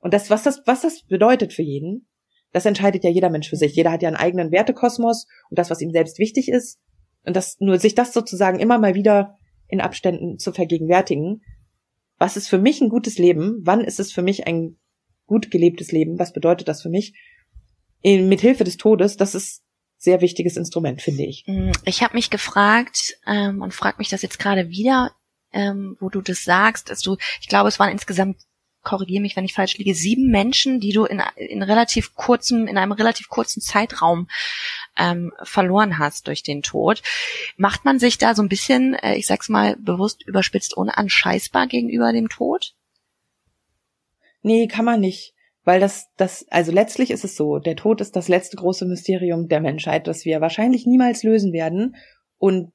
Und 0.00 0.14
das, 0.14 0.30
was 0.30 0.42
das, 0.42 0.62
was 0.66 0.82
das 0.82 1.02
bedeutet 1.04 1.52
für 1.52 1.62
jeden, 1.62 2.08
das 2.52 2.66
entscheidet 2.66 3.04
ja 3.04 3.10
jeder 3.10 3.30
Mensch 3.30 3.48
für 3.48 3.56
sich. 3.56 3.74
Jeder 3.74 3.92
hat 3.92 4.02
ja 4.02 4.08
einen 4.08 4.16
eigenen 4.16 4.50
Wertekosmos 4.50 5.26
und 5.48 5.58
das, 5.58 5.70
was 5.70 5.80
ihm 5.80 5.90
selbst 5.90 6.18
wichtig 6.18 6.48
ist. 6.48 6.78
Und 7.24 7.36
das, 7.36 7.56
nur 7.60 7.78
sich 7.78 7.94
das 7.94 8.12
sozusagen 8.12 8.58
immer 8.58 8.78
mal 8.78 8.94
wieder 8.94 9.38
in 9.68 9.80
Abständen 9.80 10.38
zu 10.38 10.52
vergegenwärtigen. 10.52 11.42
Was 12.18 12.36
ist 12.36 12.48
für 12.48 12.58
mich 12.58 12.80
ein 12.80 12.88
gutes 12.88 13.18
Leben? 13.18 13.60
Wann 13.62 13.82
ist 13.82 14.00
es 14.00 14.12
für 14.12 14.22
mich 14.22 14.46
ein 14.46 14.78
gut 15.26 15.50
gelebtes 15.50 15.92
Leben? 15.92 16.18
Was 16.18 16.32
bedeutet 16.32 16.68
das 16.68 16.82
für 16.82 16.88
mich? 16.88 17.14
In, 18.02 18.28
mit 18.28 18.40
Hilfe 18.40 18.64
des 18.64 18.78
Todes, 18.78 19.16
das 19.16 19.34
ist 19.34 19.62
sehr 19.96 20.22
wichtiges 20.22 20.56
Instrument, 20.56 21.02
finde 21.02 21.24
ich. 21.24 21.44
Mm, 21.46 21.72
ich 21.84 22.02
habe 22.02 22.14
mich 22.14 22.30
gefragt 22.30 23.18
ähm, 23.26 23.60
und 23.60 23.74
frage 23.74 23.98
mich 23.98 24.08
das 24.08 24.22
jetzt 24.22 24.38
gerade 24.38 24.70
wieder, 24.70 25.12
ähm, 25.52 25.96
wo 26.00 26.08
du 26.08 26.22
das 26.22 26.44
sagst, 26.44 26.90
du, 27.06 27.16
ich 27.40 27.48
glaube, 27.48 27.68
es 27.68 27.78
waren 27.78 27.92
insgesamt 27.92 28.38
korrigiere 28.82 29.22
mich, 29.22 29.36
wenn 29.36 29.44
ich 29.44 29.54
falsch 29.54 29.76
liege, 29.78 29.94
sieben 29.94 30.30
Menschen, 30.30 30.80
die 30.80 30.92
du 30.92 31.04
in, 31.04 31.22
in 31.36 31.62
relativ 31.62 32.14
kurzem, 32.14 32.66
in 32.66 32.78
einem 32.78 32.92
relativ 32.92 33.28
kurzen 33.28 33.60
Zeitraum 33.60 34.28
ähm, 34.98 35.32
verloren 35.42 35.98
hast 35.98 36.26
durch 36.26 36.42
den 36.42 36.62
Tod. 36.62 37.02
Macht 37.56 37.84
man 37.84 37.98
sich 37.98 38.18
da 38.18 38.34
so 38.34 38.42
ein 38.42 38.48
bisschen, 38.48 38.94
äh, 38.94 39.16
ich 39.16 39.26
sag's 39.26 39.48
mal 39.48 39.76
bewusst 39.76 40.26
überspitzt, 40.26 40.76
unanscheißbar 40.76 41.66
gegenüber 41.66 42.12
dem 42.12 42.28
Tod? 42.28 42.74
Nee, 44.42 44.66
kann 44.66 44.84
man 44.84 45.00
nicht. 45.00 45.34
Weil 45.64 45.78
das, 45.78 46.08
das, 46.16 46.46
also 46.48 46.72
letztlich 46.72 47.10
ist 47.10 47.24
es 47.24 47.36
so, 47.36 47.58
der 47.58 47.76
Tod 47.76 48.00
ist 48.00 48.16
das 48.16 48.28
letzte 48.28 48.56
große 48.56 48.86
Mysterium 48.86 49.48
der 49.48 49.60
Menschheit, 49.60 50.06
das 50.06 50.24
wir 50.24 50.40
wahrscheinlich 50.40 50.86
niemals 50.86 51.22
lösen 51.22 51.52
werden. 51.52 51.96
Und 52.38 52.72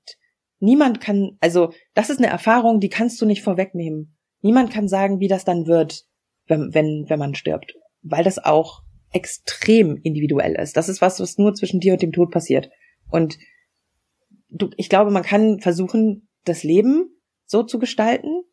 niemand 0.59 1.01
kann, 1.01 1.37
also 1.41 1.73
das 1.95 2.11
ist 2.11 2.19
eine 2.19 2.27
Erfahrung, 2.27 2.79
die 2.79 2.89
kannst 2.89 3.19
du 3.21 3.25
nicht 3.25 3.41
vorwegnehmen. 3.41 4.14
Niemand 4.45 4.69
kann 4.69 4.87
sagen, 4.87 5.19
wie 5.19 5.27
das 5.27 5.43
dann 5.43 5.65
wird, 5.65 6.05
wenn, 6.45 6.71
wenn, 6.71 7.09
wenn 7.09 7.17
man 7.17 7.33
stirbt. 7.33 7.73
Weil 8.03 8.23
das 8.23 8.37
auch 8.37 8.83
extrem 9.11 9.97
individuell 10.03 10.53
ist. 10.53 10.77
Das 10.77 10.87
ist 10.87 11.01
was, 11.01 11.19
was 11.19 11.39
nur 11.39 11.55
zwischen 11.55 11.79
dir 11.79 11.93
und 11.93 12.03
dem 12.03 12.11
Tod 12.11 12.29
passiert. 12.29 12.69
Und 13.09 13.39
du, 14.49 14.69
ich 14.77 14.87
glaube, 14.87 15.09
man 15.09 15.23
kann 15.23 15.61
versuchen, 15.61 16.29
das 16.43 16.61
Leben 16.63 17.09
so 17.47 17.63
zu 17.63 17.79
gestalten 17.79 18.43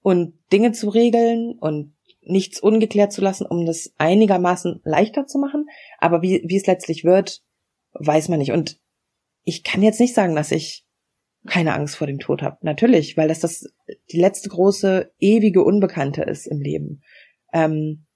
und 0.00 0.32
Dinge 0.50 0.72
zu 0.72 0.88
regeln 0.88 1.58
und 1.58 1.94
nichts 2.22 2.58
ungeklärt 2.58 3.12
zu 3.12 3.20
lassen, 3.20 3.44
um 3.44 3.66
das 3.66 3.92
einigermaßen 3.98 4.80
leichter 4.82 5.26
zu 5.26 5.38
machen. 5.38 5.66
Aber 5.98 6.22
wie, 6.22 6.42
wie 6.46 6.56
es 6.56 6.66
letztlich 6.66 7.04
wird, 7.04 7.42
weiß 7.92 8.30
man 8.30 8.38
nicht. 8.38 8.52
Und 8.52 8.80
ich 9.44 9.62
kann 9.62 9.82
jetzt 9.82 10.00
nicht 10.00 10.14
sagen, 10.14 10.34
dass 10.34 10.52
ich 10.52 10.86
keine 11.46 11.74
Angst 11.74 11.96
vor 11.96 12.06
dem 12.06 12.18
Tod 12.18 12.42
habe. 12.42 12.58
Natürlich, 12.62 13.16
weil 13.16 13.28
das 13.28 13.40
das 13.40 13.66
die 14.10 14.20
letzte 14.20 14.48
große 14.48 15.12
ewige 15.18 15.64
Unbekannte 15.64 16.22
ist 16.22 16.46
im 16.46 16.60
Leben. 16.60 17.02
Ähm, 17.52 18.06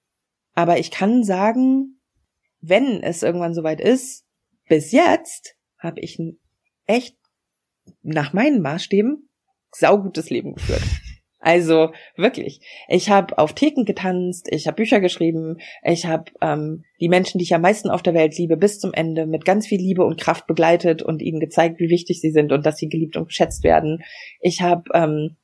aber 0.54 0.78
ich 0.78 0.90
kann 0.90 1.24
sagen, 1.24 2.00
wenn 2.60 3.02
es 3.02 3.22
irgendwann 3.22 3.54
soweit 3.54 3.80
ist, 3.80 4.24
bis 4.68 4.92
jetzt 4.92 5.56
habe 5.78 6.00
ich 6.00 6.18
ein 6.18 6.38
echt 6.86 7.16
nach 8.02 8.32
meinen 8.32 8.62
Maßstäben 8.62 9.28
saugutes 9.72 10.30
Leben 10.30 10.54
geführt. 10.54 10.82
Also 11.46 11.92
wirklich. 12.16 12.58
Ich 12.88 13.08
habe 13.08 13.38
auf 13.38 13.52
Theken 13.52 13.84
getanzt, 13.84 14.48
ich 14.50 14.66
habe 14.66 14.74
Bücher 14.74 14.98
geschrieben, 14.98 15.58
ich 15.84 16.04
habe 16.04 16.32
ähm, 16.42 16.82
die 17.00 17.08
Menschen, 17.08 17.38
die 17.38 17.44
ich 17.44 17.54
am 17.54 17.60
meisten 17.60 17.88
auf 17.88 18.02
der 18.02 18.14
Welt 18.14 18.36
liebe, 18.36 18.56
bis 18.56 18.80
zum 18.80 18.92
Ende 18.92 19.26
mit 19.26 19.44
ganz 19.44 19.68
viel 19.68 19.78
Liebe 19.78 20.04
und 20.04 20.20
Kraft 20.20 20.48
begleitet 20.48 21.04
und 21.04 21.22
ihnen 21.22 21.38
gezeigt, 21.38 21.78
wie 21.78 21.88
wichtig 21.88 22.20
sie 22.20 22.32
sind 22.32 22.50
und 22.50 22.66
dass 22.66 22.78
sie 22.78 22.88
geliebt 22.88 23.16
und 23.16 23.28
geschätzt 23.28 23.62
werden. 23.62 24.02
Ich 24.40 24.60
habe 24.60 24.90
ähm, 24.92 25.36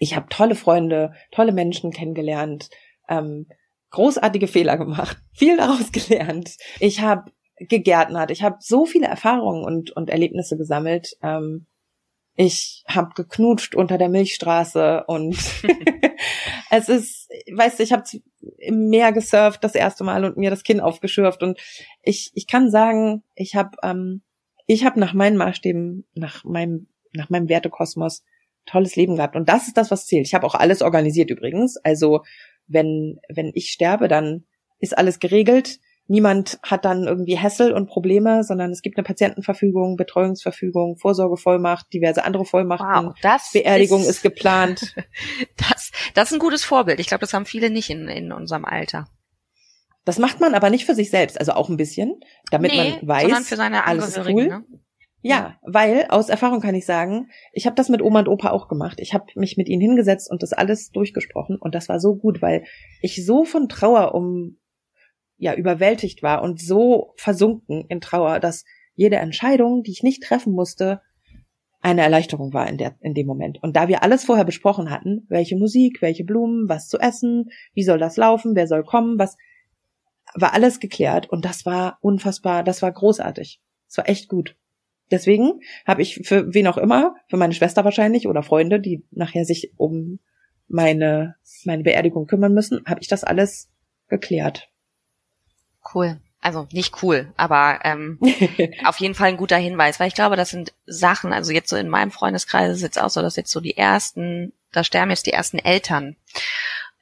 ich 0.00 0.16
habe 0.16 0.30
tolle 0.30 0.54
Freunde, 0.54 1.12
tolle 1.30 1.52
Menschen 1.52 1.90
kennengelernt, 1.90 2.70
ähm, 3.10 3.48
großartige 3.90 4.46
Fehler 4.46 4.78
gemacht, 4.78 5.18
viel 5.34 5.58
daraus 5.58 5.92
gelernt. 5.92 6.56
Ich 6.80 7.02
habe 7.02 7.30
gegärtnert, 7.58 8.30
ich 8.30 8.42
habe 8.42 8.56
so 8.60 8.86
viele 8.86 9.08
Erfahrungen 9.08 9.62
und 9.62 9.90
und 9.90 10.08
Erlebnisse 10.08 10.56
gesammelt. 10.56 11.18
Ähm, 11.22 11.66
ich 12.40 12.84
habe 12.86 13.10
geknutscht 13.16 13.74
unter 13.74 13.98
der 13.98 14.08
Milchstraße 14.08 15.02
und 15.08 15.36
es 16.70 16.88
ist, 16.88 17.28
weißt 17.52 17.78
du, 17.80 17.82
ich 17.82 17.92
habe 17.92 18.04
im 18.58 18.88
Meer 18.88 19.12
gesurft 19.12 19.64
das 19.64 19.74
erste 19.74 20.04
Mal 20.04 20.24
und 20.24 20.36
mir 20.36 20.48
das 20.48 20.62
Kinn 20.62 20.80
aufgeschürft 20.80 21.42
und 21.42 21.58
ich 22.00 22.30
ich 22.34 22.46
kann 22.46 22.70
sagen, 22.70 23.24
ich 23.34 23.56
habe 23.56 23.76
ähm, 23.82 24.22
ich 24.66 24.84
habe 24.84 25.00
nach 25.00 25.14
meinen 25.14 25.36
Maßstäben, 25.36 26.06
nach 26.14 26.44
meinem 26.44 26.86
nach 27.12 27.28
meinem 27.28 27.48
Wertekosmos 27.48 28.22
tolles 28.66 28.94
Leben 28.94 29.16
gehabt 29.16 29.34
und 29.34 29.48
das 29.48 29.66
ist 29.66 29.76
das, 29.76 29.90
was 29.90 30.06
zählt. 30.06 30.26
Ich 30.26 30.34
habe 30.34 30.46
auch 30.46 30.54
alles 30.54 30.80
organisiert 30.80 31.30
übrigens. 31.30 31.76
Also 31.78 32.22
wenn 32.68 33.18
wenn 33.28 33.50
ich 33.54 33.70
sterbe, 33.70 34.06
dann 34.06 34.44
ist 34.78 34.96
alles 34.96 35.18
geregelt. 35.18 35.80
Niemand 36.08 36.58
hat 36.62 36.84
dann 36.84 37.06
irgendwie 37.06 37.36
Hässel 37.36 37.72
und 37.72 37.86
Probleme, 37.86 38.42
sondern 38.42 38.70
es 38.70 38.82
gibt 38.82 38.96
eine 38.96 39.04
Patientenverfügung, 39.04 39.96
Betreuungsverfügung, 39.96 40.96
Vorsorgevollmacht, 40.96 41.92
diverse 41.92 42.24
andere 42.24 42.44
Vollmachten. 42.44 43.08
Wow, 43.08 43.14
das 43.22 43.50
Beerdigung 43.52 44.00
ist, 44.00 44.08
ist 44.08 44.22
geplant. 44.22 44.94
Das, 45.56 45.90
das 46.14 46.28
ist 46.28 46.36
ein 46.36 46.40
gutes 46.40 46.64
Vorbild. 46.64 47.00
Ich 47.00 47.08
glaube, 47.08 47.20
das 47.20 47.34
haben 47.34 47.44
viele 47.44 47.70
nicht 47.70 47.90
in, 47.90 48.08
in 48.08 48.32
unserem 48.32 48.64
Alter. 48.64 49.06
Das 50.04 50.18
macht 50.18 50.40
man 50.40 50.54
aber 50.54 50.70
nicht 50.70 50.86
für 50.86 50.94
sich 50.94 51.10
selbst, 51.10 51.38
also 51.38 51.52
auch 51.52 51.68
ein 51.68 51.76
bisschen, 51.76 52.20
damit 52.50 52.72
Nee, 52.72 52.96
man 53.00 53.08
weiß, 53.08 53.22
sondern 53.22 53.44
für 53.44 53.56
seine 53.56 53.86
alles 53.86 54.16
ist 54.16 54.26
cool. 54.26 54.46
Ne? 54.46 54.64
Ja, 55.20 55.58
weil 55.62 56.06
aus 56.08 56.28
Erfahrung 56.28 56.60
kann 56.60 56.74
ich 56.74 56.86
sagen, 56.86 57.28
ich 57.52 57.66
habe 57.66 57.76
das 57.76 57.88
mit 57.88 58.00
Oma 58.02 58.20
und 58.20 58.28
Opa 58.28 58.50
auch 58.50 58.68
gemacht. 58.68 58.98
Ich 59.00 59.12
habe 59.12 59.26
mich 59.34 59.56
mit 59.56 59.68
ihnen 59.68 59.82
hingesetzt 59.82 60.30
und 60.30 60.42
das 60.42 60.52
alles 60.52 60.90
durchgesprochen 60.90 61.58
und 61.58 61.74
das 61.74 61.88
war 61.88 62.00
so 62.00 62.16
gut, 62.16 62.40
weil 62.40 62.64
ich 63.02 63.24
so 63.26 63.44
von 63.44 63.68
Trauer 63.68 64.14
um 64.14 64.58
ja 65.38 65.54
überwältigt 65.54 66.22
war 66.22 66.42
und 66.42 66.60
so 66.60 67.14
versunken 67.16 67.84
in 67.88 68.00
Trauer, 68.00 68.40
dass 68.40 68.64
jede 68.94 69.16
Entscheidung, 69.16 69.82
die 69.82 69.92
ich 69.92 70.02
nicht 70.02 70.22
treffen 70.22 70.52
musste, 70.52 71.00
eine 71.80 72.02
Erleichterung 72.02 72.52
war 72.52 72.68
in 72.68 72.76
der 72.76 72.96
in 73.00 73.14
dem 73.14 73.26
Moment. 73.26 73.62
Und 73.62 73.76
da 73.76 73.86
wir 73.88 74.02
alles 74.02 74.24
vorher 74.24 74.44
besprochen 74.44 74.90
hatten, 74.90 75.24
welche 75.28 75.56
Musik, 75.56 76.02
welche 76.02 76.24
Blumen, 76.24 76.68
was 76.68 76.88
zu 76.88 76.98
essen, 76.98 77.50
wie 77.72 77.84
soll 77.84 77.98
das 77.98 78.16
laufen, 78.16 78.56
wer 78.56 78.66
soll 78.66 78.82
kommen, 78.82 79.18
was 79.18 79.36
war 80.34 80.52
alles 80.52 80.80
geklärt 80.80 81.30
und 81.30 81.44
das 81.44 81.64
war 81.64 81.98
unfassbar, 82.00 82.64
das 82.64 82.82
war 82.82 82.92
großartig. 82.92 83.60
Das 83.86 83.98
war 83.98 84.08
echt 84.08 84.28
gut. 84.28 84.56
Deswegen 85.10 85.60
habe 85.86 86.02
ich 86.02 86.20
für 86.24 86.52
wen 86.52 86.66
auch 86.66 86.76
immer, 86.76 87.14
für 87.28 87.38
meine 87.38 87.54
Schwester 87.54 87.84
wahrscheinlich 87.84 88.28
oder 88.28 88.42
Freunde, 88.42 88.80
die 88.80 89.04
nachher 89.10 89.44
sich 89.44 89.72
um 89.76 90.18
meine 90.66 91.36
meine 91.64 91.82
Beerdigung 91.82 92.26
kümmern 92.26 92.52
müssen, 92.52 92.84
habe 92.86 93.00
ich 93.00 93.08
das 93.08 93.24
alles 93.24 93.70
geklärt. 94.08 94.68
Cool. 95.94 96.20
Also 96.40 96.68
nicht 96.70 97.02
cool, 97.02 97.32
aber 97.36 97.80
ähm, 97.82 98.20
auf 98.84 99.00
jeden 99.00 99.14
Fall 99.14 99.28
ein 99.28 99.36
guter 99.36 99.56
Hinweis, 99.56 99.98
weil 99.98 100.06
ich 100.08 100.14
glaube, 100.14 100.36
das 100.36 100.50
sind 100.50 100.72
Sachen, 100.86 101.32
also 101.32 101.50
jetzt 101.50 101.68
so 101.68 101.76
in 101.76 101.88
meinem 101.88 102.12
Freundeskreis 102.12 102.70
ist 102.70 102.76
es 102.76 102.82
jetzt 102.82 103.02
auch 103.02 103.10
so, 103.10 103.22
dass 103.22 103.34
jetzt 103.34 103.50
so 103.50 103.60
die 103.60 103.76
ersten, 103.76 104.52
da 104.70 104.84
sterben 104.84 105.10
jetzt 105.10 105.26
die 105.26 105.32
ersten 105.32 105.58
Eltern. 105.58 106.16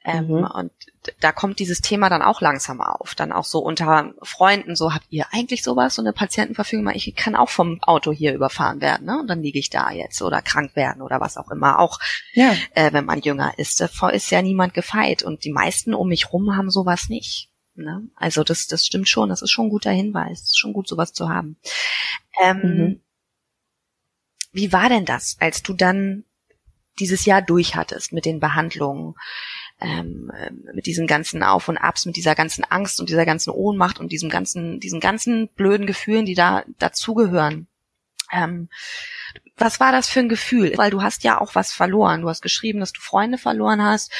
Ähm, 0.03 0.27
Mhm. 0.27 0.47
Und 0.53 0.71
da 1.19 1.31
kommt 1.31 1.59
dieses 1.59 1.81
Thema 1.81 2.09
dann 2.09 2.21
auch 2.21 2.41
langsam 2.41 2.81
auf. 2.81 3.13
Dann 3.15 3.31
auch 3.31 3.43
so 3.45 3.59
unter 3.59 4.13
Freunden, 4.23 4.75
so 4.75 4.93
habt 4.93 5.05
ihr 5.09 5.25
eigentlich 5.31 5.63
sowas, 5.63 5.95
so 5.95 6.01
eine 6.01 6.13
Patientenverfügung, 6.13 6.89
ich 6.93 7.13
kann 7.15 7.35
auch 7.35 7.49
vom 7.49 7.81
Auto 7.83 8.11
hier 8.11 8.33
überfahren 8.33 8.81
werden, 8.81 9.05
ne? 9.05 9.19
Und 9.19 9.27
dann 9.27 9.41
liege 9.41 9.59
ich 9.59 9.69
da 9.69 9.91
jetzt 9.91 10.21
oder 10.21 10.41
krank 10.41 10.75
werden 10.75 11.01
oder 11.01 11.19
was 11.19 11.37
auch 11.37 11.51
immer. 11.51 11.79
Auch 11.79 11.99
ja, 12.33 12.53
äh, 12.73 12.91
wenn 12.93 13.05
man 13.05 13.21
jünger 13.21 13.53
ist. 13.57 13.81
Davor 13.81 14.13
ist 14.13 14.31
ja 14.31 14.41
niemand 14.41 14.73
gefeit 14.73 15.23
und 15.23 15.43
die 15.43 15.51
meisten 15.51 15.93
um 15.93 16.07
mich 16.07 16.31
rum 16.33 16.55
haben 16.55 16.71
sowas 16.71 17.09
nicht. 17.09 17.49
Ne? 17.77 18.09
Also 18.15 18.43
das, 18.43 18.67
das 18.67 18.85
stimmt 18.85 19.07
schon, 19.07 19.29
das 19.29 19.41
ist 19.41 19.51
schon 19.51 19.67
ein 19.67 19.71
guter 19.71 19.91
Hinweis. 19.91 20.39
Es 20.39 20.47
ist 20.49 20.59
schon 20.59 20.73
gut, 20.73 20.87
sowas 20.87 21.13
zu 21.13 21.29
haben. 21.29 21.57
Ähm, 22.41 22.61
Mhm. 22.61 23.01
Wie 24.53 24.73
war 24.73 24.89
denn 24.89 25.05
das, 25.05 25.37
als 25.39 25.61
du 25.61 25.73
dann 25.73 26.23
dieses 26.99 27.25
Jahr 27.25 27.43
durch 27.43 27.75
hattest 27.75 28.11
mit 28.11 28.25
den 28.25 28.39
Behandlungen, 28.39 29.13
ähm, 29.79 30.31
ähm, 30.35 30.63
mit 30.73 30.87
diesen 30.87 31.05
ganzen 31.05 31.43
Auf 31.43 31.69
und 31.69 31.77
Abs, 31.77 32.07
mit 32.07 32.15
dieser 32.15 32.33
ganzen 32.33 32.63
Angst 32.63 32.99
und 32.99 33.09
dieser 33.09 33.25
ganzen 33.25 33.51
Ohnmacht 33.51 33.99
und 33.99 34.11
diesem 34.11 34.29
ganzen, 34.29 34.79
diesen 34.79 34.99
ganzen 34.99 35.47
blöden 35.49 35.85
Gefühlen, 35.85 36.25
die 36.25 36.33
da 36.33 36.63
dazugehören? 36.79 37.67
Ähm, 38.31 38.69
was 39.55 39.79
war 39.79 39.91
das 39.91 40.09
für 40.09 40.19
ein 40.19 40.29
Gefühl? 40.29 40.73
Weil 40.75 40.91
du 40.91 41.01
hast 41.01 41.23
ja 41.23 41.39
auch 41.39 41.55
was 41.55 41.71
verloren. 41.71 42.21
Du 42.21 42.29
hast 42.29 42.41
geschrieben, 42.41 42.79
dass 42.79 42.91
du 42.93 43.01
Freunde 43.01 43.37
verloren 43.37 43.81
hast. 43.81 44.11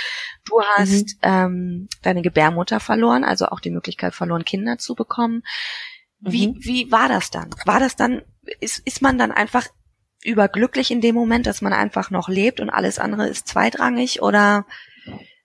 Du 0.46 0.62
hast 0.76 1.18
ähm, 1.22 1.88
deine 2.02 2.22
Gebärmutter 2.22 2.80
verloren, 2.80 3.24
also 3.24 3.48
auch 3.48 3.60
die 3.60 3.70
Möglichkeit 3.70 4.16
verloren, 4.16 4.46
Kinder 4.46 4.78
zu 4.78 4.96
bekommen. 4.96 5.44
Wie, 6.20 6.48
Mhm. 6.48 6.56
wie 6.60 6.92
war 6.92 7.10
das 7.10 7.30
dann? 7.30 7.50
War 7.66 7.80
das 7.80 7.96
dann, 7.96 8.24
ist, 8.60 8.80
ist 8.80 9.02
man 9.02 9.18
dann 9.18 9.32
einfach 9.32 9.68
überglücklich 10.24 10.90
in 10.90 11.02
dem 11.02 11.14
Moment, 11.14 11.46
dass 11.46 11.62
man 11.62 11.74
einfach 11.74 12.10
noch 12.10 12.28
lebt 12.28 12.60
und 12.60 12.70
alles 12.72 12.98
andere 12.98 13.28
ist 13.28 13.48
zweitrangig? 13.48 14.22
Oder, 14.24 14.66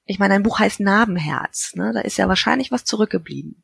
ich 0.06 0.18
meine, 0.18 0.34
dein 0.34 0.42
Buch 0.42 0.58
heißt 0.60 0.80
Narbenherz, 0.80 1.72
ne? 1.74 1.92
Da 1.92 2.00
ist 2.00 2.16
ja 2.16 2.26
wahrscheinlich 2.28 2.70
was 2.72 2.84
zurückgeblieben. 2.84 3.62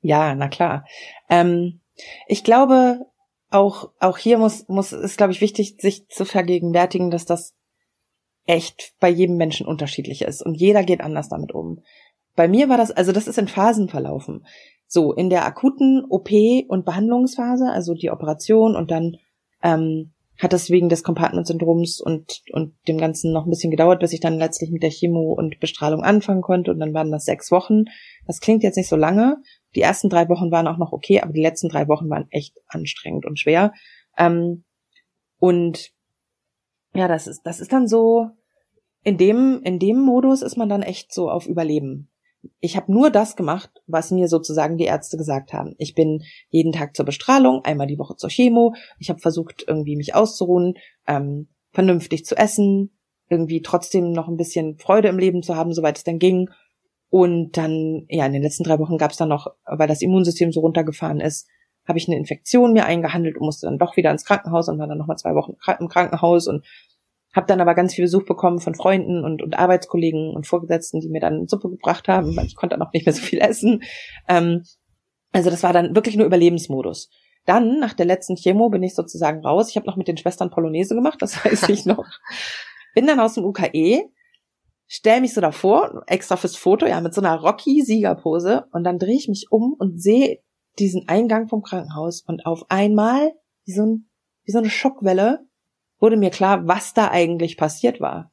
Ja, 0.00 0.34
na 0.34 0.48
klar. 0.48 0.84
Ähm, 1.30 1.80
ich 2.26 2.44
glaube, 2.44 3.06
auch, 3.50 3.90
auch 3.98 4.18
hier 4.18 4.38
muss, 4.38 4.68
muss, 4.68 4.92
ist, 4.92 5.16
glaube 5.16 5.32
ich, 5.32 5.40
wichtig, 5.40 5.76
sich 5.80 6.08
zu 6.08 6.24
vergegenwärtigen, 6.24 7.10
dass 7.10 7.24
das 7.24 7.54
echt 8.44 8.94
bei 9.00 9.08
jedem 9.08 9.36
Menschen 9.36 9.66
unterschiedlich 9.66 10.22
ist 10.22 10.42
und 10.42 10.54
jeder 10.54 10.82
geht 10.82 11.00
anders 11.00 11.28
damit 11.28 11.52
um. 11.52 11.82
Bei 12.34 12.48
mir 12.48 12.68
war 12.68 12.76
das, 12.76 12.90
also 12.90 13.12
das 13.12 13.28
ist 13.28 13.38
in 13.38 13.48
Phasen 13.48 13.88
verlaufen. 13.88 14.46
So, 14.86 15.12
in 15.12 15.28
der 15.28 15.44
akuten 15.44 16.04
OP- 16.08 16.64
und 16.68 16.86
Behandlungsphase, 16.86 17.70
also 17.70 17.94
die 17.94 18.10
Operation 18.10 18.74
und 18.74 18.90
dann 18.90 19.16
ähm, 19.62 20.12
hat 20.38 20.52
es 20.52 20.70
wegen 20.70 20.88
des 20.88 21.02
Compartment-Syndroms 21.02 22.00
und, 22.00 22.42
und 22.52 22.74
dem 22.86 22.96
Ganzen 22.96 23.32
noch 23.32 23.44
ein 23.44 23.50
bisschen 23.50 23.72
gedauert, 23.72 24.00
bis 24.00 24.12
ich 24.12 24.20
dann 24.20 24.38
letztlich 24.38 24.70
mit 24.70 24.82
der 24.82 24.90
Chemo 24.90 25.32
und 25.32 25.58
Bestrahlung 25.58 26.02
anfangen 26.02 26.42
konnte 26.42 26.70
und 26.70 26.78
dann 26.78 26.94
waren 26.94 27.10
das 27.10 27.24
sechs 27.24 27.50
Wochen. 27.50 27.84
Das 28.26 28.40
klingt 28.40 28.62
jetzt 28.62 28.76
nicht 28.76 28.88
so 28.88 28.96
lange. 28.96 29.42
Die 29.74 29.82
ersten 29.82 30.08
drei 30.08 30.28
Wochen 30.28 30.50
waren 30.50 30.66
auch 30.66 30.78
noch 30.78 30.92
okay, 30.92 31.20
aber 31.20 31.32
die 31.32 31.42
letzten 31.42 31.68
drei 31.68 31.88
Wochen 31.88 32.08
waren 32.10 32.26
echt 32.30 32.58
anstrengend 32.68 33.26
und 33.26 33.38
schwer. 33.38 33.72
Ähm, 34.16 34.64
und 35.38 35.92
ja, 36.94 37.08
das 37.08 37.26
ist, 37.26 37.42
das 37.42 37.60
ist 37.60 37.72
dann 37.72 37.86
so, 37.86 38.30
in 39.04 39.18
dem, 39.18 39.60
in 39.62 39.78
dem 39.78 40.00
Modus 40.00 40.42
ist 40.42 40.56
man 40.56 40.68
dann 40.68 40.82
echt 40.82 41.12
so 41.12 41.30
auf 41.30 41.46
Überleben. 41.46 42.10
Ich 42.60 42.76
habe 42.76 42.92
nur 42.92 43.10
das 43.10 43.36
gemacht, 43.36 43.70
was 43.86 44.10
mir 44.10 44.28
sozusagen 44.28 44.76
die 44.76 44.84
Ärzte 44.84 45.16
gesagt 45.16 45.52
haben. 45.52 45.74
Ich 45.78 45.94
bin 45.94 46.22
jeden 46.50 46.72
Tag 46.72 46.96
zur 46.96 47.04
Bestrahlung, 47.04 47.64
einmal 47.64 47.86
die 47.86 47.98
Woche 47.98 48.16
zur 48.16 48.30
Chemo. 48.30 48.74
Ich 48.98 49.10
habe 49.10 49.20
versucht, 49.20 49.64
irgendwie 49.66 49.96
mich 49.96 50.14
auszuruhen, 50.14 50.74
ähm, 51.06 51.48
vernünftig 51.72 52.24
zu 52.24 52.36
essen, 52.36 52.96
irgendwie 53.28 53.62
trotzdem 53.62 54.12
noch 54.12 54.28
ein 54.28 54.36
bisschen 54.36 54.78
Freude 54.78 55.08
im 55.08 55.18
Leben 55.18 55.42
zu 55.42 55.56
haben, 55.56 55.72
soweit 55.72 55.98
es 55.98 56.04
denn 56.04 56.18
ging. 56.18 56.50
Und 57.10 57.56
dann, 57.56 58.04
ja, 58.08 58.26
in 58.26 58.32
den 58.32 58.42
letzten 58.42 58.64
drei 58.64 58.78
Wochen 58.78 58.98
gab 58.98 59.12
es 59.12 59.16
dann 59.16 59.30
noch, 59.30 59.46
weil 59.64 59.88
das 59.88 60.02
Immunsystem 60.02 60.52
so 60.52 60.60
runtergefahren 60.60 61.20
ist, 61.20 61.48
habe 61.86 61.98
ich 61.98 62.06
eine 62.06 62.18
Infektion 62.18 62.74
mir 62.74 62.84
eingehandelt 62.84 63.38
und 63.38 63.46
musste 63.46 63.66
dann 63.66 63.78
doch 63.78 63.96
wieder 63.96 64.10
ins 64.10 64.24
Krankenhaus 64.24 64.68
und 64.68 64.78
war 64.78 64.86
dann 64.86 64.98
nochmal 64.98 65.16
zwei 65.16 65.34
Wochen 65.34 65.54
im 65.80 65.88
Krankenhaus 65.88 66.46
und 66.46 66.66
habe 67.34 67.46
dann 67.46 67.60
aber 67.60 67.74
ganz 67.74 67.94
viel 67.94 68.04
Besuch 68.04 68.24
bekommen 68.24 68.58
von 68.58 68.74
Freunden 68.74 69.24
und, 69.24 69.42
und 69.42 69.58
Arbeitskollegen 69.58 70.34
und 70.34 70.46
Vorgesetzten, 70.46 71.00
die 71.00 71.08
mir 71.08 71.20
dann 71.20 71.46
Suppe 71.46 71.70
gebracht 71.70 72.08
haben, 72.08 72.36
weil 72.36 72.46
ich 72.46 72.56
konnte 72.56 72.76
dann 72.76 72.86
auch 72.86 72.92
nicht 72.92 73.06
mehr 73.06 73.14
so 73.14 73.22
viel 73.22 73.38
essen. 73.38 73.82
Ähm, 74.28 74.64
also 75.32 75.50
das 75.50 75.62
war 75.62 75.72
dann 75.72 75.94
wirklich 75.94 76.16
nur 76.16 76.26
Überlebensmodus. 76.26 77.10
Dann, 77.44 77.80
nach 77.80 77.94
der 77.94 78.06
letzten 78.06 78.36
Chemo, 78.36 78.68
bin 78.68 78.82
ich 78.82 78.94
sozusagen 78.94 79.44
raus. 79.44 79.70
Ich 79.70 79.76
habe 79.76 79.86
noch 79.86 79.96
mit 79.96 80.08
den 80.08 80.16
Schwestern 80.16 80.50
Polonaise 80.50 80.94
gemacht, 80.94 81.20
das 81.20 81.42
weiß 81.44 81.68
ich 81.70 81.86
noch. 81.86 82.06
Bin 82.94 83.06
dann 83.06 83.20
aus 83.20 83.34
dem 83.34 83.44
UKE, 83.44 84.10
stell 84.88 85.20
mich 85.20 85.34
so 85.34 85.40
davor, 85.40 86.02
extra 86.06 86.36
fürs 86.36 86.56
Foto, 86.56 86.86
ja, 86.86 87.00
mit 87.00 87.14
so 87.14 87.20
einer 87.20 87.36
Rocky-Siegerpose 87.36 88.66
und 88.72 88.84
dann 88.84 88.98
drehe 88.98 89.16
ich 89.16 89.28
mich 89.28 89.46
um 89.50 89.74
und 89.78 90.02
sehe 90.02 90.42
diesen 90.78 91.08
Eingang 91.08 91.48
vom 91.48 91.62
Krankenhaus 91.62 92.22
und 92.22 92.46
auf 92.46 92.70
einmal, 92.70 93.32
wie 93.64 93.72
so, 93.72 93.82
ein, 93.82 94.10
wie 94.44 94.52
so 94.52 94.58
eine 94.58 94.70
Schockwelle, 94.70 95.46
wurde 96.00 96.16
mir 96.16 96.30
klar, 96.30 96.66
was 96.66 96.94
da 96.94 97.10
eigentlich 97.10 97.56
passiert 97.56 98.00
war. 98.00 98.32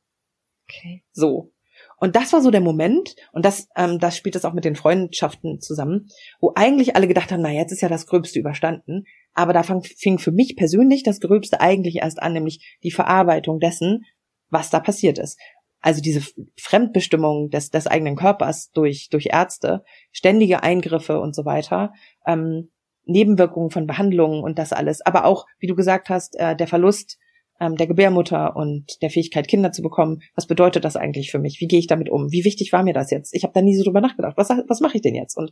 Okay. 0.68 1.04
So. 1.12 1.52
Und 1.98 2.16
das 2.16 2.34
war 2.34 2.42
so 2.42 2.52
der 2.52 2.62
Moment, 2.62 3.16
und 3.32 3.46
das, 3.46 3.68
ähm, 3.76 4.00
das 4.00 4.16
spielt 4.16 4.36
das 4.36 4.46
auch 4.46 4.54
mit 4.54 4.66
den 4.66 4.76
Freundschaften 4.76 5.60
zusammen, 5.60 6.08
wo 6.40 6.54
eigentlich 6.56 6.96
alle 6.96 7.08
gedacht 7.08 7.32
haben, 7.32 7.42
na, 7.42 7.52
jetzt 7.52 7.72
ist 7.72 7.82
ja 7.82 7.90
das 7.90 8.06
Gröbste 8.06 8.40
überstanden. 8.40 9.06
Aber 9.34 9.54
da 9.54 9.64
fang, 9.64 9.82
fing 9.82 10.20
für 10.20 10.32
mich 10.32 10.56
persönlich 10.56 11.04
das 11.04 11.20
Gröbste 11.20 11.60
eigentlich 11.60 11.98
erst 11.98 12.22
an, 12.22 12.34
nämlich 12.34 12.78
die 12.84 12.92
Verarbeitung 12.92 13.60
dessen, 13.60 14.06
was 14.50 14.70
da 14.70 14.80
passiert 14.80 15.18
ist. 15.18 15.40
Also 15.86 16.02
diese 16.02 16.22
Fremdbestimmung 16.60 17.52
des, 17.52 17.70
des 17.70 17.86
eigenen 17.86 18.16
Körpers 18.16 18.72
durch, 18.72 19.10
durch 19.12 19.28
Ärzte, 19.32 19.84
ständige 20.12 20.64
Eingriffe 20.64 21.20
und 21.20 21.36
so 21.36 21.46
weiter, 21.46 21.94
ähm, 22.26 22.72
Nebenwirkungen 23.04 23.70
von 23.70 23.86
Behandlungen 23.86 24.44
und 24.44 24.58
das 24.58 24.74
alles. 24.74 25.06
Aber 25.06 25.26
auch, 25.26 25.46
wie 25.60 25.68
du 25.68 25.76
gesagt 25.76 26.10
hast, 26.10 26.40
äh, 26.40 26.56
der 26.56 26.66
Verlust 26.66 27.20
ähm, 27.60 27.76
der 27.76 27.86
Gebärmutter 27.86 28.56
und 28.56 29.00
der 29.04 29.12
Fähigkeit, 29.12 29.48
Kinder 29.48 29.72
zu 29.72 29.84
bekommen. 29.84 30.24
Was 30.34 30.48
bedeutet 30.48 30.84
das 30.84 30.96
eigentlich 30.96 31.30
für 31.30 31.38
mich? 31.38 31.62
Wie 31.62 31.68
gehe 31.68 31.78
ich 31.78 31.86
damit 31.86 32.10
um? 32.10 32.32
Wie 32.32 32.46
wichtig 32.46 32.74
war 32.74 32.82
mir 32.82 32.96
das 32.96 33.12
jetzt? 33.12 33.32
Ich 33.36 33.44
habe 33.44 33.54
da 33.54 33.62
nie 33.62 33.76
so 33.78 33.84
drüber 33.84 34.02
nachgedacht. 34.02 34.38
Was, 34.38 34.50
was 34.50 34.82
mache 34.82 34.96
ich 34.96 35.04
denn 35.04 35.14
jetzt? 35.14 35.38
Und, 35.38 35.52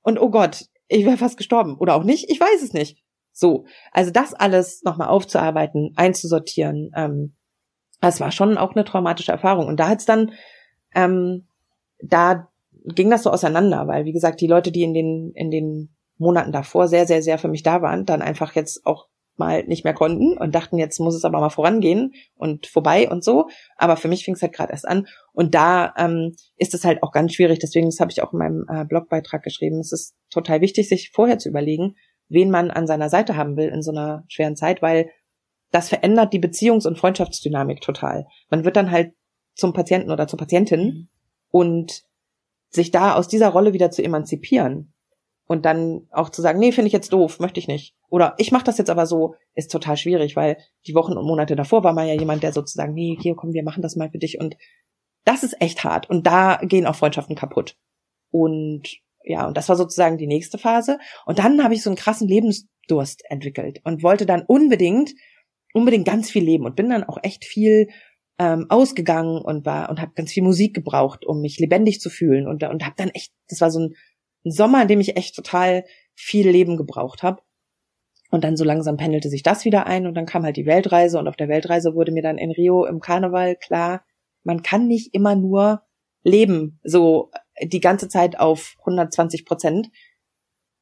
und 0.00 0.18
oh 0.18 0.30
Gott, 0.30 0.64
ich 0.88 1.04
wäre 1.04 1.18
fast 1.18 1.36
gestorben. 1.36 1.76
Oder 1.76 1.96
auch 1.96 2.04
nicht, 2.04 2.30
ich 2.30 2.40
weiß 2.40 2.62
es 2.62 2.72
nicht. 2.72 2.98
So, 3.30 3.66
also 3.92 4.10
das 4.10 4.32
alles 4.32 4.82
nochmal 4.84 5.08
aufzuarbeiten, 5.08 5.92
einzusortieren, 5.96 6.90
ähm, 6.96 7.36
das 8.00 8.20
war 8.20 8.32
schon 8.32 8.58
auch 8.58 8.74
eine 8.74 8.84
traumatische 8.84 9.32
Erfahrung. 9.32 9.66
Und 9.66 9.78
da 9.78 9.88
hat's 9.88 10.06
dann, 10.06 10.32
ähm, 10.94 11.46
da 12.02 12.48
ging 12.84 13.10
das 13.10 13.22
so 13.22 13.30
auseinander, 13.30 13.86
weil 13.86 14.04
wie 14.04 14.12
gesagt, 14.12 14.40
die 14.40 14.46
Leute, 14.46 14.72
die 14.72 14.82
in 14.82 14.94
den, 14.94 15.32
in 15.34 15.50
den 15.50 15.90
Monaten 16.18 16.52
davor 16.52 16.88
sehr, 16.88 17.06
sehr, 17.06 17.22
sehr 17.22 17.38
für 17.38 17.48
mich 17.48 17.62
da 17.62 17.82
waren, 17.82 18.06
dann 18.06 18.22
einfach 18.22 18.54
jetzt 18.54 18.86
auch 18.86 19.08
mal 19.36 19.64
nicht 19.64 19.84
mehr 19.84 19.94
konnten 19.94 20.36
und 20.36 20.54
dachten, 20.54 20.78
jetzt 20.78 21.00
muss 21.00 21.14
es 21.14 21.24
aber 21.24 21.40
mal 21.40 21.48
vorangehen 21.50 22.12
und 22.36 22.66
vorbei 22.66 23.08
und 23.10 23.24
so. 23.24 23.48
Aber 23.76 23.96
für 23.96 24.08
mich 24.08 24.24
fing 24.24 24.34
es 24.34 24.42
halt 24.42 24.52
gerade 24.52 24.72
erst 24.72 24.86
an. 24.86 25.06
Und 25.32 25.54
da 25.54 25.94
ähm, 25.96 26.36
ist 26.56 26.74
es 26.74 26.84
halt 26.84 27.02
auch 27.02 27.10
ganz 27.10 27.34
schwierig. 27.34 27.58
Deswegen, 27.58 27.88
das 27.88 28.00
habe 28.00 28.10
ich 28.10 28.22
auch 28.22 28.32
in 28.32 28.38
meinem 28.38 28.66
äh, 28.68 28.84
Blogbeitrag 28.84 29.42
geschrieben. 29.42 29.80
Es 29.80 29.92
ist 29.92 30.14
total 30.30 30.60
wichtig, 30.60 30.88
sich 30.88 31.10
vorher 31.10 31.38
zu 31.38 31.48
überlegen, 31.48 31.96
wen 32.28 32.50
man 32.50 32.70
an 32.70 32.86
seiner 32.86 33.08
Seite 33.08 33.36
haben 33.36 33.56
will 33.56 33.68
in 33.68 33.82
so 33.82 33.90
einer 33.90 34.24
schweren 34.28 34.56
Zeit, 34.56 34.82
weil 34.82 35.10
das 35.70 35.88
verändert 35.88 36.32
die 36.32 36.40
Beziehungs- 36.40 36.86
und 36.86 36.98
Freundschaftsdynamik 36.98 37.80
total. 37.80 38.26
Man 38.48 38.64
wird 38.64 38.76
dann 38.76 38.90
halt 38.90 39.12
zum 39.54 39.72
Patienten 39.72 40.10
oder 40.10 40.26
zur 40.26 40.38
Patientin 40.38 40.84
mhm. 40.84 41.08
und 41.50 42.02
sich 42.70 42.90
da 42.90 43.14
aus 43.14 43.28
dieser 43.28 43.48
Rolle 43.48 43.72
wieder 43.72 43.90
zu 43.90 44.02
emanzipieren 44.02 44.92
und 45.46 45.64
dann 45.64 46.06
auch 46.12 46.30
zu 46.30 46.42
sagen, 46.42 46.60
nee, 46.60 46.70
finde 46.70 46.86
ich 46.86 46.92
jetzt 46.92 47.12
doof, 47.12 47.40
möchte 47.40 47.58
ich 47.58 47.66
nicht. 47.66 47.96
Oder 48.08 48.34
ich 48.38 48.52
mache 48.52 48.64
das 48.64 48.78
jetzt 48.78 48.90
aber 48.90 49.06
so, 49.06 49.34
ist 49.54 49.72
total 49.72 49.96
schwierig, 49.96 50.36
weil 50.36 50.56
die 50.86 50.94
Wochen 50.94 51.16
und 51.16 51.26
Monate 51.26 51.56
davor 51.56 51.82
war 51.82 51.92
man 51.92 52.06
ja 52.06 52.14
jemand, 52.14 52.44
der 52.44 52.52
sozusagen, 52.52 52.94
nee, 52.94 53.18
hier 53.20 53.34
komm, 53.34 53.52
wir 53.52 53.64
machen 53.64 53.82
das 53.82 53.96
mal 53.96 54.10
für 54.10 54.18
dich. 54.18 54.38
Und 54.38 54.56
das 55.24 55.42
ist 55.42 55.60
echt 55.60 55.82
hart. 55.82 56.08
Und 56.08 56.26
da 56.26 56.60
gehen 56.62 56.86
auch 56.86 56.94
Freundschaften 56.94 57.34
kaputt. 57.34 57.76
Und 58.30 59.00
ja, 59.24 59.46
und 59.46 59.56
das 59.56 59.68
war 59.68 59.74
sozusagen 59.74 60.18
die 60.18 60.28
nächste 60.28 60.56
Phase. 60.56 60.98
Und 61.26 61.40
dann 61.40 61.64
habe 61.64 61.74
ich 61.74 61.82
so 61.82 61.90
einen 61.90 61.96
krassen 61.96 62.28
Lebensdurst 62.28 63.24
entwickelt 63.28 63.80
und 63.82 64.04
wollte 64.04 64.26
dann 64.26 64.44
unbedingt, 64.46 65.10
unbedingt 65.72 66.06
ganz 66.06 66.30
viel 66.30 66.44
leben 66.44 66.64
und 66.64 66.76
bin 66.76 66.90
dann 66.90 67.04
auch 67.04 67.18
echt 67.22 67.44
viel 67.44 67.88
ähm, 68.38 68.66
ausgegangen 68.68 69.40
und 69.40 69.66
war 69.66 69.90
und 69.90 70.00
habe 70.00 70.12
ganz 70.14 70.32
viel 70.32 70.42
Musik 70.42 70.74
gebraucht, 70.74 71.24
um 71.24 71.40
mich 71.40 71.58
lebendig 71.58 72.00
zu 72.00 72.10
fühlen 72.10 72.46
und 72.46 72.62
und 72.62 72.84
habe 72.84 72.94
dann 72.96 73.10
echt, 73.10 73.32
das 73.48 73.60
war 73.60 73.70
so 73.70 73.80
ein 73.80 73.94
ein 74.44 74.52
Sommer, 74.52 74.82
in 74.82 74.88
dem 74.88 75.00
ich 75.00 75.16
echt 75.16 75.36
total 75.36 75.84
viel 76.14 76.48
Leben 76.48 76.76
gebraucht 76.76 77.22
habe. 77.22 77.42
Und 78.30 78.44
dann 78.44 78.56
so 78.56 78.64
langsam 78.64 78.96
pendelte 78.96 79.28
sich 79.28 79.42
das 79.42 79.64
wieder 79.64 79.86
ein 79.86 80.06
und 80.06 80.14
dann 80.14 80.26
kam 80.26 80.44
halt 80.44 80.56
die 80.56 80.66
Weltreise 80.66 81.18
und 81.18 81.26
auf 81.26 81.36
der 81.36 81.48
Weltreise 81.48 81.94
wurde 81.94 82.12
mir 82.12 82.22
dann 82.22 82.38
in 82.38 82.52
Rio 82.52 82.84
im 82.84 83.00
Karneval 83.00 83.56
klar, 83.56 84.04
man 84.44 84.62
kann 84.62 84.86
nicht 84.86 85.14
immer 85.14 85.34
nur 85.34 85.82
leben, 86.22 86.78
so 86.84 87.30
die 87.60 87.80
ganze 87.80 88.08
Zeit 88.08 88.38
auf 88.38 88.76
120 88.80 89.44
Prozent. 89.44 89.90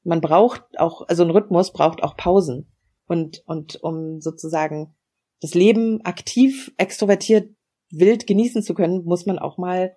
Man 0.04 0.20
braucht 0.20 0.62
auch, 0.78 1.08
also 1.08 1.24
ein 1.24 1.30
Rhythmus 1.30 1.72
braucht 1.72 2.02
auch 2.02 2.16
Pausen. 2.16 2.70
Und, 3.08 3.42
und 3.46 3.82
um 3.82 4.20
sozusagen 4.20 4.94
das 5.40 5.54
Leben 5.54 6.04
aktiv, 6.04 6.72
extrovertiert, 6.76 7.50
wild 7.90 8.26
genießen 8.26 8.62
zu 8.62 8.74
können, 8.74 9.04
muss 9.04 9.26
man 9.26 9.38
auch 9.38 9.58
mal 9.58 9.96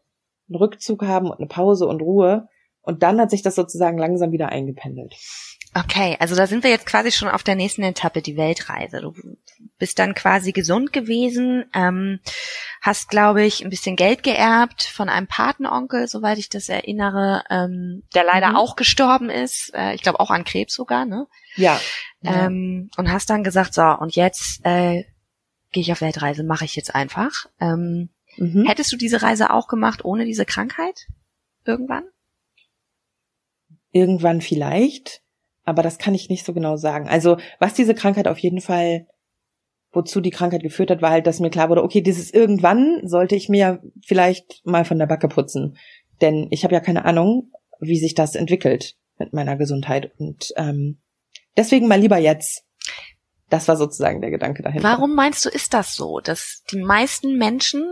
einen 0.49 0.55
Rückzug 0.55 1.03
haben 1.03 1.29
und 1.29 1.37
eine 1.37 1.47
Pause 1.47 1.87
und 1.87 2.01
Ruhe. 2.01 2.47
Und 2.81 3.03
dann 3.03 3.19
hat 3.19 3.29
sich 3.29 3.43
das 3.43 3.55
sozusagen 3.55 3.97
langsam 3.97 4.31
wieder 4.31 4.49
eingependelt. 4.49 5.15
Okay, 5.73 6.17
also 6.19 6.35
da 6.35 6.47
sind 6.47 6.63
wir 6.63 6.69
jetzt 6.69 6.85
quasi 6.85 7.11
schon 7.11 7.29
auf 7.29 7.43
der 7.43 7.55
nächsten 7.55 7.83
Etappe, 7.83 8.21
die 8.21 8.35
Weltreise. 8.35 8.99
Du 8.99 9.13
bist 9.77 9.99
dann 9.99 10.13
quasi 10.13 10.51
gesund 10.51 10.91
gewesen, 10.91 11.65
ähm, 11.73 12.19
hast, 12.81 13.09
glaube 13.09 13.45
ich, 13.45 13.63
ein 13.63 13.69
bisschen 13.69 13.95
Geld 13.95 14.23
geerbt 14.23 14.83
von 14.83 15.07
einem 15.07 15.27
Patenonkel, 15.27 16.09
soweit 16.09 16.39
ich 16.39 16.49
das 16.49 16.67
erinnere, 16.67 17.43
ähm, 17.49 18.03
der 18.13 18.25
leider 18.25 18.49
mhm. 18.49 18.55
auch 18.57 18.75
gestorben 18.75 19.29
ist. 19.29 19.71
Äh, 19.73 19.95
ich 19.95 20.01
glaube 20.01 20.19
auch 20.19 20.29
an 20.29 20.43
Krebs 20.43 20.73
sogar, 20.73 21.05
ne? 21.05 21.27
Ja. 21.55 21.79
Ähm, 22.21 22.89
ja. 22.91 22.99
Und 22.99 23.11
hast 23.11 23.29
dann 23.29 23.45
gesagt, 23.45 23.73
so, 23.73 23.83
und 23.83 24.15
jetzt 24.15 24.65
äh, 24.65 25.05
gehe 25.71 25.81
ich 25.81 25.91
auf 25.93 26.01
Weltreise, 26.01 26.43
mache 26.43 26.65
ich 26.65 26.75
jetzt 26.75 26.93
einfach. 26.93 27.45
Ähm, 27.61 28.09
mhm. 28.35 28.65
Hättest 28.65 28.91
du 28.91 28.97
diese 28.97 29.21
Reise 29.21 29.51
auch 29.51 29.69
gemacht 29.69 30.03
ohne 30.03 30.25
diese 30.25 30.45
Krankheit? 30.45 31.07
Irgendwann? 31.63 32.03
irgendwann 33.91 34.41
vielleicht, 34.41 35.20
aber 35.63 35.83
das 35.83 35.97
kann 35.97 36.15
ich 36.15 36.29
nicht 36.29 36.45
so 36.45 36.53
genau 36.53 36.77
sagen. 36.77 37.07
Also 37.07 37.37
was 37.59 37.73
diese 37.73 37.95
Krankheit 37.95 38.27
auf 38.27 38.37
jeden 38.39 38.61
Fall, 38.61 39.07
wozu 39.91 40.21
die 40.21 40.31
Krankheit 40.31 40.63
geführt 40.63 40.91
hat, 40.91 41.01
war 41.01 41.11
halt, 41.11 41.27
dass 41.27 41.39
mir 41.39 41.49
klar 41.49 41.69
wurde, 41.69 41.83
okay, 41.83 42.01
dieses 42.01 42.31
irgendwann 42.33 43.01
sollte 43.03 43.35
ich 43.35 43.49
mir 43.49 43.81
vielleicht 44.05 44.65
mal 44.65 44.85
von 44.85 44.99
der 44.99 45.07
Backe 45.07 45.27
putzen, 45.27 45.77
denn 46.21 46.47
ich 46.51 46.63
habe 46.63 46.73
ja 46.73 46.79
keine 46.79 47.05
Ahnung, 47.05 47.51
wie 47.79 47.99
sich 47.99 48.15
das 48.15 48.35
entwickelt 48.35 48.95
mit 49.17 49.33
meiner 49.33 49.57
Gesundheit 49.57 50.11
und 50.17 50.53
ähm, 50.55 51.01
deswegen 51.57 51.87
mal 51.87 51.99
lieber 51.99 52.17
jetzt. 52.17 52.65
Das 53.49 53.67
war 53.67 53.75
sozusagen 53.75 54.21
der 54.21 54.31
Gedanke 54.31 54.63
dahinter. 54.63 54.87
Warum 54.87 55.13
meinst 55.13 55.43
du, 55.43 55.49
ist 55.49 55.73
das 55.73 55.95
so, 55.95 56.21
dass 56.21 56.63
die 56.71 56.79
meisten 56.79 57.37
Menschen 57.37 57.83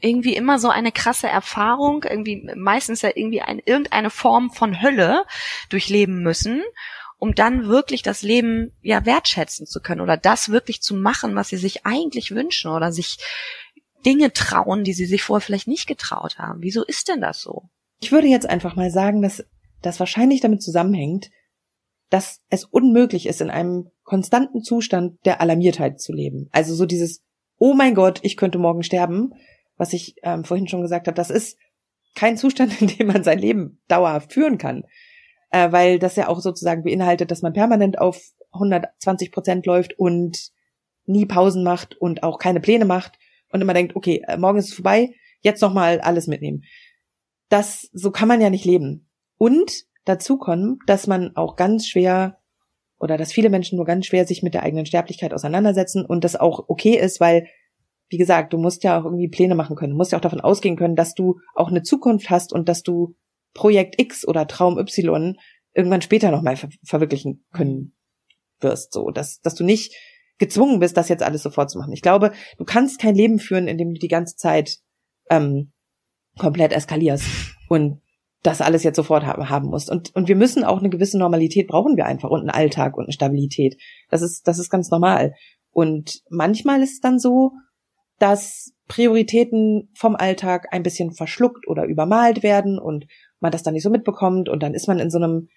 irgendwie 0.00 0.36
immer 0.36 0.58
so 0.58 0.68
eine 0.68 0.92
krasse 0.92 1.28
Erfahrung, 1.28 2.04
irgendwie 2.04 2.48
meistens 2.56 3.02
ja 3.02 3.10
irgendwie 3.14 3.42
ein, 3.42 3.60
irgendeine 3.64 4.10
Form 4.10 4.50
von 4.50 4.80
Hölle 4.80 5.24
durchleben 5.70 6.22
müssen, 6.22 6.62
um 7.18 7.34
dann 7.34 7.66
wirklich 7.66 8.02
das 8.02 8.22
Leben 8.22 8.72
ja 8.80 9.04
wertschätzen 9.04 9.66
zu 9.66 9.80
können 9.80 10.00
oder 10.00 10.16
das 10.16 10.50
wirklich 10.50 10.82
zu 10.82 10.94
machen, 10.94 11.34
was 11.34 11.48
sie 11.48 11.56
sich 11.56 11.84
eigentlich 11.84 12.30
wünschen 12.30 12.70
oder 12.70 12.92
sich 12.92 13.18
Dinge 14.06 14.32
trauen, 14.32 14.84
die 14.84 14.92
sie 14.92 15.06
sich 15.06 15.24
vorher 15.24 15.44
vielleicht 15.44 15.66
nicht 15.66 15.88
getraut 15.88 16.38
haben. 16.38 16.62
Wieso 16.62 16.84
ist 16.84 17.08
denn 17.08 17.20
das 17.20 17.40
so? 17.40 17.68
Ich 18.00 18.12
würde 18.12 18.28
jetzt 18.28 18.48
einfach 18.48 18.76
mal 18.76 18.90
sagen, 18.90 19.22
dass 19.22 19.44
das 19.82 19.98
wahrscheinlich 19.98 20.40
damit 20.40 20.62
zusammenhängt, 20.62 21.30
dass 22.10 22.40
es 22.48 22.64
unmöglich 22.64 23.26
ist, 23.26 23.40
in 23.40 23.50
einem 23.50 23.90
konstanten 24.04 24.62
Zustand 24.62 25.18
der 25.24 25.40
Alarmiertheit 25.40 26.00
zu 26.00 26.12
leben. 26.12 26.48
Also 26.52 26.74
so 26.74 26.86
dieses, 26.86 27.22
oh 27.58 27.74
mein 27.74 27.94
Gott, 27.94 28.20
ich 28.22 28.36
könnte 28.36 28.58
morgen 28.58 28.82
sterben, 28.82 29.34
was 29.78 29.94
ich 29.94 30.16
ähm, 30.22 30.44
vorhin 30.44 30.68
schon 30.68 30.82
gesagt 30.82 31.06
habe, 31.06 31.14
das 31.14 31.30
ist 31.30 31.58
kein 32.14 32.36
Zustand, 32.36 32.80
in 32.82 32.88
dem 32.88 33.06
man 33.06 33.24
sein 33.24 33.38
Leben 33.38 33.80
dauerhaft 33.88 34.32
führen 34.32 34.58
kann, 34.58 34.84
äh, 35.50 35.72
weil 35.72 35.98
das 35.98 36.16
ja 36.16 36.28
auch 36.28 36.40
sozusagen 36.40 36.82
beinhaltet, 36.82 37.30
dass 37.30 37.42
man 37.42 37.54
permanent 37.54 37.98
auf 37.98 38.20
120 38.52 39.32
Prozent 39.32 39.66
läuft 39.66 39.98
und 39.98 40.50
nie 41.06 41.24
Pausen 41.24 41.62
macht 41.62 41.96
und 41.96 42.22
auch 42.22 42.38
keine 42.38 42.60
Pläne 42.60 42.84
macht 42.84 43.18
und 43.50 43.62
immer 43.62 43.74
denkt, 43.74 43.96
okay, 43.96 44.22
äh, 44.26 44.36
morgen 44.36 44.58
ist 44.58 44.68
es 44.68 44.74
vorbei, 44.74 45.14
jetzt 45.40 45.62
noch 45.62 45.72
mal 45.72 46.00
alles 46.00 46.26
mitnehmen. 46.26 46.64
Das 47.48 47.88
so 47.92 48.10
kann 48.10 48.28
man 48.28 48.40
ja 48.40 48.50
nicht 48.50 48.66
leben. 48.66 49.08
Und 49.38 49.84
dazu 50.04 50.36
kommt, 50.36 50.82
dass 50.86 51.06
man 51.06 51.34
auch 51.36 51.56
ganz 51.56 51.86
schwer 51.86 52.38
oder 52.98 53.16
dass 53.16 53.32
viele 53.32 53.48
Menschen 53.48 53.76
nur 53.76 53.86
ganz 53.86 54.06
schwer 54.06 54.26
sich 54.26 54.42
mit 54.42 54.54
der 54.54 54.64
eigenen 54.64 54.84
Sterblichkeit 54.84 55.32
auseinandersetzen 55.32 56.04
und 56.04 56.24
das 56.24 56.36
auch 56.36 56.68
okay 56.68 56.96
ist, 56.96 57.20
weil 57.20 57.46
wie 58.08 58.18
gesagt, 58.18 58.52
du 58.52 58.58
musst 58.58 58.84
ja 58.84 58.98
auch 58.98 59.04
irgendwie 59.04 59.28
Pläne 59.28 59.54
machen 59.54 59.76
können. 59.76 59.92
Du 59.92 59.96
musst 59.96 60.12
ja 60.12 60.18
auch 60.18 60.22
davon 60.22 60.40
ausgehen 60.40 60.76
können, 60.76 60.96
dass 60.96 61.14
du 61.14 61.40
auch 61.54 61.68
eine 61.68 61.82
Zukunft 61.82 62.30
hast 62.30 62.52
und 62.52 62.68
dass 62.68 62.82
du 62.82 63.14
Projekt 63.54 64.00
X 64.00 64.26
oder 64.26 64.46
Traum 64.46 64.78
Y 64.78 65.36
irgendwann 65.74 66.02
später 66.02 66.30
nochmal 66.30 66.56
ver 66.56 66.68
verwirklichen 66.84 67.44
können 67.52 67.94
wirst, 68.60 68.92
so, 68.92 69.10
dass, 69.10 69.40
dass 69.40 69.54
du 69.54 69.64
nicht 69.64 69.94
gezwungen 70.38 70.80
bist, 70.80 70.96
das 70.96 71.08
jetzt 71.08 71.22
alles 71.22 71.42
sofort 71.42 71.70
zu 71.70 71.78
machen. 71.78 71.92
Ich 71.92 72.02
glaube, 72.02 72.32
du 72.56 72.64
kannst 72.64 73.00
kein 73.00 73.14
Leben 73.14 73.38
führen, 73.38 73.68
in 73.68 73.78
dem 73.78 73.94
du 73.94 74.00
die 74.00 74.08
ganze 74.08 74.36
Zeit 74.36 74.78
ähm, 75.30 75.72
komplett 76.38 76.72
eskalierst 76.72 77.24
und 77.68 78.00
das 78.42 78.60
alles 78.60 78.84
jetzt 78.84 78.96
sofort 78.96 79.26
haben, 79.26 79.50
haben 79.50 79.68
musst. 79.68 79.90
Und, 79.90 80.14
und 80.14 80.28
wir 80.28 80.36
müssen 80.36 80.62
auch 80.64 80.78
eine 80.78 80.90
gewisse 80.90 81.18
Normalität 81.18 81.66
brauchen 81.66 81.96
wir 81.96 82.06
einfach 82.06 82.30
und 82.30 82.40
einen 82.40 82.50
Alltag 82.50 82.96
und 82.96 83.04
eine 83.04 83.12
Stabilität. 83.12 83.76
Das 84.10 84.22
ist, 84.22 84.46
das 84.46 84.58
ist 84.58 84.70
ganz 84.70 84.90
normal. 84.90 85.34
Und 85.70 86.22
manchmal 86.30 86.82
ist 86.82 86.94
es 86.94 87.00
dann 87.00 87.18
so, 87.18 87.52
dass 88.18 88.72
Prioritäten 88.88 89.90
vom 89.94 90.16
Alltag 90.16 90.68
ein 90.72 90.82
bisschen 90.82 91.12
verschluckt 91.12 91.68
oder 91.68 91.84
übermalt 91.84 92.42
werden 92.42 92.78
und 92.78 93.06
man 93.40 93.52
das 93.52 93.62
dann 93.62 93.74
nicht 93.74 93.82
so 93.82 93.90
mitbekommt 93.90 94.48
und 94.48 94.62
dann 94.62 94.74
ist 94.74 94.88
man 94.88 94.98
in 94.98 95.10
so 95.10 95.18
einem, 95.18 95.48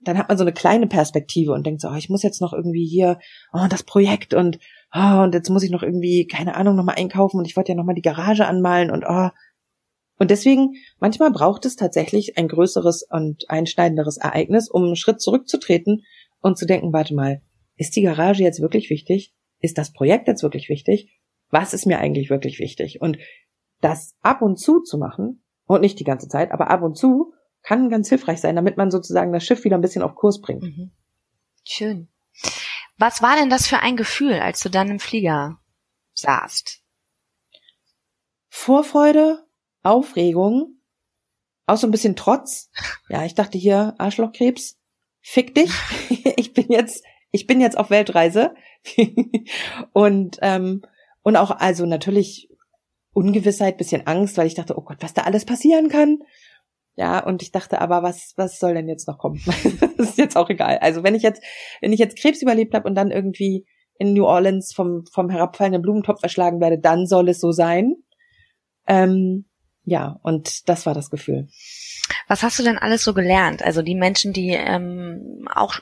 dann 0.00 0.16
hat 0.16 0.28
man 0.28 0.38
so 0.38 0.44
eine 0.44 0.52
kleine 0.52 0.86
Perspektive 0.86 1.52
und 1.52 1.66
denkt 1.66 1.80
so, 1.80 1.88
oh, 1.88 1.96
ich 1.96 2.08
muss 2.08 2.22
jetzt 2.22 2.40
noch 2.40 2.52
irgendwie 2.52 2.86
hier, 2.86 3.18
oh, 3.52 3.66
das 3.68 3.82
Projekt 3.82 4.34
und, 4.34 4.58
oh, 4.94 5.22
und 5.22 5.34
jetzt 5.34 5.50
muss 5.50 5.62
ich 5.62 5.70
noch 5.70 5.82
irgendwie, 5.82 6.26
keine 6.26 6.54
Ahnung, 6.54 6.76
nochmal 6.76 6.94
einkaufen 6.96 7.38
und 7.38 7.46
ich 7.46 7.56
wollte 7.56 7.72
ja 7.72 7.76
nochmal 7.76 7.94
die 7.94 8.02
Garage 8.02 8.46
anmalen 8.46 8.90
und, 8.90 9.04
oh. 9.06 9.28
Und 10.18 10.30
deswegen, 10.30 10.76
manchmal 10.98 11.30
braucht 11.30 11.66
es 11.66 11.76
tatsächlich 11.76 12.38
ein 12.38 12.48
größeres 12.48 13.06
und 13.10 13.50
einschneidenderes 13.50 14.16
Ereignis, 14.16 14.70
um 14.70 14.84
einen 14.84 14.96
Schritt 14.96 15.20
zurückzutreten 15.20 16.04
und 16.40 16.56
zu 16.56 16.64
denken, 16.64 16.94
warte 16.94 17.14
mal, 17.14 17.42
ist 17.76 17.96
die 17.96 18.02
Garage 18.02 18.42
jetzt 18.42 18.62
wirklich 18.62 18.88
wichtig? 18.88 19.34
Ist 19.60 19.76
das 19.76 19.92
Projekt 19.92 20.28
jetzt 20.28 20.42
wirklich 20.42 20.70
wichtig? 20.70 21.10
Was 21.50 21.74
ist 21.74 21.86
mir 21.86 21.98
eigentlich 21.98 22.30
wirklich 22.30 22.58
wichtig? 22.58 23.00
Und 23.00 23.18
das 23.80 24.14
ab 24.22 24.42
und 24.42 24.58
zu 24.58 24.80
zu 24.80 24.98
machen, 24.98 25.42
und 25.66 25.80
nicht 25.80 25.98
die 25.98 26.04
ganze 26.04 26.28
Zeit, 26.28 26.52
aber 26.52 26.70
ab 26.70 26.82
und 26.82 26.96
zu, 26.96 27.34
kann 27.62 27.90
ganz 27.90 28.08
hilfreich 28.08 28.40
sein, 28.40 28.56
damit 28.56 28.76
man 28.76 28.90
sozusagen 28.90 29.32
das 29.32 29.44
Schiff 29.44 29.64
wieder 29.64 29.76
ein 29.76 29.80
bisschen 29.80 30.02
auf 30.02 30.14
Kurs 30.14 30.40
bringt. 30.40 30.62
Mhm. 30.62 30.92
Schön. 31.64 32.08
Was 32.96 33.22
war 33.22 33.36
denn 33.36 33.50
das 33.50 33.66
für 33.66 33.80
ein 33.80 33.96
Gefühl, 33.96 34.34
als 34.34 34.60
du 34.60 34.70
dann 34.70 34.88
im 34.88 35.00
Flieger 35.00 35.58
saßt? 36.14 36.82
Vorfreude, 38.48 39.44
Aufregung, 39.82 40.80
auch 41.66 41.76
so 41.76 41.86
ein 41.86 41.90
bisschen 41.90 42.16
Trotz. 42.16 42.70
Ja, 43.08 43.24
ich 43.24 43.34
dachte 43.34 43.58
hier, 43.58 43.94
Arschlochkrebs, 43.98 44.78
fick 45.20 45.54
dich. 45.54 45.72
ich 46.36 46.54
bin 46.54 46.66
jetzt, 46.68 47.04
ich 47.30 47.46
bin 47.46 47.60
jetzt 47.60 47.76
auf 47.76 47.90
Weltreise. 47.90 48.54
und 49.92 50.38
ähm, 50.42 50.82
und 51.26 51.34
auch 51.34 51.50
also 51.50 51.86
natürlich 51.86 52.48
Ungewissheit, 53.12 53.78
bisschen 53.78 54.06
Angst, 54.06 54.38
weil 54.38 54.46
ich 54.46 54.54
dachte, 54.54 54.78
oh 54.78 54.82
Gott, 54.82 54.98
was 55.00 55.12
da 55.12 55.22
alles 55.22 55.44
passieren 55.44 55.88
kann. 55.88 56.20
Ja, 56.94 57.18
und 57.18 57.42
ich 57.42 57.50
dachte 57.50 57.80
aber, 57.80 58.04
was, 58.04 58.34
was 58.36 58.60
soll 58.60 58.74
denn 58.74 58.88
jetzt 58.88 59.08
noch 59.08 59.18
kommen? 59.18 59.42
das 59.96 60.10
ist 60.10 60.18
jetzt 60.18 60.36
auch 60.36 60.48
egal. 60.50 60.78
Also 60.78 61.02
wenn 61.02 61.16
ich 61.16 61.24
jetzt, 61.24 61.42
wenn 61.80 61.92
ich 61.92 61.98
jetzt 61.98 62.16
Krebs 62.16 62.42
überlebt 62.42 62.74
habe 62.74 62.86
und 62.86 62.94
dann 62.94 63.10
irgendwie 63.10 63.66
in 63.98 64.12
New 64.12 64.24
Orleans 64.24 64.72
vom, 64.72 65.04
vom 65.12 65.28
herabfallenden 65.28 65.82
Blumentopf 65.82 66.22
erschlagen 66.22 66.60
werde, 66.60 66.78
dann 66.78 67.08
soll 67.08 67.28
es 67.28 67.40
so 67.40 67.50
sein. 67.50 67.96
Ähm, 68.86 69.46
ja, 69.82 70.20
und 70.22 70.68
das 70.68 70.86
war 70.86 70.94
das 70.94 71.10
Gefühl. 71.10 71.48
Was 72.28 72.44
hast 72.44 72.60
du 72.60 72.62
denn 72.62 72.78
alles 72.78 73.02
so 73.02 73.14
gelernt? 73.14 73.64
Also 73.64 73.82
die 73.82 73.96
Menschen, 73.96 74.32
die 74.32 74.50
ähm, 74.50 75.48
auch 75.52 75.74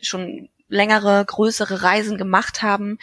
schon 0.00 0.48
längere, 0.68 1.24
größere 1.26 1.82
Reisen 1.82 2.18
gemacht 2.18 2.62
haben, 2.62 2.98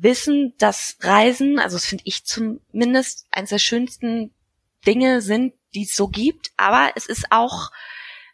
wissen, 0.00 0.54
dass 0.58 0.96
Reisen, 1.00 1.58
also 1.58 1.76
das 1.76 1.86
finde 1.86 2.04
ich 2.06 2.24
zumindest 2.24 3.26
eines 3.30 3.50
der 3.50 3.58
schönsten 3.58 4.34
Dinge 4.86 5.20
sind, 5.20 5.54
die 5.74 5.84
es 5.84 5.96
so 5.96 6.08
gibt, 6.08 6.52
aber 6.56 6.92
es 6.94 7.06
ist 7.06 7.26
auch 7.30 7.70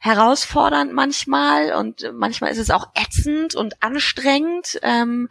herausfordernd 0.00 0.92
manchmal 0.92 1.74
und 1.74 2.10
manchmal 2.14 2.50
ist 2.50 2.58
es 2.58 2.70
auch 2.70 2.88
ätzend 2.94 3.54
und 3.54 3.82
anstrengend. 3.82 4.78
Ähm, 4.82 5.28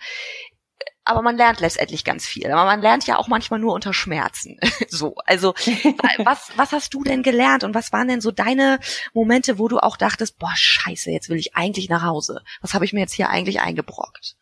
aber 1.05 1.23
man 1.23 1.37
lernt 1.37 1.59
letztendlich 1.59 2.03
ganz 2.03 2.27
viel. 2.27 2.51
Aber 2.51 2.65
man 2.65 2.81
lernt 2.81 3.07
ja 3.07 3.17
auch 3.17 3.27
manchmal 3.27 3.59
nur 3.59 3.73
unter 3.73 3.93
Schmerzen. 3.95 4.59
so, 4.89 5.15
also 5.25 5.53
was 6.19 6.51
was 6.55 6.71
hast 6.71 6.93
du 6.93 7.03
denn 7.03 7.23
gelernt 7.23 7.63
und 7.63 7.73
was 7.73 7.91
waren 7.91 8.07
denn 8.07 8.21
so 8.21 8.29
deine 8.29 8.79
Momente, 9.13 9.57
wo 9.57 9.67
du 9.67 9.79
auch 9.79 9.97
dachtest, 9.97 10.37
boah 10.37 10.53
Scheiße, 10.55 11.09
jetzt 11.09 11.29
will 11.29 11.37
ich 11.37 11.55
eigentlich 11.55 11.89
nach 11.89 12.03
Hause. 12.03 12.43
Was 12.61 12.75
habe 12.75 12.85
ich 12.85 12.93
mir 12.93 12.99
jetzt 12.99 13.13
hier 13.13 13.29
eigentlich 13.29 13.59
eingebrockt? 13.59 14.35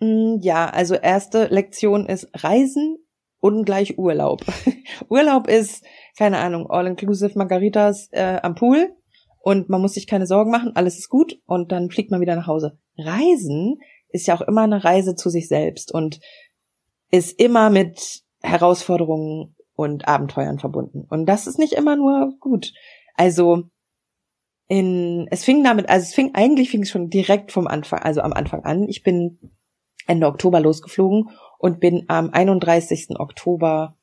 Mm, 0.00 0.36
ja, 0.40 0.68
also 0.68 0.94
erste 0.94 1.46
Lektion 1.46 2.06
ist 2.06 2.28
Reisen 2.34 2.98
ungleich 3.40 3.98
Urlaub. 3.98 4.42
Urlaub 5.08 5.48
ist 5.48 5.84
keine 6.16 6.38
Ahnung, 6.38 6.68
all 6.68 6.86
inclusive 6.86 7.38
Margaritas 7.38 8.08
äh, 8.10 8.40
am 8.42 8.54
Pool 8.54 8.92
und 9.40 9.68
man 9.68 9.80
muss 9.80 9.94
sich 9.94 10.06
keine 10.06 10.26
Sorgen 10.26 10.50
machen, 10.50 10.72
alles 10.74 10.98
ist 10.98 11.08
gut 11.08 11.40
und 11.46 11.70
dann 11.70 11.90
fliegt 11.90 12.10
man 12.10 12.20
wieder 12.20 12.36
nach 12.36 12.48
Hause. 12.48 12.78
Reisen 12.96 13.78
ist 14.10 14.26
ja 14.26 14.34
auch 14.34 14.40
immer 14.40 14.62
eine 14.62 14.82
Reise 14.82 15.14
zu 15.14 15.30
sich 15.30 15.48
selbst 15.48 15.92
und 15.92 16.20
ist 17.10 17.40
immer 17.40 17.70
mit 17.70 18.22
Herausforderungen 18.42 19.54
und 19.74 20.08
Abenteuern 20.08 20.58
verbunden. 20.58 21.06
Und 21.08 21.26
das 21.26 21.46
ist 21.46 21.58
nicht 21.58 21.74
immer 21.74 21.94
nur 21.94 22.34
gut. 22.40 22.72
Also 23.14 23.64
in, 24.66 25.28
es 25.30 25.44
fing 25.44 25.62
damit, 25.62 25.88
also 25.88 26.02
es 26.02 26.14
fing, 26.14 26.34
eigentlich 26.34 26.70
fing 26.70 26.82
es 26.82 26.90
schon 26.90 27.10
direkt 27.10 27.52
vom 27.52 27.66
Anfang, 27.68 28.00
also 28.00 28.20
am 28.20 28.32
Anfang 28.32 28.64
an. 28.64 28.88
Ich 28.88 29.02
bin 29.02 29.38
Ende 30.08 30.26
Oktober 30.26 30.58
losgeflogen 30.58 31.30
und 31.58 31.78
bin 31.78 32.04
am 32.08 32.30
31. 32.30 33.20
Oktober 33.20 33.96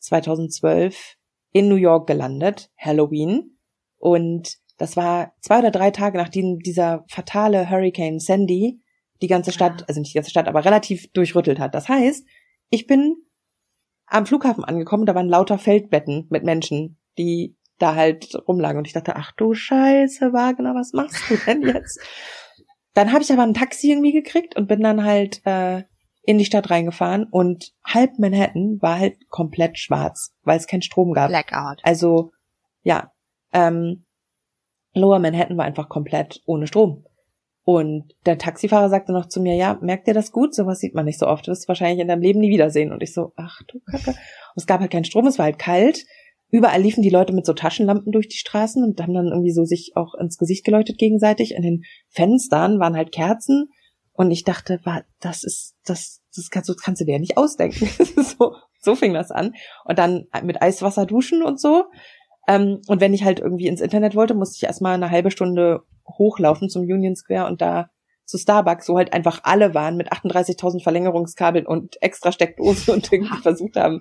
2012 0.00 1.16
in 1.52 1.68
New 1.68 1.76
York 1.76 2.06
gelandet, 2.06 2.70
Halloween. 2.76 3.58
Und 3.98 4.56
das 4.78 4.96
war 4.96 5.34
zwei 5.40 5.58
oder 5.58 5.70
drei 5.70 5.90
Tage 5.90 6.18
nachdem 6.18 6.58
dieser 6.58 7.04
fatale 7.08 7.70
Hurricane 7.70 8.18
Sandy 8.18 8.80
die 9.20 9.28
ganze 9.28 9.52
Stadt, 9.52 9.86
also 9.86 10.00
nicht 10.00 10.14
die 10.14 10.18
ganze 10.18 10.30
Stadt, 10.30 10.48
aber 10.48 10.64
relativ 10.64 11.12
durchrüttelt 11.12 11.58
hat. 11.58 11.74
Das 11.74 11.88
heißt, 11.88 12.26
ich 12.70 12.86
bin 12.86 13.16
am 14.06 14.26
Flughafen 14.26 14.64
angekommen, 14.64 15.04
da 15.04 15.14
waren 15.14 15.28
lauter 15.28 15.58
Feldbetten 15.58 16.26
mit 16.30 16.42
Menschen, 16.42 16.98
die 17.18 17.56
da 17.78 17.94
halt 17.94 18.34
rumlagen. 18.48 18.78
Und 18.78 18.86
ich 18.86 18.92
dachte, 18.92 19.16
ach 19.16 19.32
du 19.32 19.54
Scheiße, 19.54 20.32
Wagner, 20.32 20.74
was 20.74 20.92
machst 20.92 21.22
du 21.28 21.36
denn 21.46 21.62
jetzt? 21.74 22.00
Dann 23.00 23.14
habe 23.14 23.22
ich 23.22 23.32
aber 23.32 23.44
ein 23.44 23.54
Taxi 23.54 23.90
irgendwie 23.90 24.12
gekriegt 24.12 24.56
und 24.58 24.68
bin 24.68 24.82
dann 24.82 25.04
halt 25.04 25.40
äh, 25.46 25.84
in 26.22 26.36
die 26.36 26.44
Stadt 26.44 26.68
reingefahren 26.68 27.24
und 27.24 27.72
halb 27.82 28.18
Manhattan 28.18 28.76
war 28.82 28.98
halt 28.98 29.30
komplett 29.30 29.78
schwarz, 29.78 30.34
weil 30.42 30.58
es 30.58 30.66
keinen 30.66 30.82
Strom 30.82 31.14
gab. 31.14 31.30
Blackout. 31.30 31.80
Also 31.82 32.30
ja, 32.82 33.10
ähm, 33.54 34.04
Lower 34.92 35.18
Manhattan 35.18 35.56
war 35.56 35.64
einfach 35.64 35.88
komplett 35.88 36.42
ohne 36.44 36.66
Strom. 36.66 37.06
Und 37.64 38.12
der 38.26 38.36
Taxifahrer 38.36 38.90
sagte 38.90 39.12
noch 39.12 39.28
zu 39.28 39.40
mir, 39.40 39.54
ja, 39.54 39.78
merkt 39.80 40.06
ihr 40.06 40.12
das 40.12 40.30
gut? 40.30 40.54
Sowas 40.54 40.80
sieht 40.80 40.94
man 40.94 41.06
nicht 41.06 41.18
so 41.18 41.26
oft. 41.26 41.46
Du 41.46 41.52
wirst 41.52 41.68
wahrscheinlich 41.68 42.00
in 42.00 42.08
deinem 42.08 42.20
Leben 42.20 42.40
nie 42.40 42.50
wiedersehen. 42.50 42.92
Und 42.92 43.02
ich 43.02 43.14
so, 43.14 43.32
ach 43.36 43.62
du 43.66 43.80
Kacke. 43.90 44.10
Und 44.10 44.16
es 44.56 44.66
gab 44.66 44.80
halt 44.80 44.90
keinen 44.90 45.04
Strom, 45.06 45.26
es 45.26 45.38
war 45.38 45.46
halt 45.46 45.58
kalt. 45.58 46.04
Überall 46.50 46.80
liefen 46.80 47.02
die 47.02 47.10
Leute 47.10 47.32
mit 47.32 47.46
so 47.46 47.52
Taschenlampen 47.52 48.12
durch 48.12 48.28
die 48.28 48.36
Straßen 48.36 48.82
und 48.82 49.00
haben 49.00 49.14
dann 49.14 49.28
irgendwie 49.28 49.52
so 49.52 49.64
sich 49.64 49.92
auch 49.94 50.14
ins 50.14 50.36
Gesicht 50.36 50.64
geleuchtet 50.64 50.98
gegenseitig. 50.98 51.52
In 51.52 51.62
den 51.62 51.82
Fenstern 52.08 52.80
waren 52.80 52.96
halt 52.96 53.12
Kerzen. 53.12 53.68
Und 54.12 54.30
ich 54.30 54.44
dachte, 54.44 54.80
das 55.20 55.44
ist, 55.44 55.76
das, 55.84 56.20
das 56.34 56.50
kannst, 56.50 56.68
du 56.68 56.74
kannst 56.74 57.00
du 57.00 57.06
dir 57.06 57.12
ja 57.12 57.18
nicht 57.18 57.36
ausdenken. 57.36 57.88
so, 58.22 58.54
so 58.80 58.94
fing 58.94 59.14
das 59.14 59.30
an. 59.30 59.54
Und 59.84 59.98
dann 59.98 60.26
mit 60.42 60.60
Eiswasser 60.60 61.06
duschen 61.06 61.42
und 61.42 61.60
so. 61.60 61.84
Ähm, 62.48 62.80
und 62.88 63.00
wenn 63.00 63.14
ich 63.14 63.24
halt 63.24 63.40
irgendwie 63.40 63.66
ins 63.66 63.80
Internet 63.80 64.14
wollte, 64.14 64.34
musste 64.34 64.56
ich 64.56 64.64
erstmal 64.64 64.94
eine 64.94 65.10
halbe 65.10 65.30
Stunde 65.30 65.84
hochlaufen 66.18 66.68
zum 66.68 66.82
Union 66.82 67.16
Square 67.16 67.46
und 67.46 67.60
da 67.60 67.90
zu 68.24 68.38
Starbucks, 68.38 68.88
wo 68.88 68.96
halt 68.96 69.12
einfach 69.12 69.40
alle 69.42 69.74
waren 69.74 69.96
mit 69.96 70.12
38.000 70.12 70.82
Verlängerungskabeln 70.82 71.66
und 71.66 72.00
extra 72.02 72.32
Steckdosen 72.32 72.94
und 72.94 73.12
irgendwie 73.12 73.36
versucht 73.42 73.76
haben, 73.76 74.00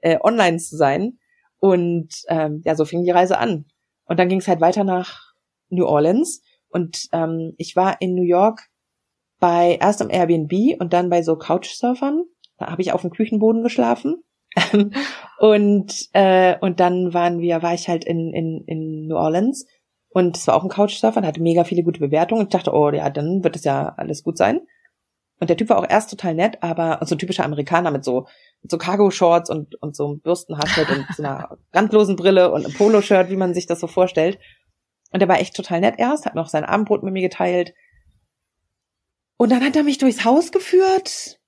äh, 0.00 0.18
online 0.22 0.58
zu 0.58 0.76
sein. 0.76 1.18
Und 1.60 2.08
ähm, 2.28 2.62
ja, 2.64 2.74
so 2.74 2.84
fing 2.84 3.04
die 3.04 3.10
Reise 3.10 3.38
an. 3.38 3.66
Und 4.04 4.18
dann 4.18 4.28
ging 4.28 4.38
es 4.38 4.48
halt 4.48 4.60
weiter 4.60 4.84
nach 4.84 5.34
New 5.70 5.86
Orleans. 5.86 6.42
Und 6.68 7.08
ähm, 7.12 7.54
ich 7.56 7.76
war 7.76 8.00
in 8.00 8.14
New 8.14 8.22
York 8.22 8.68
bei 9.40 9.78
erst 9.80 10.02
am 10.02 10.10
Airbnb 10.10 10.80
und 10.80 10.92
dann 10.92 11.10
bei 11.10 11.22
so 11.22 11.36
Couchsurfern. 11.36 12.24
Da 12.58 12.70
habe 12.70 12.82
ich 12.82 12.92
auf 12.92 13.02
dem 13.02 13.10
Küchenboden 13.10 13.62
geschlafen. 13.62 14.22
und 15.38 16.08
äh, 16.12 16.56
und 16.60 16.80
dann 16.80 17.12
waren 17.14 17.40
wir, 17.40 17.62
war 17.62 17.74
ich 17.74 17.88
halt 17.88 18.04
in 18.04 18.32
in 18.32 18.64
in 18.66 19.06
New 19.06 19.16
Orleans 19.16 19.66
und 20.10 20.36
es 20.36 20.46
war 20.46 20.56
auch 20.56 20.64
ein 20.64 20.70
Couchsurfer, 20.70 21.20
der 21.20 21.28
hatte 21.28 21.42
mega 21.42 21.64
viele 21.64 21.82
gute 21.82 22.00
Bewertungen. 22.00 22.40
Und 22.40 22.46
ich 22.46 22.58
dachte, 22.58 22.72
oh 22.72 22.90
ja, 22.90 23.10
dann 23.10 23.44
wird 23.44 23.56
es 23.56 23.64
ja 23.64 23.94
alles 23.96 24.22
gut 24.22 24.38
sein. 24.38 24.60
Und 25.40 25.50
der 25.50 25.56
Typ 25.56 25.68
war 25.68 25.78
auch 25.78 25.88
erst 25.88 26.10
total 26.10 26.34
nett, 26.34 26.62
aber 26.62 26.98
so 27.04 27.14
ein 27.14 27.18
typischer 27.18 27.44
Amerikaner 27.44 27.90
mit 27.90 28.04
so, 28.04 28.26
mit 28.62 28.70
so 28.70 28.78
Cargo-Shorts 28.78 29.50
und, 29.50 29.80
und 29.80 29.94
so 29.94 30.06
einem 30.06 30.20
Bürstenhaarschnitt 30.20 30.90
und 30.90 31.06
so 31.16 31.22
einer 31.22 31.58
randlosen 31.72 32.16
Brille 32.16 32.50
und 32.50 32.64
einem 32.64 32.74
Poloshirt, 32.74 33.30
wie 33.30 33.36
man 33.36 33.54
sich 33.54 33.66
das 33.66 33.80
so 33.80 33.86
vorstellt. 33.86 34.38
Und 35.12 35.20
der 35.20 35.28
war 35.28 35.40
echt 35.40 35.54
total 35.54 35.80
nett 35.80 35.94
erst, 35.98 36.26
hat 36.26 36.34
noch 36.34 36.48
sein 36.48 36.64
Abendbrot 36.64 37.02
mit 37.02 37.12
mir 37.12 37.22
geteilt. 37.22 37.72
Und 39.36 39.52
dann 39.52 39.64
hat 39.64 39.76
er 39.76 39.84
mich 39.84 39.98
durchs 39.98 40.24
Haus 40.24 40.50
geführt 40.50 41.38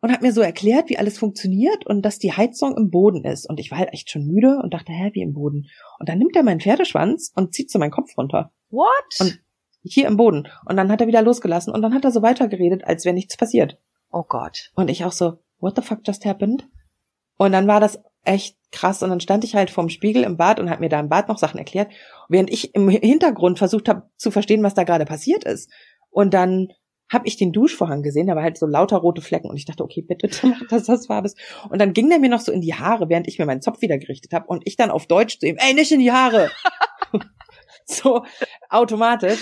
und 0.00 0.12
hat 0.12 0.22
mir 0.22 0.32
so 0.32 0.42
erklärt, 0.42 0.90
wie 0.90 0.98
alles 0.98 1.18
funktioniert 1.18 1.86
und 1.86 2.02
dass 2.02 2.18
die 2.18 2.32
Heizung 2.32 2.76
im 2.76 2.90
Boden 2.90 3.24
ist. 3.24 3.48
Und 3.48 3.58
ich 3.58 3.70
war 3.70 3.78
halt 3.78 3.92
echt 3.92 4.10
schon 4.10 4.26
müde 4.26 4.60
und 4.62 4.74
dachte, 4.74 4.92
hä, 4.92 5.10
wie 5.14 5.22
im 5.22 5.32
Boden? 5.32 5.66
Und 5.98 6.08
dann 6.08 6.18
nimmt 6.18 6.36
er 6.36 6.42
meinen 6.42 6.60
Pferdeschwanz 6.60 7.32
und 7.34 7.54
zieht 7.54 7.70
so 7.70 7.78
meinen 7.78 7.90
Kopf 7.90 8.16
runter. 8.16 8.52
What? 8.70 8.88
Und 9.20 9.40
hier 9.92 10.06
im 10.06 10.16
Boden. 10.16 10.48
Und 10.66 10.76
dann 10.76 10.90
hat 10.90 11.00
er 11.00 11.06
wieder 11.06 11.22
losgelassen 11.22 11.72
und 11.72 11.82
dann 11.82 11.94
hat 11.94 12.04
er 12.04 12.10
so 12.10 12.22
weitergeredet, 12.22 12.84
als 12.84 13.04
wäre 13.04 13.14
nichts 13.14 13.36
passiert. 13.36 13.78
Oh 14.10 14.24
Gott. 14.26 14.70
Und 14.74 14.90
ich 14.90 15.04
auch 15.04 15.12
so, 15.12 15.38
what 15.60 15.76
the 15.76 15.82
fuck 15.82 16.00
just 16.04 16.24
happened? 16.24 16.68
Und 17.36 17.52
dann 17.52 17.66
war 17.66 17.80
das 17.80 18.00
echt 18.24 18.56
krass. 18.72 19.02
Und 19.02 19.10
dann 19.10 19.20
stand 19.20 19.44
ich 19.44 19.54
halt 19.54 19.70
vorm 19.70 19.88
Spiegel 19.88 20.22
im 20.22 20.36
Bad 20.36 20.60
und 20.60 20.70
hat 20.70 20.80
mir 20.80 20.88
da 20.88 21.00
im 21.00 21.08
Bad 21.08 21.28
noch 21.28 21.38
Sachen 21.38 21.58
erklärt, 21.58 21.90
während 22.28 22.50
ich 22.50 22.74
im 22.74 22.88
Hintergrund 22.88 23.58
versucht 23.58 23.88
habe 23.88 24.08
zu 24.16 24.30
verstehen, 24.30 24.62
was 24.62 24.74
da 24.74 24.84
gerade 24.84 25.04
passiert 25.04 25.44
ist. 25.44 25.70
Und 26.10 26.34
dann 26.34 26.68
habe 27.10 27.26
ich 27.26 27.36
den 27.36 27.52
Duschvorhang 27.52 28.02
gesehen, 28.02 28.26
da 28.26 28.36
war 28.36 28.42
halt 28.42 28.58
so 28.58 28.66
lauter 28.66 28.98
rote 28.98 29.22
Flecken 29.22 29.48
und 29.48 29.56
ich 29.56 29.64
dachte, 29.64 29.82
okay, 29.82 30.02
bitte 30.02 30.28
mach 30.46 30.68
das 30.68 30.84
das 30.84 31.06
Farbes. 31.06 31.34
Und 31.70 31.80
dann 31.80 31.94
ging 31.94 32.10
der 32.10 32.18
mir 32.18 32.28
noch 32.28 32.40
so 32.40 32.52
in 32.52 32.60
die 32.60 32.74
Haare, 32.74 33.08
während 33.08 33.28
ich 33.28 33.38
mir 33.38 33.46
meinen 33.46 33.62
Zopf 33.62 33.80
wieder 33.80 33.98
gerichtet 33.98 34.32
habe 34.32 34.46
und 34.46 34.62
ich 34.66 34.76
dann 34.76 34.90
auf 34.90 35.06
Deutsch 35.06 35.38
zu 35.38 35.46
ihm, 35.46 35.56
ey, 35.58 35.74
nicht 35.74 35.90
in 35.90 36.00
die 36.00 36.12
Haare. 36.12 36.50
so 37.86 38.24
automatisch. 38.68 39.40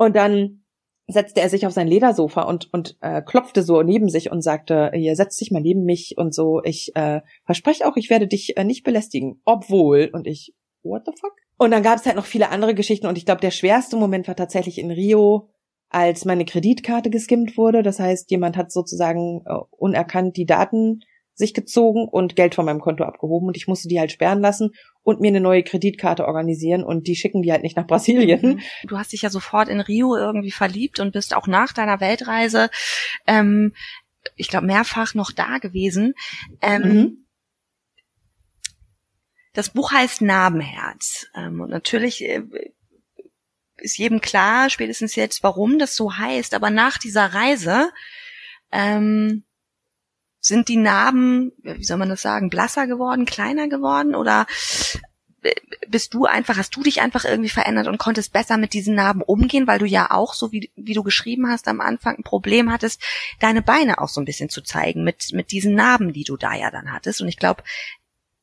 Und 0.00 0.16
dann 0.16 0.62
setzte 1.08 1.42
er 1.42 1.50
sich 1.50 1.66
auf 1.66 1.74
sein 1.74 1.86
Ledersofa 1.86 2.42
und 2.44 2.72
und 2.72 2.96
äh, 3.02 3.20
klopfte 3.20 3.62
so 3.62 3.82
neben 3.82 4.08
sich 4.08 4.30
und 4.30 4.40
sagte, 4.40 4.90
hier 4.94 5.14
setz 5.14 5.36
dich 5.36 5.50
mal 5.50 5.60
neben 5.60 5.84
mich 5.84 6.14
und 6.16 6.34
so, 6.34 6.62
ich 6.64 6.92
äh, 6.94 7.20
verspreche 7.44 7.86
auch, 7.86 7.96
ich 7.96 8.08
werde 8.08 8.26
dich 8.26 8.56
äh, 8.56 8.64
nicht 8.64 8.82
belästigen, 8.82 9.42
obwohl 9.44 10.08
und 10.10 10.26
ich 10.26 10.54
what 10.82 11.02
the 11.04 11.12
fuck? 11.20 11.34
Und 11.58 11.72
dann 11.72 11.82
gab 11.82 11.98
es 11.98 12.06
halt 12.06 12.16
noch 12.16 12.24
viele 12.24 12.48
andere 12.48 12.74
Geschichten 12.74 13.08
und 13.08 13.18
ich 13.18 13.26
glaube, 13.26 13.42
der 13.42 13.50
schwerste 13.50 13.98
Moment 13.98 14.26
war 14.26 14.36
tatsächlich 14.36 14.78
in 14.78 14.90
Rio, 14.90 15.50
als 15.90 16.24
meine 16.24 16.46
Kreditkarte 16.46 17.10
geskimmt 17.10 17.58
wurde. 17.58 17.82
Das 17.82 18.00
heißt, 18.00 18.30
jemand 18.30 18.56
hat 18.56 18.72
sozusagen 18.72 19.42
äh, 19.44 19.58
unerkannt 19.70 20.38
die 20.38 20.46
Daten 20.46 21.00
sich 21.40 21.54
gezogen 21.54 22.06
und 22.06 22.36
Geld 22.36 22.54
von 22.54 22.64
meinem 22.64 22.80
Konto 22.80 23.02
abgehoben 23.04 23.48
und 23.48 23.56
ich 23.56 23.66
musste 23.66 23.88
die 23.88 23.98
halt 23.98 24.12
sperren 24.12 24.40
lassen 24.40 24.70
und 25.02 25.20
mir 25.20 25.28
eine 25.28 25.40
neue 25.40 25.64
Kreditkarte 25.64 26.26
organisieren 26.26 26.84
und 26.84 27.08
die 27.08 27.16
schicken 27.16 27.42
die 27.42 27.50
halt 27.50 27.62
nicht 27.62 27.76
nach 27.76 27.86
Brasilien. 27.86 28.40
Mhm. 28.42 28.60
Du 28.84 28.98
hast 28.98 29.12
dich 29.12 29.22
ja 29.22 29.30
sofort 29.30 29.68
in 29.68 29.80
Rio 29.80 30.16
irgendwie 30.16 30.50
verliebt 30.52 31.00
und 31.00 31.12
bist 31.12 31.34
auch 31.34 31.46
nach 31.46 31.72
deiner 31.72 32.00
Weltreise, 32.00 32.70
ähm, 33.26 33.72
ich 34.36 34.48
glaube, 34.48 34.66
mehrfach 34.66 35.14
noch 35.14 35.32
da 35.32 35.58
gewesen. 35.58 36.14
Ähm, 36.60 36.82
mhm. 36.82 37.26
Das 39.54 39.70
Buch 39.70 39.92
heißt 39.92 40.22
Narbenherz. 40.22 41.26
Ähm, 41.34 41.60
und 41.60 41.70
natürlich 41.70 42.22
äh, 42.22 42.42
ist 43.78 43.98
jedem 43.98 44.20
klar, 44.20 44.68
spätestens 44.68 45.16
jetzt, 45.16 45.42
warum 45.42 45.78
das 45.78 45.96
so 45.96 46.16
heißt. 46.16 46.54
Aber 46.54 46.70
nach 46.70 46.98
dieser 46.98 47.32
Reise 47.32 47.90
ähm, 48.70 49.44
sind 50.40 50.68
die 50.68 50.76
Narben, 50.76 51.52
wie 51.62 51.84
soll 51.84 51.98
man 51.98 52.08
das 52.08 52.22
sagen, 52.22 52.50
blasser 52.50 52.86
geworden, 52.86 53.26
kleiner 53.26 53.68
geworden 53.68 54.14
oder 54.14 54.46
bist 55.88 56.14
du 56.14 56.26
einfach, 56.26 56.56
hast 56.56 56.76
du 56.76 56.82
dich 56.82 57.00
einfach 57.00 57.24
irgendwie 57.24 57.48
verändert 57.48 57.86
und 57.86 57.98
konntest 57.98 58.32
besser 58.32 58.56
mit 58.56 58.72
diesen 58.72 58.94
Narben 58.94 59.22
umgehen, 59.22 59.66
weil 59.66 59.78
du 59.78 59.86
ja 59.86 60.10
auch, 60.10 60.34
so 60.34 60.52
wie, 60.52 60.70
wie 60.76 60.94
du 60.94 61.02
geschrieben 61.02 61.48
hast 61.48 61.66
am 61.68 61.80
Anfang, 61.80 62.16
ein 62.16 62.22
Problem 62.22 62.70
hattest, 62.70 63.02
deine 63.40 63.62
Beine 63.62 64.00
auch 64.00 64.08
so 64.08 64.20
ein 64.20 64.24
bisschen 64.24 64.50
zu 64.50 64.60
zeigen 64.62 65.02
mit, 65.02 65.32
mit 65.32 65.50
diesen 65.50 65.74
Narben, 65.74 66.12
die 66.12 66.24
du 66.24 66.36
da 66.36 66.54
ja 66.54 66.70
dann 66.70 66.92
hattest. 66.92 67.20
Und 67.20 67.28
ich 67.28 67.38
glaube, 67.38 67.62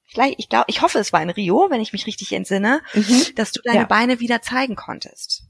vielleicht, 0.05 0.39
ich 0.39 0.49
glaube, 0.49 0.65
ich 0.67 0.81
hoffe, 0.81 0.99
es 0.99 1.13
war 1.13 1.21
in 1.21 1.29
Rio, 1.29 1.67
wenn 1.69 1.81
ich 1.81 1.93
mich 1.93 2.07
richtig 2.07 2.33
entsinne, 2.33 2.81
mhm. 2.93 3.35
dass 3.35 3.51
du 3.51 3.61
deine 3.63 3.81
ja. 3.81 3.85
Beine 3.85 4.19
wieder 4.19 4.41
zeigen 4.41 4.75
konntest. 4.75 5.43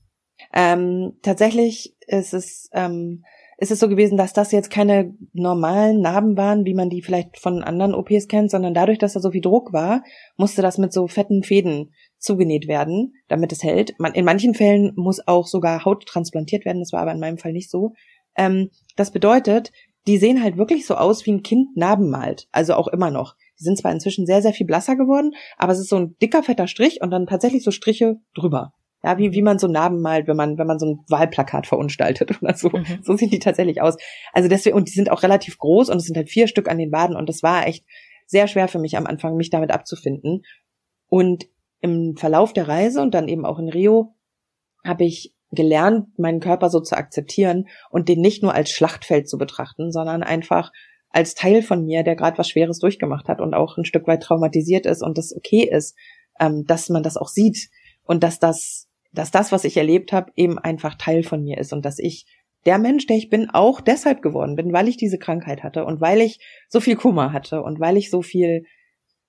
Ähm, 0.53 1.17
tatsächlich 1.23 1.95
ist 2.07 2.33
es, 2.33 2.69
ähm, 2.73 3.23
ist 3.57 3.71
es 3.71 3.79
so 3.79 3.89
gewesen, 3.89 4.17
dass 4.17 4.33
das 4.33 4.51
jetzt 4.51 4.69
keine 4.69 5.15
normalen 5.33 5.99
Narben 5.99 6.37
waren, 6.37 6.65
wie 6.65 6.75
man 6.75 6.89
die 6.89 7.01
vielleicht 7.01 7.39
von 7.39 7.63
anderen 7.63 7.95
OPs 7.95 8.27
kennt, 8.27 8.51
sondern 8.51 8.75
dadurch, 8.75 8.99
dass 8.99 9.13
da 9.13 9.19
so 9.19 9.31
viel 9.31 9.41
Druck 9.41 9.73
war, 9.73 10.03
musste 10.37 10.61
das 10.61 10.77
mit 10.77 10.93
so 10.93 11.07
fetten 11.07 11.43
Fäden 11.43 11.91
zugenäht 12.19 12.67
werden, 12.67 13.13
damit 13.27 13.51
es 13.51 13.63
hält. 13.63 13.95
In 14.13 14.25
manchen 14.25 14.53
Fällen 14.53 14.93
muss 14.95 15.27
auch 15.27 15.47
sogar 15.47 15.85
Haut 15.85 16.05
transplantiert 16.05 16.65
werden, 16.65 16.79
das 16.79 16.93
war 16.93 17.01
aber 17.01 17.13
in 17.13 17.19
meinem 17.19 17.39
Fall 17.39 17.51
nicht 17.51 17.71
so. 17.71 17.93
Ähm, 18.35 18.69
das 18.95 19.11
bedeutet, 19.11 19.71
die 20.05 20.17
sehen 20.17 20.43
halt 20.43 20.57
wirklich 20.57 20.85
so 20.85 20.95
aus, 20.95 21.25
wie 21.25 21.31
ein 21.31 21.43
Kind 21.43 21.75
Narben 21.75 22.09
malt, 22.09 22.47
also 22.51 22.75
auch 22.75 22.87
immer 22.87 23.09
noch. 23.09 23.35
Die 23.59 23.63
sind 23.63 23.77
zwar 23.77 23.91
inzwischen 23.91 24.27
sehr, 24.27 24.43
sehr 24.43 24.53
viel 24.53 24.67
blasser 24.67 24.95
geworden, 24.95 25.31
aber 25.57 25.73
es 25.73 25.79
ist 25.79 25.89
so 25.89 25.97
ein 25.97 26.15
dicker, 26.21 26.43
fetter 26.43 26.67
Strich 26.67 27.01
und 27.01 27.09
dann 27.09 27.25
tatsächlich 27.25 27.63
so 27.63 27.71
Striche 27.71 28.17
drüber. 28.35 28.73
Ja, 29.03 29.17
wie, 29.17 29.31
wie 29.31 29.43
man 29.43 29.59
so 29.59 29.67
Narben 29.67 30.01
malt, 30.01 30.27
wenn 30.27 30.35
man, 30.35 30.57
wenn 30.57 30.67
man 30.67 30.79
so 30.79 30.87
ein 30.87 30.99
Wahlplakat 31.07 31.67
verunstaltet 31.67 32.31
oder 32.41 32.55
so. 32.55 32.69
Mhm. 32.69 32.99
So 33.03 33.15
sehen 33.15 33.29
die 33.29 33.39
tatsächlich 33.39 33.81
aus. 33.81 33.95
Also 34.33 34.49
deswegen, 34.49 34.75
und 34.75 34.87
die 34.89 34.93
sind 34.93 35.11
auch 35.11 35.23
relativ 35.23 35.57
groß 35.57 35.89
und 35.89 35.97
es 35.97 36.05
sind 36.05 36.17
halt 36.17 36.29
vier 36.29 36.47
Stück 36.47 36.69
an 36.69 36.77
den 36.77 36.91
Waden 36.91 37.15
und 37.15 37.29
das 37.29 37.43
war 37.43 37.67
echt 37.67 37.85
sehr 38.25 38.47
schwer 38.47 38.67
für 38.67 38.79
mich 38.79 38.97
am 38.97 39.05
Anfang, 39.07 39.37
mich 39.37 39.49
damit 39.49 39.71
abzufinden. 39.71 40.43
Und 41.07 41.47
im 41.79 42.17
Verlauf 42.17 42.53
der 42.53 42.67
Reise 42.67 43.01
und 43.01 43.13
dann 43.13 43.27
eben 43.27 43.45
auch 43.45 43.59
in 43.59 43.69
Rio 43.69 44.15
habe 44.83 45.05
ich 45.05 45.33
gelernt, 45.51 46.17
meinen 46.19 46.39
Körper 46.39 46.69
so 46.69 46.81
zu 46.81 46.97
akzeptieren 46.97 47.67
und 47.89 48.09
den 48.09 48.19
nicht 48.19 48.43
nur 48.43 48.53
als 48.53 48.69
Schlachtfeld 48.71 49.29
zu 49.29 49.37
betrachten, 49.37 49.91
sondern 49.91 50.23
einfach 50.23 50.71
als 51.09 51.35
Teil 51.35 51.61
von 51.61 51.85
mir, 51.85 52.03
der 52.03 52.15
gerade 52.15 52.37
was 52.37 52.49
Schweres 52.49 52.79
durchgemacht 52.79 53.29
hat 53.29 53.39
und 53.39 53.53
auch 53.53 53.77
ein 53.77 53.85
Stück 53.85 54.07
weit 54.07 54.23
traumatisiert 54.23 54.85
ist 54.85 55.01
und 55.01 55.17
das 55.17 55.33
okay 55.35 55.63
ist, 55.63 55.95
ähm, 56.39 56.65
dass 56.67 56.89
man 56.89 57.03
das 57.03 57.15
auch 57.17 57.29
sieht 57.29 57.69
und 58.03 58.23
dass 58.23 58.39
das 58.39 58.86
dass 59.17 59.31
das, 59.31 59.51
was 59.51 59.63
ich 59.63 59.77
erlebt 59.77 60.13
habe, 60.13 60.31
eben 60.35 60.59
einfach 60.59 60.95
Teil 60.95 61.23
von 61.23 61.43
mir 61.43 61.57
ist 61.57 61.73
und 61.73 61.85
dass 61.85 61.99
ich 61.99 62.25
der 62.65 62.77
Mensch, 62.77 63.07
der 63.07 63.17
ich 63.17 63.29
bin, 63.29 63.49
auch 63.49 63.81
deshalb 63.81 64.21
geworden 64.21 64.55
bin, 64.55 64.73
weil 64.73 64.87
ich 64.87 64.97
diese 64.97 65.17
Krankheit 65.17 65.63
hatte 65.63 65.85
und 65.85 66.01
weil 66.01 66.21
ich 66.21 66.39
so 66.67 66.79
viel 66.79 66.95
Kummer 66.95 67.31
hatte 67.31 67.63
und 67.63 67.79
weil 67.79 67.97
ich 67.97 68.09
so 68.09 68.21
viel 68.21 68.65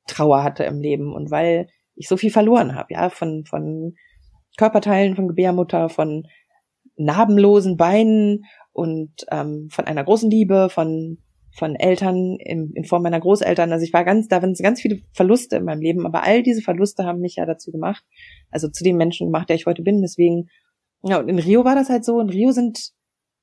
Trauer 0.07 0.43
hatte 0.43 0.65
im 0.65 0.81
Leben 0.81 1.15
und 1.15 1.31
weil 1.31 1.69
ich 1.95 2.09
so 2.09 2.17
viel 2.17 2.31
verloren 2.31 2.75
habe, 2.75 2.93
ja, 2.93 3.11
von, 3.11 3.45
von 3.45 3.95
Körperteilen, 4.57 5.17
von 5.17 5.29
Gebärmutter, 5.29 5.89
von 5.89 6.27
narbenlosen 6.97 7.77
Beinen 7.77 8.45
und 8.73 9.25
ähm, 9.31 9.69
von 9.71 9.87
einer 9.87 10.05
großen 10.05 10.31
Liebe, 10.31 10.69
von 10.69 11.19
von 11.53 11.75
Eltern 11.75 12.37
in, 12.39 12.73
in 12.75 12.85
Form 12.85 13.03
meiner 13.03 13.21
Großeltern. 13.21 13.73
Also 13.73 13.85
ich 13.85 13.93
war 13.93 14.05
ganz, 14.05 14.29
da 14.29 14.43
waren 14.43 14.55
ganz 14.55 14.81
viele 14.81 15.01
Verluste 15.13 15.57
in 15.57 15.65
meinem 15.65 15.81
Leben, 15.81 16.07
aber 16.07 16.23
all 16.23 16.43
diese 16.43 16.63
Verluste 16.63 17.05
haben 17.05 17.21
mich 17.21 17.37
ja 17.37 17.47
dazu 17.47 17.73
gemacht, 17.73 18.05
also 18.51 18.69
zu 18.69 18.85
dem 18.85 18.97
Menschen 18.97 19.27
gemacht, 19.27 19.49
der 19.49 19.57
ich 19.57 19.67
heute 19.67 19.83
bin. 19.83 20.03
Deswegen, 20.03 20.49
ja, 21.03 21.19
und 21.19 21.29
in 21.29 21.39
Rio 21.39 21.65
war 21.65 21.75
das 21.75 21.89
halt 21.89 22.05
so. 22.05 22.21
In 22.21 22.31
Rio 22.31 22.53
sind 22.53 22.93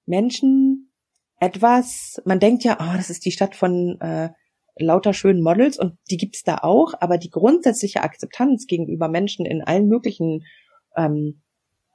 Menschen 0.06 0.92
etwas, 1.40 2.22
man 2.26 2.40
denkt 2.40 2.64
ja, 2.64 2.78
oh, 2.80 2.96
das 2.96 3.10
ist 3.10 3.26
die 3.26 3.32
Stadt 3.32 3.56
von 3.56 4.00
äh, 4.00 4.30
lauter 4.78 5.14
schönen 5.14 5.42
Models 5.42 5.78
und 5.78 5.98
die 6.10 6.18
gibt's 6.18 6.44
da 6.44 6.60
auch, 6.62 6.94
aber 7.00 7.18
die 7.18 7.30
grundsätzliche 7.30 8.04
Akzeptanz 8.04 8.68
gegenüber 8.68 9.08
Menschen 9.08 9.46
in 9.46 9.62
allen 9.62 9.88
möglichen 9.88 10.44
ähm, 10.96 11.42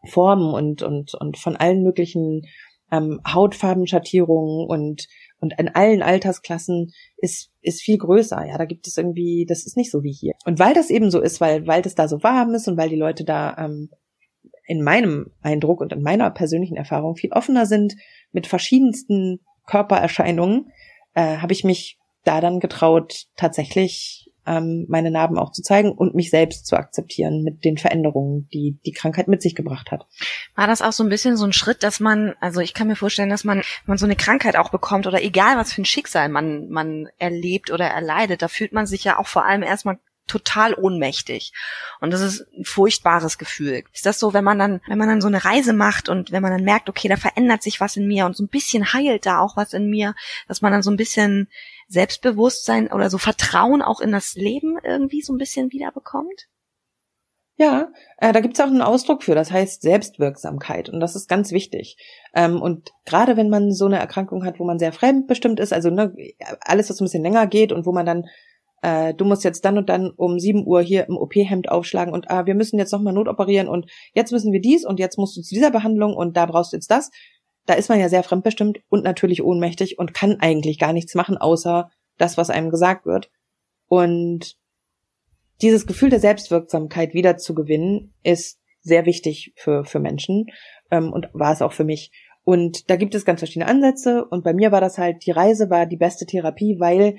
Formen 0.07 0.55
und, 0.55 0.83
und, 0.83 1.15
und 1.15 1.39
von 1.39 1.57
allen 1.57 1.83
möglichen 1.83 2.43
ähm, 2.91 3.21
Hautfarbenschattierungen 3.27 4.67
und 4.67 5.07
und 5.41 5.55
in 5.59 5.69
allen 5.69 6.03
Altersklassen 6.03 6.93
ist, 7.17 7.51
ist 7.63 7.81
viel 7.81 7.99
größer. 7.99 8.47
Ja, 8.47 8.59
da 8.59 8.67
gibt 8.67 8.87
es 8.87 8.97
irgendwie, 8.97 9.47
das 9.49 9.65
ist 9.65 9.77
nicht 9.77 9.91
so 9.91 10.03
wie 10.03 10.13
hier. 10.13 10.35
Und 10.45 10.59
weil 10.59 10.75
das 10.75 10.91
eben 10.91 11.11
so 11.11 11.21
ist, 11.21 11.41
weil, 11.41 11.67
weil 11.67 11.83
das 11.83 11.95
da 11.95 12.09
so 12.09 12.23
warm 12.23 12.55
ist 12.55 12.69
und 12.69 12.77
weil 12.77 12.91
die 12.91 12.97
Leute 12.97 13.25
da 13.25 13.57
ähm, 13.59 13.91
in 14.67 14.83
meinem 14.83 15.33
Eindruck 15.43 15.81
und 15.81 15.93
in 15.93 16.03
meiner 16.03 16.31
persönlichen 16.31 16.77
Erfahrung 16.77 17.17
viel 17.17 17.33
offener 17.33 17.67
sind 17.67 17.97
mit 18.33 18.47
verschiedensten 18.47 19.41
Körpererscheinungen, 19.67 20.71
äh, 21.15 21.39
habe 21.39 21.53
ich 21.53 21.65
mich 21.65 21.99
da 22.25 22.41
dann 22.41 22.61
getraut, 22.61 23.27
tatsächlich 23.37 24.30
ähm, 24.47 24.87
meine 24.89 25.11
Narben 25.11 25.39
auch 25.39 25.53
zu 25.53 25.63
zeigen 25.63 25.93
und 25.93 26.15
mich 26.15 26.31
selbst 26.31 26.67
zu 26.67 26.77
akzeptieren 26.77 27.43
mit 27.43 27.65
den 27.65 27.79
Veränderungen, 27.79 28.49
die 28.53 28.79
die 28.85 28.93
Krankheit 28.93 29.29
mit 29.29 29.43
sich 29.43 29.55
gebracht 29.55 29.91
hat. 29.91 30.07
War 30.55 30.67
das 30.67 30.83
auch 30.83 30.93
so 30.93 31.05
ein 31.05 31.09
bisschen 31.11 31.37
so 31.37 31.45
ein 31.45 31.53
Schritt, 31.53 31.83
dass 31.83 32.01
man, 32.01 32.35
also 32.41 32.61
ich 32.61 32.75
kann 32.75 32.89
mir 32.89 32.97
vorstellen, 32.97 33.31
dass 33.31 33.45
man, 33.45 33.59
wenn 33.59 33.65
man 33.87 33.99
so 33.99 34.07
eine 34.07 34.17
Krankheit 34.17 34.57
auch 34.57 34.71
bekommt 34.71 35.07
oder 35.07 35.23
egal 35.23 35.57
was 35.57 35.73
für 35.73 35.83
ein 35.83 35.87
Schicksal 35.87 36.29
man, 36.29 36.69
man 36.69 37.09
erlebt 37.19 37.71
oder 37.71 37.87
erleidet, 37.87 38.43
da 38.43 38.49
fühlt 38.49 38.73
man 38.73 38.87
sich 38.87 39.05
ja 39.05 39.19
auch 39.19 39.27
vor 39.27 39.45
allem 39.45 39.63
erstmal 39.63 39.99
total 40.31 40.75
ohnmächtig. 40.75 41.53
Und 42.01 42.13
das 42.13 42.21
ist 42.21 42.47
ein 42.57 42.65
furchtbares 42.65 43.37
Gefühl. 43.37 43.83
Ist 43.93 44.07
das 44.07 44.21
so, 44.21 44.33
wenn 44.33 44.45
man 44.45 44.59
dann, 44.59 44.81
wenn 44.87 44.99
man 44.99 45.09
dann 45.09 45.21
so 45.21 45.27
eine 45.27 45.45
Reise 45.45 45.73
macht 45.73 46.09
und 46.09 46.31
wenn 46.31 46.43
man 46.43 46.53
dann 46.53 46.65
merkt, 46.65 46.89
okay, 46.89 47.09
da 47.09 47.17
verändert 47.17 47.63
sich 47.63 47.81
was 47.81 47.97
in 47.97 48.07
mir 48.07 48.27
und 48.27 48.37
so 48.37 48.45
ein 48.45 48.49
bisschen 48.49 48.93
heilt 48.93 49.27
da 49.27 49.41
auch 49.41 49.57
was 49.57 49.73
in 49.73 49.91
mir, 49.91 50.15
dass 50.47 50.63
man 50.63 50.73
dann 50.73 50.83
so 50.83 50.91
ein 50.91 50.97
bisschen 50.97 51.49
Selbstbewusstsein 51.89 52.93
oder 52.93 53.11
so 53.11 53.19
Vertrauen 53.19 53.83
auch 53.83 54.01
in 54.01 54.13
das 54.13 54.35
Leben 54.35 54.79
irgendwie 54.83 55.23
so 55.23 55.33
ein 55.33 55.39
bisschen 55.39 55.73
wiederbekommt? 55.73 56.47
Ja, 57.57 57.93
äh, 58.17 58.33
da 58.33 58.41
gibt's 58.41 58.59
auch 58.59 58.69
einen 58.69 58.81
Ausdruck 58.81 59.23
für, 59.23 59.35
das 59.35 59.51
heißt 59.53 59.83
Selbstwirksamkeit 59.83 60.89
und 60.89 60.99
das 60.99 61.15
ist 61.15 61.29
ganz 61.29 61.53
wichtig. 61.53 61.99
Ähm, 62.35 62.63
und 62.63 62.93
gerade 63.05 63.37
wenn 63.37 63.51
man 63.51 63.71
so 63.71 63.85
eine 63.85 63.99
Erkrankung 63.99 64.47
hat, 64.47 64.59
wo 64.59 64.65
man 64.65 64.79
sehr 64.79 64.95
fremdbestimmt 64.95 65.61
ist, 65.61 65.75
also 65.75 65.91
ne, 65.91 66.15
alles, 66.61 66.89
was 66.89 67.01
ein 67.01 67.05
bisschen 67.05 67.23
länger 67.23 67.47
geht 67.47 67.73
und 67.73 67.85
wo 67.85 67.93
man 67.93 68.07
dann, 68.07 68.25
äh, 68.83 69.15
du 69.15 69.25
musst 69.25 69.45
jetzt 69.45 69.65
dann 69.65 69.79
und 69.79 69.89
dann 69.89 70.11
um 70.11 70.39
sieben 70.39 70.67
Uhr 70.67 70.81
hier 70.83 71.07
im 71.09 71.17
OP-Hemd 71.17 71.71
aufschlagen 71.71 72.15
und 72.15 72.31
ah, 72.31 72.47
wir 72.47 72.55
müssen 72.55 72.79
jetzt 72.79 72.93
nochmal 72.93 73.13
notoperieren 73.13 73.69
und 73.69 73.87
jetzt 74.15 74.33
müssen 74.33 74.53
wir 74.53 74.61
dies 74.61 74.85
und 74.85 74.99
jetzt 74.99 75.19
musst 75.19 75.37
du 75.37 75.43
zu 75.43 75.55
dieser 75.55 75.71
Behandlung 75.71 76.15
und 76.15 76.37
da 76.37 76.47
brauchst 76.47 76.73
du 76.73 76.77
jetzt 76.77 76.91
das 76.91 77.11
da 77.71 77.75
ist 77.75 77.89
man 77.89 78.01
ja 78.01 78.09
sehr 78.09 78.25
fremdbestimmt 78.25 78.81
und 78.89 79.05
natürlich 79.05 79.45
ohnmächtig 79.45 79.99
und 79.99 80.13
kann 80.13 80.41
eigentlich 80.41 80.79
gar 80.79 80.93
nichts 80.93 81.15
machen, 81.15 81.37
außer 81.37 81.91
das, 82.19 82.37
was 82.37 82.51
einem 82.51 82.71
gesagt 82.71 83.07
wird. 83.07 83.31
Und 83.87 84.57
dieses 85.63 85.87
Gefühl 85.87 86.11
der 86.11 86.19
Selbstwirksamkeit 86.19 87.15
wieder 87.15 87.37
zu 87.37 87.55
gewinnen, 87.55 88.13
ist 88.25 88.59
sehr 88.81 89.07
wichtig 89.07 89.53
für, 89.57 89.85
für 89.85 90.01
Menschen 90.01 90.47
ähm, 90.91 91.13
und 91.13 91.29
war 91.33 91.53
es 91.53 91.63
auch 91.63 91.73
für 91.73 91.85
mich. 91.85 92.11
Und 92.43 92.91
da 92.91 92.97
gibt 92.97 93.15
es 93.15 93.25
ganz 93.25 93.39
verschiedene 93.41 93.71
Ansätze 93.71 94.25
und 94.25 94.43
bei 94.43 94.53
mir 94.53 94.73
war 94.73 94.81
das 94.81 94.99
halt, 94.99 95.25
die 95.27 95.31
Reise 95.31 95.71
war 95.71 95.87
die 95.87 95.99
beste 95.99 96.27
Therapie, 96.27 96.81
weil 96.81 97.19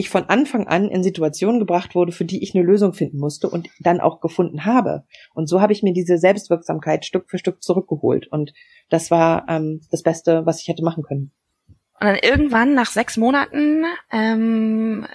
ich 0.00 0.10
von 0.10 0.24
Anfang 0.24 0.66
an 0.66 0.88
in 0.88 1.02
Situationen 1.02 1.60
gebracht 1.60 1.94
wurde, 1.94 2.12
für 2.12 2.24
die 2.24 2.42
ich 2.42 2.54
eine 2.54 2.64
Lösung 2.64 2.92
finden 2.92 3.18
musste 3.18 3.48
und 3.48 3.68
dann 3.78 4.00
auch 4.00 4.20
gefunden 4.20 4.64
habe. 4.64 5.04
Und 5.34 5.48
so 5.48 5.60
habe 5.60 5.72
ich 5.72 5.82
mir 5.82 5.92
diese 5.92 6.18
Selbstwirksamkeit 6.18 7.04
Stück 7.04 7.30
für 7.30 7.38
Stück 7.38 7.62
zurückgeholt. 7.62 8.26
Und 8.26 8.52
das 8.88 9.10
war 9.10 9.46
ähm, 9.48 9.82
das 9.90 10.02
Beste, 10.02 10.44
was 10.46 10.60
ich 10.60 10.68
hätte 10.68 10.82
machen 10.82 11.04
können. 11.04 11.32
Und 12.00 12.06
dann 12.06 12.16
irgendwann 12.16 12.74
nach 12.74 12.90
sechs 12.90 13.18
Monaten 13.18 13.84
ähm, 14.10 15.06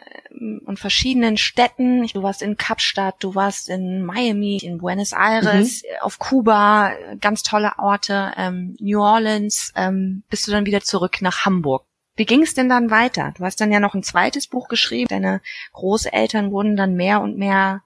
und 0.65 0.79
verschiedenen 0.79 1.35
Städten, 1.35 2.05
du 2.05 2.21
warst 2.21 2.43
in 2.43 2.57
Kapstadt, 2.57 3.15
du 3.21 3.33
warst 3.33 3.69
in 3.69 4.05
Miami, 4.05 4.57
in 4.57 4.77
Buenos 4.77 5.11
Aires, 5.11 5.81
mhm. 5.81 6.01
auf 6.01 6.19
Kuba, 6.19 6.91
ganz 7.19 7.41
tolle 7.41 7.71
Orte, 7.79 8.33
ähm, 8.37 8.77
New 8.79 9.01
Orleans, 9.01 9.73
ähm, 9.75 10.21
bist 10.29 10.47
du 10.47 10.51
dann 10.51 10.67
wieder 10.67 10.81
zurück 10.81 11.23
nach 11.23 11.45
Hamburg. 11.45 11.85
Wie 12.15 12.25
ging 12.25 12.43
es 12.43 12.53
denn 12.53 12.69
dann 12.69 12.91
weiter? 12.91 13.33
Du 13.37 13.43
hast 13.43 13.59
dann 13.59 13.71
ja 13.71 13.79
noch 13.79 13.93
ein 13.93 14.03
zweites 14.03 14.47
Buch 14.47 14.67
geschrieben. 14.67 15.07
Deine 15.09 15.41
Großeltern 15.73 16.51
wurden 16.51 16.75
dann 16.75 16.95
mehr 16.95 17.21
und 17.21 17.37
mehr 17.37 17.83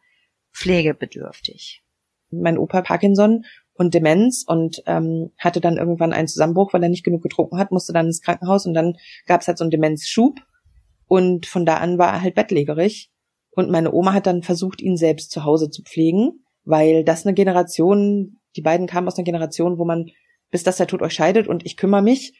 pflegebedürftig. 0.53 1.81
Mein 2.31 2.57
Opa 2.57 2.81
Parkinson 2.81 3.45
und 3.73 3.93
Demenz 3.93 4.43
und 4.45 4.83
ähm, 4.85 5.31
hatte 5.37 5.61
dann 5.61 5.77
irgendwann 5.77 6.13
einen 6.13 6.27
Zusammenbruch, 6.27 6.73
weil 6.73 6.83
er 6.83 6.89
nicht 6.89 7.05
genug 7.05 7.23
getrunken 7.23 7.57
hat, 7.57 7.71
musste 7.71 7.93
dann 7.93 8.07
ins 8.07 8.21
Krankenhaus 8.21 8.65
und 8.65 8.73
dann 8.73 8.97
gab 9.25 9.41
es 9.41 9.47
halt 9.47 9.57
so 9.57 9.63
einen 9.63 9.71
Demenzschub 9.71 10.39
und 11.07 11.45
von 11.45 11.65
da 11.65 11.77
an 11.77 11.97
war 11.97 12.11
er 12.11 12.21
halt 12.21 12.35
bettlägerig 12.35 13.09
und 13.51 13.71
meine 13.71 13.93
Oma 13.93 14.13
hat 14.13 14.27
dann 14.27 14.43
versucht, 14.43 14.81
ihn 14.81 14.97
selbst 14.97 15.31
zu 15.31 15.45
Hause 15.45 15.69
zu 15.69 15.81
pflegen, 15.81 16.43
weil 16.65 17.05
das 17.05 17.25
eine 17.25 17.33
Generation, 17.33 18.39
die 18.57 18.61
beiden 18.61 18.85
kamen 18.85 19.07
aus 19.07 19.17
einer 19.17 19.23
Generation, 19.23 19.77
wo 19.77 19.85
man 19.85 20.11
bis 20.51 20.63
dass 20.63 20.77
der 20.77 20.87
Tod 20.87 21.01
euch 21.01 21.13
scheidet 21.13 21.47
und 21.47 21.65
ich 21.65 21.77
kümmere 21.77 22.01
mich. 22.01 22.33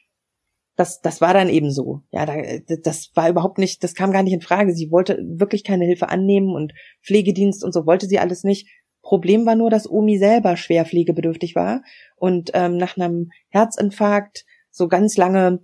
Das, 0.79 1.01
das 1.01 1.19
war 1.19 1.33
dann 1.33 1.49
eben 1.49 1.71
so. 1.71 2.03
Ja, 2.09 2.25
da, 2.25 2.35
das 2.81 3.11
war 3.13 3.29
überhaupt 3.29 3.57
nicht, 3.57 3.83
das 3.83 3.95
kam 3.95 4.13
gar 4.13 4.23
nicht 4.23 4.31
in 4.31 4.39
Frage. 4.39 4.73
Sie 4.73 4.91
wollte 4.91 5.19
wirklich 5.21 5.65
keine 5.65 5.83
Hilfe 5.83 6.07
annehmen 6.07 6.55
und 6.55 6.71
Pflegedienst 7.03 7.65
und 7.65 7.73
so 7.73 7.85
wollte 7.85 8.07
sie 8.07 8.17
alles 8.17 8.45
nicht. 8.45 8.69
Problem 9.01 9.45
war 9.45 9.55
nur, 9.55 9.69
dass 9.69 9.91
Omi 9.91 10.17
selber 10.17 10.55
schwer 10.55 10.85
pflegebedürftig 10.85 11.53
war 11.53 11.81
und 12.15 12.51
ähm, 12.53 12.77
nach 12.77 12.95
einem 12.95 13.29
Herzinfarkt 13.49 14.45
so 14.71 14.87
ganz 14.87 15.17
lange 15.17 15.59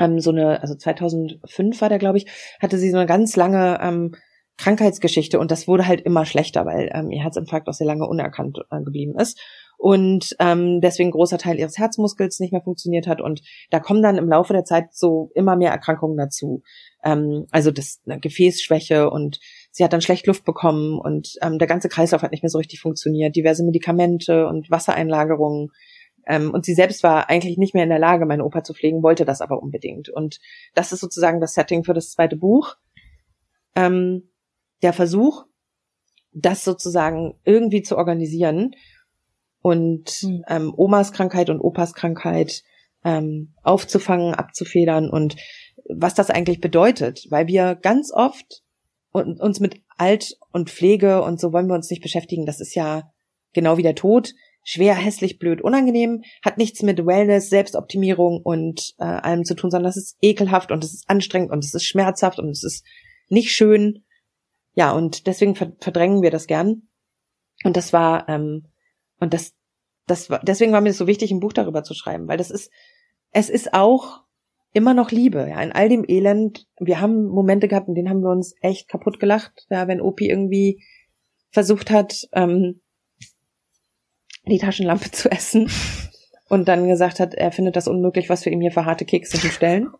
ähm, 0.00 0.18
so 0.18 0.30
eine, 0.30 0.62
also 0.62 0.74
2005 0.74 1.78
war 1.82 1.90
der, 1.90 1.98
glaube 1.98 2.16
ich, 2.16 2.26
hatte 2.58 2.78
sie 2.78 2.90
so 2.90 2.96
eine 2.96 3.06
ganz 3.06 3.36
lange 3.36 3.78
ähm, 3.82 4.14
Krankheitsgeschichte 4.56 5.38
und 5.38 5.50
das 5.50 5.68
wurde 5.68 5.86
halt 5.86 6.00
immer 6.00 6.24
schlechter, 6.24 6.64
weil 6.64 6.90
ähm, 6.94 7.10
ihr 7.10 7.22
Herzinfarkt 7.22 7.68
auch 7.68 7.74
sehr 7.74 7.86
lange 7.86 8.08
unerkannt 8.08 8.60
äh, 8.70 8.80
geblieben 8.80 9.18
ist 9.18 9.38
und 9.78 10.34
ähm, 10.40 10.80
deswegen 10.80 11.12
großer 11.12 11.38
Teil 11.38 11.58
ihres 11.58 11.78
Herzmuskels 11.78 12.40
nicht 12.40 12.52
mehr 12.52 12.62
funktioniert 12.62 13.06
hat 13.06 13.20
und 13.20 13.42
da 13.70 13.78
kommen 13.78 14.02
dann 14.02 14.18
im 14.18 14.28
Laufe 14.28 14.52
der 14.52 14.64
Zeit 14.64 14.92
so 14.92 15.30
immer 15.36 15.54
mehr 15.54 15.70
Erkrankungen 15.70 16.16
dazu. 16.16 16.62
Ähm, 17.04 17.46
also 17.52 17.70
das 17.70 18.00
eine 18.04 18.18
Gefäßschwäche 18.18 19.08
und 19.08 19.38
sie 19.70 19.84
hat 19.84 19.92
dann 19.92 20.00
schlecht 20.00 20.26
Luft 20.26 20.44
bekommen 20.44 20.98
und 20.98 21.34
ähm, 21.42 21.58
der 21.58 21.68
ganze 21.68 21.88
Kreislauf 21.88 22.22
hat 22.22 22.32
nicht 22.32 22.42
mehr 22.42 22.50
so 22.50 22.58
richtig 22.58 22.80
funktioniert, 22.80 23.36
diverse 23.36 23.64
Medikamente 23.64 24.48
und 24.48 24.68
Wassereinlagerungen. 24.68 25.68
Ähm, 26.26 26.50
und 26.52 26.64
sie 26.64 26.74
selbst 26.74 27.04
war 27.04 27.30
eigentlich 27.30 27.56
nicht 27.56 27.72
mehr 27.72 27.84
in 27.84 27.90
der 27.90 28.00
Lage, 28.00 28.26
meine 28.26 28.44
Opa 28.44 28.64
zu 28.64 28.74
pflegen, 28.74 29.04
wollte 29.04 29.24
das 29.24 29.40
aber 29.40 29.62
unbedingt. 29.62 30.08
Und 30.08 30.40
das 30.74 30.90
ist 30.90 31.00
sozusagen 31.00 31.40
das 31.40 31.54
Setting 31.54 31.84
für 31.84 31.94
das 31.94 32.10
zweite 32.10 32.36
Buch. 32.36 32.74
Ähm, 33.76 34.28
der 34.82 34.92
Versuch, 34.92 35.44
das 36.32 36.64
sozusagen 36.64 37.38
irgendwie 37.44 37.82
zu 37.82 37.96
organisieren 37.96 38.72
und 39.60 40.22
mhm. 40.22 40.44
ähm, 40.48 40.74
Omas 40.76 41.12
Krankheit 41.12 41.50
und 41.50 41.60
Opas 41.60 41.94
Krankheit 41.94 42.62
ähm, 43.04 43.54
aufzufangen, 43.62 44.34
abzufedern 44.34 45.10
und 45.10 45.36
was 45.88 46.14
das 46.14 46.30
eigentlich 46.30 46.60
bedeutet, 46.60 47.26
weil 47.30 47.46
wir 47.46 47.74
ganz 47.74 48.12
oft 48.12 48.62
uns 49.12 49.58
mit 49.58 49.80
Alt 49.96 50.36
und 50.52 50.70
Pflege 50.70 51.22
und 51.22 51.40
so 51.40 51.52
wollen 51.52 51.66
wir 51.66 51.74
uns 51.74 51.90
nicht 51.90 52.02
beschäftigen. 52.02 52.46
Das 52.46 52.60
ist 52.60 52.74
ja 52.74 53.10
genau 53.52 53.76
wie 53.76 53.82
der 53.82 53.94
Tod. 53.94 54.34
Schwer, 54.62 54.94
hässlich, 54.94 55.38
blöd, 55.38 55.62
unangenehm, 55.62 56.22
hat 56.44 56.58
nichts 56.58 56.82
mit 56.82 57.04
Wellness, 57.06 57.48
Selbstoptimierung 57.48 58.42
und 58.42 58.94
äh, 58.98 59.04
allem 59.04 59.44
zu 59.44 59.54
tun, 59.54 59.70
sondern 59.70 59.88
es 59.88 59.96
ist 59.96 60.18
ekelhaft 60.20 60.70
und 60.70 60.84
es 60.84 60.92
ist 60.92 61.08
anstrengend 61.08 61.50
und 61.50 61.64
es 61.64 61.74
ist 61.74 61.84
schmerzhaft 61.84 62.38
und 62.38 62.50
es 62.50 62.62
ist 62.62 62.84
nicht 63.28 63.50
schön. 63.50 64.04
Ja, 64.74 64.92
und 64.92 65.26
deswegen 65.26 65.54
verdrängen 65.54 66.22
wir 66.22 66.30
das 66.30 66.46
gern. 66.46 66.82
Und 67.64 67.76
das 67.78 67.94
war, 67.94 68.28
ähm, 68.28 68.66
und 69.20 69.34
das, 69.34 69.54
das 70.06 70.30
war, 70.30 70.40
deswegen 70.42 70.72
war 70.72 70.80
mir 70.80 70.90
das 70.90 70.98
so 70.98 71.06
wichtig, 71.06 71.30
ein 71.30 71.40
Buch 71.40 71.52
darüber 71.52 71.82
zu 71.82 71.94
schreiben, 71.94 72.28
weil 72.28 72.38
das 72.38 72.50
ist, 72.50 72.70
es 73.30 73.50
ist 73.50 73.74
auch 73.74 74.22
immer 74.72 74.94
noch 74.94 75.10
Liebe, 75.10 75.48
ja, 75.48 75.60
in 75.62 75.72
all 75.72 75.88
dem 75.88 76.04
Elend. 76.06 76.66
Wir 76.78 77.00
haben 77.00 77.26
Momente 77.26 77.68
gehabt, 77.68 77.88
in 77.88 77.94
denen 77.94 78.08
haben 78.08 78.22
wir 78.22 78.30
uns 78.30 78.54
echt 78.60 78.88
kaputt 78.88 79.18
gelacht, 79.18 79.66
ja, 79.70 79.88
wenn 79.88 80.00
Opi 80.00 80.28
irgendwie 80.28 80.82
versucht 81.50 81.90
hat, 81.90 82.28
ähm, 82.32 82.80
die 84.46 84.58
Taschenlampe 84.58 85.10
zu 85.12 85.30
essen 85.30 85.70
und 86.48 86.68
dann 86.68 86.88
gesagt 86.88 87.20
hat, 87.20 87.34
er 87.34 87.52
findet 87.52 87.76
das 87.76 87.88
unmöglich, 87.88 88.28
was 88.28 88.44
wir 88.44 88.52
ihm 88.52 88.60
hier 88.60 88.72
für 88.72 88.84
harte 88.84 89.04
Kekse 89.04 89.38
bestellen. 89.38 89.90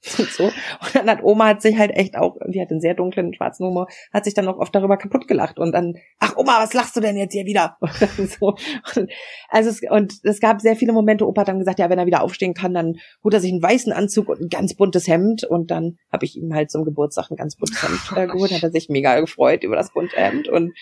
und 0.18 0.30
so. 0.30 0.44
Und 0.44 0.94
dann 0.94 1.10
hat 1.10 1.22
Oma 1.22 1.48
hat 1.48 1.62
sich 1.62 1.76
halt 1.76 1.90
echt 1.90 2.16
auch, 2.16 2.36
die 2.46 2.60
hat 2.60 2.70
einen 2.70 2.80
sehr 2.80 2.94
dunklen 2.94 3.34
schwarzen 3.34 3.66
Humor, 3.66 3.88
hat 4.12 4.24
sich 4.24 4.34
dann 4.34 4.46
auch 4.46 4.58
oft 4.58 4.74
darüber 4.74 4.96
kaputt 4.96 5.26
gelacht 5.26 5.58
und 5.58 5.72
dann, 5.72 5.94
ach 6.20 6.36
Oma, 6.36 6.60
was 6.60 6.72
lachst 6.72 6.96
du 6.96 7.00
denn 7.00 7.16
jetzt 7.16 7.32
hier 7.32 7.46
wieder? 7.46 7.76
Und 8.18 8.30
so. 8.30 8.54
Und, 8.96 9.10
also 9.48 9.70
es, 9.70 9.80
und 9.90 10.14
es 10.22 10.40
gab 10.40 10.60
sehr 10.60 10.76
viele 10.76 10.92
Momente, 10.92 11.26
Opa 11.26 11.42
hat 11.42 11.48
dann 11.48 11.58
gesagt, 11.58 11.78
ja, 11.78 11.90
wenn 11.90 11.98
er 11.98 12.06
wieder 12.06 12.22
aufstehen 12.22 12.54
kann, 12.54 12.74
dann 12.74 12.98
holt 13.22 13.34
er 13.34 13.40
sich 13.40 13.52
einen 13.52 13.62
weißen 13.62 13.92
Anzug 13.92 14.28
und 14.28 14.40
ein 14.40 14.48
ganz 14.48 14.74
buntes 14.74 15.08
Hemd 15.08 15.44
und 15.44 15.70
dann 15.70 15.98
habe 16.12 16.24
ich 16.24 16.36
ihm 16.36 16.54
halt 16.54 16.70
zum 16.70 16.84
Geburtstag 16.84 17.30
ein 17.30 17.36
ganz 17.36 17.56
buntes 17.56 17.82
Hemd 17.82 18.00
äh, 18.16 18.26
geholt, 18.32 18.52
hat 18.52 18.62
er 18.62 18.70
sich 18.70 18.88
mega 18.88 19.18
gefreut 19.20 19.64
über 19.64 19.76
das 19.76 19.92
bunte 19.92 20.16
Hemd 20.16 20.48
und 20.48 20.72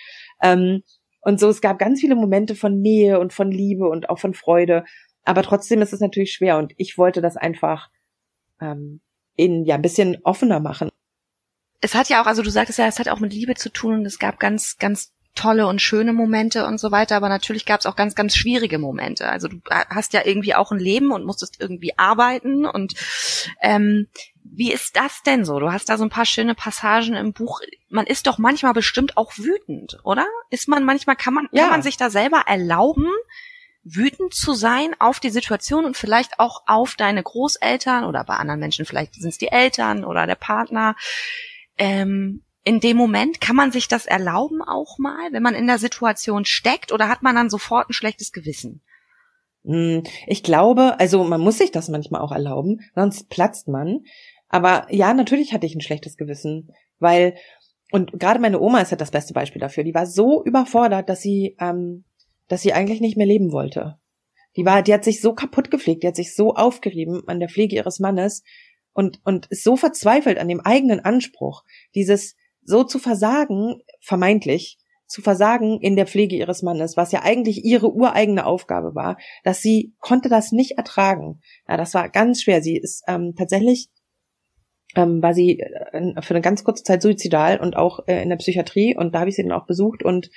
ähm, 0.42 0.82
und 1.20 1.40
so, 1.40 1.48
es 1.48 1.60
gab 1.60 1.80
ganz 1.80 2.00
viele 2.00 2.14
Momente 2.14 2.54
von 2.54 2.80
Nähe 2.80 3.18
und 3.18 3.32
von 3.32 3.50
Liebe 3.50 3.88
und 3.88 4.10
auch 4.10 4.20
von 4.20 4.32
Freude. 4.32 4.84
Aber 5.24 5.42
trotzdem 5.42 5.82
ist 5.82 5.92
es 5.92 5.98
natürlich 5.98 6.32
schwer 6.32 6.56
und 6.56 6.72
ich 6.76 6.98
wollte 6.98 7.20
das 7.20 7.36
einfach 7.36 7.88
ähm, 8.60 9.00
in 9.36 9.64
ja 9.64 9.74
ein 9.76 9.82
bisschen 9.82 10.18
offener 10.24 10.60
machen. 10.60 10.90
Es 11.80 11.94
hat 11.94 12.08
ja 12.08 12.22
auch, 12.22 12.26
also 12.26 12.42
du 12.42 12.50
sagtest 12.50 12.78
ja, 12.78 12.86
es 12.86 12.98
hat 12.98 13.08
auch 13.08 13.20
mit 13.20 13.32
Liebe 13.32 13.54
zu 13.54 13.70
tun 13.70 13.94
und 13.94 14.06
es 14.06 14.18
gab 14.18 14.40
ganz, 14.40 14.78
ganz 14.78 15.12
tolle 15.36 15.66
und 15.66 15.80
schöne 15.80 16.12
Momente 16.12 16.66
und 16.66 16.80
so 16.80 16.90
weiter, 16.90 17.14
aber 17.14 17.28
natürlich 17.28 17.66
gab 17.66 17.80
es 17.80 17.86
auch 17.86 17.94
ganz, 17.94 18.14
ganz 18.14 18.34
schwierige 18.34 18.78
Momente. 18.78 19.28
Also 19.28 19.48
du 19.48 19.60
hast 19.70 20.14
ja 20.14 20.22
irgendwie 20.24 20.54
auch 20.54 20.72
ein 20.72 20.78
Leben 20.78 21.12
und 21.12 21.24
musstest 21.24 21.60
irgendwie 21.60 21.96
arbeiten 21.98 22.66
und 22.66 22.94
ähm, 23.60 24.08
wie 24.42 24.72
ist 24.72 24.96
das 24.96 25.22
denn 25.24 25.44
so? 25.44 25.60
Du 25.60 25.70
hast 25.70 25.88
da 25.88 25.98
so 25.98 26.04
ein 26.04 26.10
paar 26.10 26.24
schöne 26.24 26.54
Passagen 26.54 27.14
im 27.14 27.32
Buch. 27.32 27.60
Man 27.90 28.06
ist 28.06 28.26
doch 28.26 28.38
manchmal 28.38 28.72
bestimmt 28.72 29.16
auch 29.16 29.36
wütend, 29.36 29.98
oder? 30.02 30.26
Ist 30.50 30.68
man 30.68 30.84
manchmal, 30.84 31.16
kann 31.16 31.34
man, 31.34 31.48
ja. 31.52 31.64
kann 31.64 31.70
man 31.72 31.82
sich 31.82 31.96
da 31.96 32.10
selber 32.10 32.44
erlauben, 32.46 33.08
wütend 33.88 34.34
zu 34.34 34.54
sein 34.54 34.94
auf 34.98 35.20
die 35.20 35.30
Situation 35.30 35.84
und 35.84 35.96
vielleicht 35.96 36.40
auch 36.40 36.62
auf 36.66 36.96
deine 36.96 37.22
Großeltern 37.22 38.04
oder 38.04 38.24
bei 38.24 38.34
anderen 38.34 38.60
Menschen 38.60 38.84
vielleicht 38.84 39.14
sind 39.14 39.28
es 39.28 39.38
die 39.38 39.48
Eltern 39.48 40.04
oder 40.04 40.26
der 40.26 40.34
Partner. 40.34 40.96
Ähm, 41.78 42.42
in 42.64 42.80
dem 42.80 42.96
Moment 42.96 43.40
kann 43.40 43.54
man 43.54 43.70
sich 43.70 43.86
das 43.86 44.06
erlauben 44.06 44.60
auch 44.60 44.98
mal, 44.98 45.32
wenn 45.32 45.42
man 45.42 45.54
in 45.54 45.68
der 45.68 45.78
Situation 45.78 46.44
steckt 46.44 46.90
oder 46.90 47.08
hat 47.08 47.22
man 47.22 47.36
dann 47.36 47.48
sofort 47.48 47.88
ein 47.88 47.92
schlechtes 47.92 48.32
Gewissen? 48.32 48.82
Hm, 49.64 50.02
ich 50.26 50.42
glaube, 50.42 50.98
also 50.98 51.22
man 51.22 51.40
muss 51.40 51.58
sich 51.58 51.70
das 51.70 51.88
manchmal 51.88 52.22
auch 52.22 52.32
erlauben, 52.32 52.80
sonst 52.96 53.28
platzt 53.28 53.68
man. 53.68 54.00
Aber 54.48 54.86
ja, 54.90 55.14
natürlich 55.14 55.52
hatte 55.52 55.66
ich 55.66 55.76
ein 55.76 55.80
schlechtes 55.80 56.16
Gewissen, 56.16 56.72
weil 56.98 57.36
und 57.92 58.18
gerade 58.18 58.40
meine 58.40 58.60
Oma 58.60 58.80
ist 58.80 58.90
halt 58.90 59.00
das 59.00 59.12
beste 59.12 59.32
Beispiel 59.32 59.60
dafür. 59.60 59.84
Die 59.84 59.94
war 59.94 60.06
so 60.06 60.42
überfordert, 60.44 61.08
dass 61.08 61.22
sie 61.22 61.56
ähm, 61.60 62.04
dass 62.48 62.62
sie 62.62 62.72
eigentlich 62.72 63.00
nicht 63.00 63.16
mehr 63.16 63.26
leben 63.26 63.52
wollte. 63.52 63.98
Die 64.56 64.64
war, 64.64 64.82
die 64.82 64.94
hat 64.94 65.04
sich 65.04 65.20
so 65.20 65.34
kaputt 65.34 65.70
gepflegt, 65.70 66.02
die 66.02 66.08
hat 66.08 66.16
sich 66.16 66.34
so 66.34 66.54
aufgerieben 66.54 67.22
an 67.26 67.40
der 67.40 67.48
Pflege 67.48 67.76
ihres 67.76 68.00
Mannes 68.00 68.42
und, 68.92 69.20
und 69.24 69.46
ist 69.46 69.64
so 69.64 69.76
verzweifelt 69.76 70.38
an 70.38 70.48
dem 70.48 70.60
eigenen 70.60 71.00
Anspruch, 71.00 71.62
dieses 71.94 72.36
so 72.62 72.82
zu 72.82 72.98
versagen, 72.98 73.82
vermeintlich, 74.00 74.78
zu 75.06 75.22
versagen 75.22 75.80
in 75.80 75.94
der 75.94 76.06
Pflege 76.06 76.36
ihres 76.36 76.62
Mannes, 76.62 76.96
was 76.96 77.12
ja 77.12 77.22
eigentlich 77.22 77.64
ihre 77.64 77.92
ureigene 77.92 78.44
Aufgabe 78.44 78.94
war, 78.94 79.18
dass 79.44 79.60
sie 79.60 79.94
konnte 80.00 80.28
das 80.28 80.50
nicht 80.50 80.72
ertragen. 80.78 81.40
Ja, 81.68 81.76
das 81.76 81.94
war 81.94 82.08
ganz 82.08 82.42
schwer. 82.42 82.62
Sie 82.62 82.76
ist 82.76 83.04
ähm, 83.06 83.34
tatsächlich 83.36 83.88
ähm, 84.96 85.22
war 85.22 85.34
sie 85.34 85.60
äh, 85.60 86.22
für 86.22 86.34
eine 86.34 86.40
ganz 86.40 86.64
kurze 86.64 86.82
Zeit 86.82 87.02
suizidal 87.02 87.60
und 87.60 87.76
auch 87.76 88.08
äh, 88.08 88.22
in 88.22 88.30
der 88.30 88.36
Psychiatrie 88.36 88.96
und 88.96 89.14
da 89.14 89.20
habe 89.20 89.30
ich 89.30 89.36
sie 89.36 89.42
dann 89.42 89.52
auch 89.52 89.66
besucht 89.66 90.02
und 90.02 90.30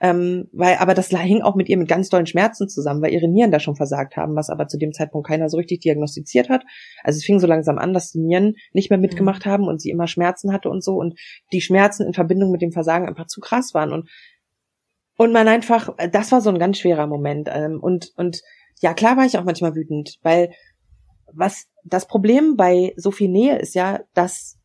ähm, 0.00 0.48
weil, 0.52 0.76
aber 0.78 0.94
das 0.94 1.08
hing 1.08 1.42
auch 1.42 1.54
mit 1.54 1.68
ihr 1.68 1.76
mit 1.76 1.88
ganz 1.88 2.08
dollen 2.08 2.26
Schmerzen 2.26 2.68
zusammen, 2.68 3.02
weil 3.02 3.12
ihre 3.12 3.28
Nieren 3.28 3.50
da 3.50 3.60
schon 3.60 3.76
versagt 3.76 4.16
haben, 4.16 4.34
was 4.34 4.48
aber 4.48 4.66
zu 4.66 4.78
dem 4.78 4.92
Zeitpunkt 4.92 5.28
keiner 5.28 5.50
so 5.50 5.58
richtig 5.58 5.80
diagnostiziert 5.80 6.48
hat. 6.48 6.64
Also 7.04 7.18
es 7.18 7.24
fing 7.24 7.38
so 7.38 7.46
langsam 7.46 7.78
an, 7.78 7.92
dass 7.92 8.10
die 8.10 8.20
Nieren 8.20 8.54
nicht 8.72 8.88
mehr 8.88 8.98
mitgemacht 8.98 9.44
mhm. 9.44 9.50
haben 9.50 9.68
und 9.68 9.80
sie 9.80 9.90
immer 9.90 10.06
Schmerzen 10.06 10.52
hatte 10.52 10.70
und 10.70 10.82
so 10.82 10.94
und 10.94 11.18
die 11.52 11.60
Schmerzen 11.60 12.06
in 12.06 12.14
Verbindung 12.14 12.50
mit 12.50 12.62
dem 12.62 12.72
Versagen 12.72 13.06
einfach 13.06 13.26
zu 13.26 13.40
krass 13.40 13.74
waren 13.74 13.92
und 13.92 14.08
und 15.16 15.32
man 15.32 15.48
einfach, 15.48 15.94
das 16.12 16.32
war 16.32 16.40
so 16.40 16.48
ein 16.48 16.58
ganz 16.58 16.78
schwerer 16.78 17.06
Moment 17.06 17.50
ähm, 17.52 17.78
und 17.78 18.10
und 18.16 18.40
ja 18.80 18.94
klar 18.94 19.18
war 19.18 19.26
ich 19.26 19.36
auch 19.36 19.44
manchmal 19.44 19.74
wütend, 19.74 20.16
weil 20.22 20.50
was 21.32 21.66
das 21.84 22.06
Problem 22.06 22.56
bei 22.56 22.94
so 22.96 23.10
viel 23.10 23.28
Nähe 23.28 23.58
ist 23.58 23.74
ja, 23.74 24.00
dass 24.14 24.59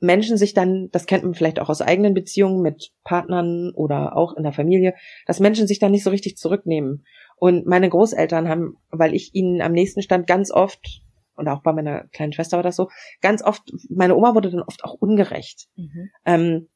Menschen 0.00 0.36
sich 0.36 0.54
dann, 0.54 0.90
das 0.92 1.06
kennt 1.06 1.24
man 1.24 1.34
vielleicht 1.34 1.58
auch 1.58 1.68
aus 1.68 1.82
eigenen 1.82 2.14
Beziehungen 2.14 2.62
mit 2.62 2.92
Partnern 3.04 3.72
oder 3.74 4.16
auch 4.16 4.36
in 4.36 4.42
der 4.42 4.52
Familie, 4.52 4.94
dass 5.26 5.40
Menschen 5.40 5.66
sich 5.66 5.78
dann 5.78 5.92
nicht 5.92 6.04
so 6.04 6.10
richtig 6.10 6.36
zurücknehmen. 6.36 7.04
Und 7.36 7.66
meine 7.66 7.88
Großeltern 7.88 8.48
haben, 8.48 8.76
weil 8.90 9.14
ich 9.14 9.34
ihnen 9.34 9.60
am 9.60 9.72
nächsten 9.72 10.02
stand, 10.02 10.26
ganz 10.26 10.50
oft, 10.50 11.02
und 11.34 11.48
auch 11.48 11.62
bei 11.62 11.72
meiner 11.72 12.04
kleinen 12.08 12.32
Schwester 12.32 12.56
war 12.58 12.64
das 12.64 12.76
so, 12.76 12.88
ganz 13.20 13.42
oft, 13.42 13.62
meine 13.88 14.16
Oma 14.16 14.34
wurde 14.34 14.50
dann 14.50 14.62
oft 14.62 14.84
auch 14.84 14.94
ungerecht, 14.94 15.68
mhm. 15.76 16.10
ähm, 16.24 16.68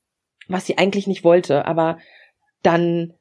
was 0.49 0.67
sie 0.67 0.79
eigentlich 0.79 1.07
nicht 1.07 1.25
wollte. 1.25 1.67
Aber 1.67 1.99
dann, 2.63 3.15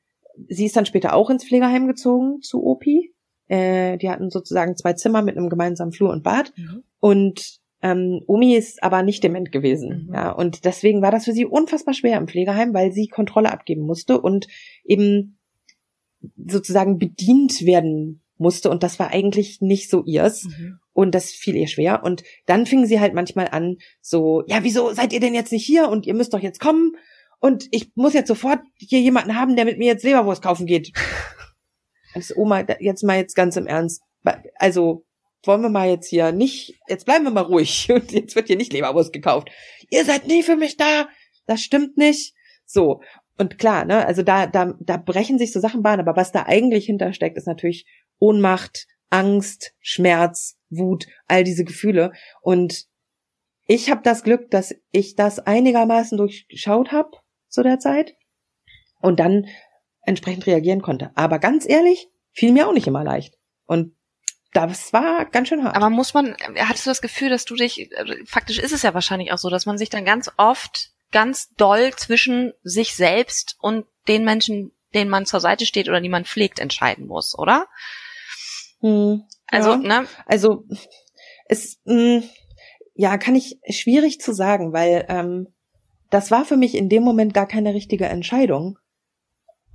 sie 0.48 0.66
ist 0.66 0.76
dann 0.76 0.86
später 0.86 1.14
auch 1.14 1.30
ins 1.30 1.46
Pflegeheim 1.46 1.88
gezogen 1.88 2.42
zu 2.42 2.64
Opi. 2.64 3.14
Äh, 3.48 3.98
die 3.98 4.10
hatten 4.10 4.30
sozusagen 4.30 4.76
zwei 4.76 4.94
Zimmer 4.94 5.22
mit 5.24 5.36
einem 5.36 5.50
gemeinsamen 5.50 5.92
Flur 5.92 6.12
und 6.12 6.24
Bad. 6.24 6.54
Mhm. 6.56 6.84
Und 7.00 7.61
ähm, 7.82 8.22
Omi 8.28 8.56
ist 8.56 8.84
aber 8.84 9.04
nicht 9.04 9.24
dement 9.24 9.52
gewesen. 9.52 10.08
Mhm. 10.08 10.14
Ja, 10.14 10.32
und 10.32 10.66
deswegen 10.66 11.02
war 11.02 11.12
das 11.12 11.26
für 11.26 11.34
sie 11.34 11.46
unfassbar 11.46 11.94
schwer 11.94 12.18
im 12.18 12.28
Pflegeheim, 12.28 12.74
weil 12.74 12.92
sie 12.92 13.08
Kontrolle 13.08 13.52
abgeben 13.52 13.86
musste 13.86 14.22
und 14.22 14.48
eben 14.84 15.40
sozusagen 16.46 17.00
bedient 17.00 17.66
werden 17.66 18.22
musste. 18.38 18.70
Und 18.70 18.84
das 18.84 19.00
war 19.00 19.12
eigentlich 19.12 19.62
nicht 19.62 19.90
so 19.90 20.04
ihrs. 20.04 20.46
Mhm. 20.46 20.80
Und 20.94 21.16
das 21.16 21.32
fiel 21.32 21.56
ihr 21.56 21.68
schwer. 21.68 22.04
Und 22.04 22.24
dann 22.46 22.66
fing 22.66 22.86
sie 22.86 23.00
halt 23.00 23.14
manchmal 23.14 23.48
an, 23.48 23.78
so, 24.02 24.44
ja, 24.48 24.64
wieso 24.64 24.94
seid 24.94 25.14
ihr 25.14 25.20
denn 25.20 25.34
jetzt 25.34 25.52
nicht 25.52 25.66
hier? 25.66 25.90
Und 25.90 26.06
ihr 26.06 26.14
müsst 26.14 26.34
doch 26.34 26.42
jetzt 26.42 26.60
kommen. 26.60 26.98
Und 27.40 27.68
ich 27.72 27.92
muss 27.96 28.14
jetzt 28.14 28.28
sofort 28.28 28.60
hier 28.76 29.00
jemanden 29.00 29.36
haben, 29.36 29.56
der 29.56 29.66
mit 29.66 29.80
mir 29.80 29.88
jetzt 29.88 30.04
Leberwurst 30.04 30.42
kaufen 30.42 30.66
geht. 30.66 30.92
Also 32.14 32.36
Oma, 32.36 32.66
jetzt 32.82 33.06
mal 33.06 33.16
jetzt 33.16 33.38
ganz 33.38 33.56
im 33.56 33.68
Ernst. 33.68 34.02
Also, 34.56 35.06
wollen 35.44 35.62
wir 35.62 35.70
mal 35.70 35.90
jetzt 35.90 36.08
hier 36.08 36.32
nicht, 36.32 36.80
jetzt 36.88 37.06
bleiben 37.06 37.24
wir 37.24 37.32
mal 37.32 37.42
ruhig 37.42 37.92
und 37.94 38.12
jetzt 38.12 38.36
wird 38.36 38.48
hier 38.48 38.58
nicht 38.58 38.74
Leberwurst 38.74 39.14
gekauft. 39.14 39.50
Ihr 39.90 40.06
seid 40.06 40.28
nie 40.28 40.44
für 40.44 40.56
mich 40.56 40.78
da. 40.78 41.08
Das 41.46 41.62
stimmt 41.62 41.98
nicht. 41.98 42.34
So. 42.66 43.02
Und 43.38 43.58
klar, 43.58 43.86
ne, 43.86 44.06
also 44.06 44.22
da, 44.22 44.46
da, 44.46 44.76
da 44.80 44.98
brechen 44.98 45.40
sich 45.40 45.52
so 45.52 45.60
Sachen 45.60 45.82
Bahn, 45.82 46.00
aber 46.00 46.16
was 46.16 46.32
da 46.32 46.44
eigentlich 46.44 46.86
hintersteckt, 46.86 47.38
ist 47.38 47.48
natürlich 47.48 47.88
Ohnmacht, 48.20 48.88
Angst, 49.10 49.74
Schmerz, 49.80 50.58
Wut, 50.70 51.08
all 51.28 51.44
diese 51.44 51.66
Gefühle. 51.66 52.12
Und 52.42 52.86
ich 53.66 53.90
habe 53.90 54.02
das 54.04 54.24
Glück, 54.24 54.52
dass 54.52 54.76
ich 54.92 55.16
das 55.16 55.40
einigermaßen 55.40 56.18
durchschaut 56.18 56.92
habe 56.92 57.12
zu 57.48 57.64
der 57.64 57.80
Zeit 57.80 58.16
und 59.02 59.20
dann 59.20 59.48
entsprechend 60.04 60.46
reagieren 60.46 60.82
konnte. 60.82 61.12
Aber 61.16 61.40
ganz 61.40 61.68
ehrlich, 61.68 62.10
fiel 62.32 62.52
mir 62.52 62.68
auch 62.68 62.74
nicht 62.74 62.88
immer 62.88 63.04
leicht. 63.04 63.38
Und 63.66 63.96
das 64.54 64.92
war 64.94 65.26
ganz 65.26 65.48
schön 65.48 65.64
hart. 65.64 65.76
Aber 65.76 65.90
muss 65.90 66.14
man, 66.14 66.36
hattest 66.58 66.86
du 66.86 66.90
das 66.90 67.02
Gefühl, 67.02 67.30
dass 67.30 67.46
du 67.46 67.56
dich, 67.56 67.90
faktisch 68.26 68.60
ist 68.60 68.74
es 68.74 68.82
ja 68.84 68.94
wahrscheinlich 68.94 69.32
auch 69.32 69.38
so, 69.38 69.50
dass 69.50 69.66
man 69.66 69.78
sich 69.78 69.90
dann 69.90 70.06
ganz 70.06 70.30
oft 70.38 70.92
ganz 71.12 71.54
doll 71.56 71.92
zwischen 71.96 72.54
sich 72.64 72.96
selbst 72.96 73.58
und 73.60 73.86
den 74.08 74.24
Menschen, 74.24 74.72
denen 74.94 75.10
man 75.10 75.26
zur 75.26 75.40
Seite 75.40 75.66
steht 75.66 75.90
oder 75.90 76.02
die 76.02 76.10
man 76.10 76.26
pflegt, 76.26 76.60
entscheiden 76.60 77.08
muss, 77.08 77.38
oder? 77.38 77.68
Hm, 78.82 79.24
Also, 79.48 79.72
ja. 79.72 79.78
ne? 79.78 80.08
Also 80.26 80.66
es 81.46 81.80
mh, 81.86 82.24
ja 82.96 83.18
kann 83.18 83.36
ich 83.36 83.60
schwierig 83.70 84.20
zu 84.20 84.34
sagen, 84.34 84.74
weil 84.74 85.06
ähm, 85.10 85.48
das 86.10 86.32
war 86.32 86.46
für 86.46 86.58
mich 86.58 86.76
in 86.76 86.90
dem 86.90 87.04
Moment 87.04 87.34
gar 87.34 87.48
keine 87.48 87.74
richtige 87.74 88.06
Entscheidung, 88.06 88.78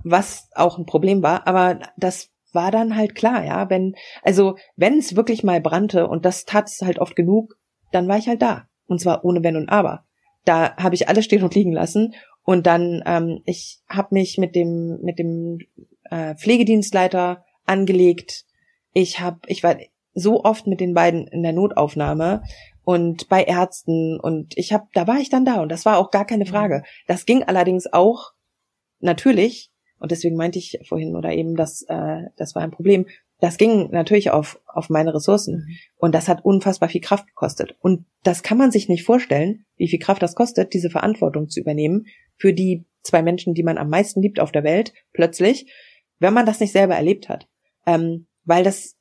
was 0.03 0.49
auch 0.53 0.77
ein 0.77 0.85
Problem 0.85 1.23
war. 1.23 1.47
Aber 1.47 1.79
das 1.97 2.29
war 2.57 2.71
dann 2.71 2.97
halt 2.97 3.13
klar, 3.13 3.45
ja. 3.45 3.69
Wenn 3.69 3.95
also 4.23 4.57
wenn 4.75 4.97
es 4.97 5.15
wirklich 5.15 5.43
mal 5.43 5.61
brannte 5.61 6.07
und 6.07 6.25
das 6.25 6.43
tat 6.43 6.67
es 6.67 6.81
halt 6.81 6.97
oft 6.97 7.15
genug, 7.15 7.55
dann 7.91 8.07
war 8.07 8.17
ich 8.17 8.27
halt 8.27 8.41
da 8.41 8.67
und 8.87 8.99
zwar 8.99 9.23
ohne 9.23 9.43
Wenn 9.43 9.55
und 9.55 9.69
Aber. 9.69 10.03
Da 10.43 10.75
habe 10.75 10.95
ich 10.95 11.07
alles 11.07 11.25
stehen 11.25 11.43
und 11.43 11.53
liegen 11.53 11.71
lassen 11.71 12.15
und 12.43 12.65
dann 12.65 13.03
ähm, 13.05 13.41
ich 13.45 13.79
habe 13.87 14.09
mich 14.11 14.37
mit 14.39 14.55
dem 14.55 14.99
mit 15.03 15.19
dem 15.19 15.59
äh, 16.09 16.35
Pflegedienstleiter 16.35 17.45
angelegt. 17.65 18.45
Ich 18.91 19.19
habe 19.19 19.39
ich 19.45 19.61
war 19.61 19.75
so 20.15 20.43
oft 20.43 20.65
mit 20.65 20.79
den 20.79 20.95
beiden 20.95 21.27
in 21.27 21.43
der 21.43 21.53
Notaufnahme 21.53 22.41
und 22.83 23.29
bei 23.29 23.43
Ärzten 23.43 24.19
und 24.19 24.57
ich 24.57 24.73
habe 24.73 24.87
da 24.93 25.05
war 25.05 25.19
ich 25.19 25.29
dann 25.29 25.45
da 25.45 25.61
und 25.61 25.69
das 25.69 25.85
war 25.85 25.99
auch 25.99 26.09
gar 26.09 26.25
keine 26.25 26.47
Frage. 26.47 26.81
Das 27.05 27.27
ging 27.27 27.43
allerdings 27.43 27.85
auch 27.93 28.31
natürlich 28.99 29.69
und 29.99 30.11
deswegen 30.11 30.35
meinte 30.35 30.59
ich 30.59 30.79
vorhin 30.87 31.15
oder 31.15 31.31
eben, 31.31 31.55
dass 31.55 31.83
äh, 31.83 32.23
das 32.35 32.55
war 32.55 32.61
ein 32.61 32.71
Problem. 32.71 33.07
Das 33.39 33.57
ging 33.57 33.89
natürlich 33.91 34.31
auf 34.31 34.59
auf 34.65 34.89
meine 34.89 35.13
Ressourcen 35.13 35.77
und 35.95 36.15
das 36.15 36.27
hat 36.27 36.43
unfassbar 36.43 36.89
viel 36.89 37.01
Kraft 37.01 37.27
gekostet 37.27 37.75
und 37.81 38.05
das 38.23 38.43
kann 38.43 38.57
man 38.57 38.71
sich 38.71 38.89
nicht 38.89 39.03
vorstellen, 39.03 39.65
wie 39.75 39.87
viel 39.87 39.99
Kraft 39.99 40.21
das 40.21 40.35
kostet, 40.35 40.73
diese 40.73 40.89
Verantwortung 40.89 41.49
zu 41.49 41.59
übernehmen 41.59 42.05
für 42.35 42.53
die 42.53 42.85
zwei 43.03 43.21
Menschen, 43.21 43.53
die 43.53 43.63
man 43.63 43.77
am 43.77 43.89
meisten 43.89 44.21
liebt 44.21 44.39
auf 44.39 44.51
der 44.51 44.63
Welt, 44.63 44.93
plötzlich, 45.13 45.71
wenn 46.19 46.33
man 46.33 46.45
das 46.45 46.59
nicht 46.59 46.71
selber 46.71 46.95
erlebt 46.95 47.29
hat, 47.29 47.47
ähm, 47.85 48.27
weil 48.43 48.63
das 48.63 48.97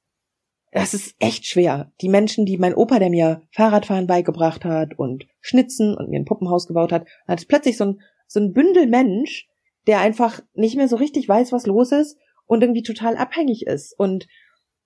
das 0.76 0.92
ist 0.92 1.14
echt 1.20 1.46
schwer. 1.46 1.90
Die 2.02 2.08
Menschen, 2.10 2.44
die 2.44 2.58
mein 2.58 2.74
Opa, 2.74 2.98
der 2.98 3.08
mir 3.08 3.40
Fahrradfahren 3.50 4.06
beigebracht 4.06 4.64
hat 4.66 4.98
und 4.98 5.26
Schnitzen 5.40 5.96
und 5.96 6.10
mir 6.10 6.18
ein 6.18 6.26
Puppenhaus 6.26 6.66
gebaut 6.66 6.92
hat, 6.92 7.06
hat 7.26 7.48
plötzlich 7.48 7.78
so 7.78 7.84
ein, 7.84 8.00
so 8.26 8.40
ein 8.40 8.52
Bündel 8.52 8.86
Mensch, 8.86 9.48
der 9.86 10.00
einfach 10.00 10.40
nicht 10.54 10.76
mehr 10.76 10.88
so 10.88 10.96
richtig 10.96 11.28
weiß, 11.28 11.52
was 11.52 11.66
los 11.66 11.92
ist 11.92 12.18
und 12.46 12.62
irgendwie 12.62 12.82
total 12.82 13.16
abhängig 13.16 13.66
ist 13.66 13.98
und, 13.98 14.26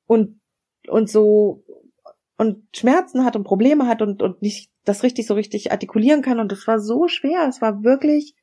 und, 0.06 0.40
und 0.88 1.08
so, 1.08 1.64
und 2.36 2.64
Schmerzen 2.74 3.24
hat 3.24 3.36
und 3.36 3.44
Probleme 3.44 3.86
hat 3.86 4.00
und, 4.02 4.22
und 4.22 4.40
nicht 4.40 4.70
das 4.84 5.02
richtig 5.02 5.26
so 5.26 5.34
richtig 5.34 5.72
artikulieren 5.72 6.22
kann. 6.22 6.40
Und 6.40 6.50
es 6.52 6.66
war 6.66 6.80
so 6.80 7.06
schwer. 7.06 7.46
Es 7.46 7.60
war 7.60 7.82
wirklich, 7.82 8.34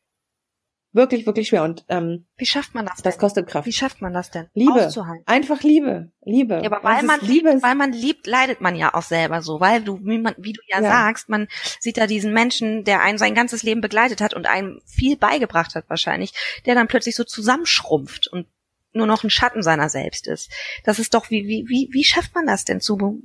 wirklich, 0.97 1.25
wirklich 1.25 1.47
schwer. 1.47 1.63
Und 1.63 1.85
ähm, 1.87 2.25
Wie 2.35 2.45
schafft 2.45 2.75
man 2.75 2.85
das? 2.85 3.01
das 3.01 3.13
denn? 3.15 3.21
kostet 3.21 3.47
Kraft. 3.47 3.65
Wie 3.65 3.71
schafft 3.71 4.01
man 4.01 4.11
das 4.13 4.29
denn? 4.31 4.47
Liebe. 4.53 4.91
Einfach 5.25 5.61
Liebe. 5.63 6.11
Liebe. 6.25 6.55
Ja, 6.61 6.69
aber 6.69 6.83
weil 6.83 7.03
man 7.03 7.21
liebt, 7.21 7.47
ist- 7.47 7.63
weil 7.63 7.75
man 7.75 7.93
liebt, 7.93 8.27
leidet 8.27 8.59
man 8.59 8.75
ja 8.75 8.93
auch 8.93 9.01
selber 9.03 9.41
so, 9.41 9.61
weil 9.61 9.81
du, 9.81 9.99
wie, 10.03 10.17
man, 10.17 10.35
wie 10.37 10.51
du 10.51 10.61
ja, 10.67 10.81
Ja. 10.81 10.89
sagst, 10.89 11.29
man 11.29 11.47
sieht 11.79 11.95
da 11.97 12.05
diesen 12.07 12.33
Menschen, 12.33 12.83
der 12.83 12.99
einen 13.01 13.17
sein 13.17 13.33
ganzes 13.33 13.63
Leben 13.63 13.79
begleitet 13.79 14.19
hat 14.19 14.33
und 14.33 14.45
einem 14.45 14.81
viel 14.85 15.15
beigebracht 15.15 15.73
hat 15.75 15.89
wahrscheinlich, 15.89 16.33
der 16.65 16.75
dann 16.75 16.89
plötzlich 16.89 17.15
so 17.15 17.23
zusammenschrumpft 17.23 18.27
und 18.27 18.47
nur 18.91 19.05
noch 19.07 19.23
ein 19.23 19.29
Schatten 19.29 19.63
seiner 19.63 19.87
selbst 19.89 20.27
ist. 20.27 20.51
Das 20.83 20.99
ist 20.99 21.13
doch, 21.13 21.29
wie, 21.29 21.47
wie, 21.47 21.65
wie, 21.69 21.87
wie 21.91 22.03
schafft 22.03 22.35
man 22.35 22.45
das 22.47 22.65
denn 22.65 22.81
zu 22.81 23.21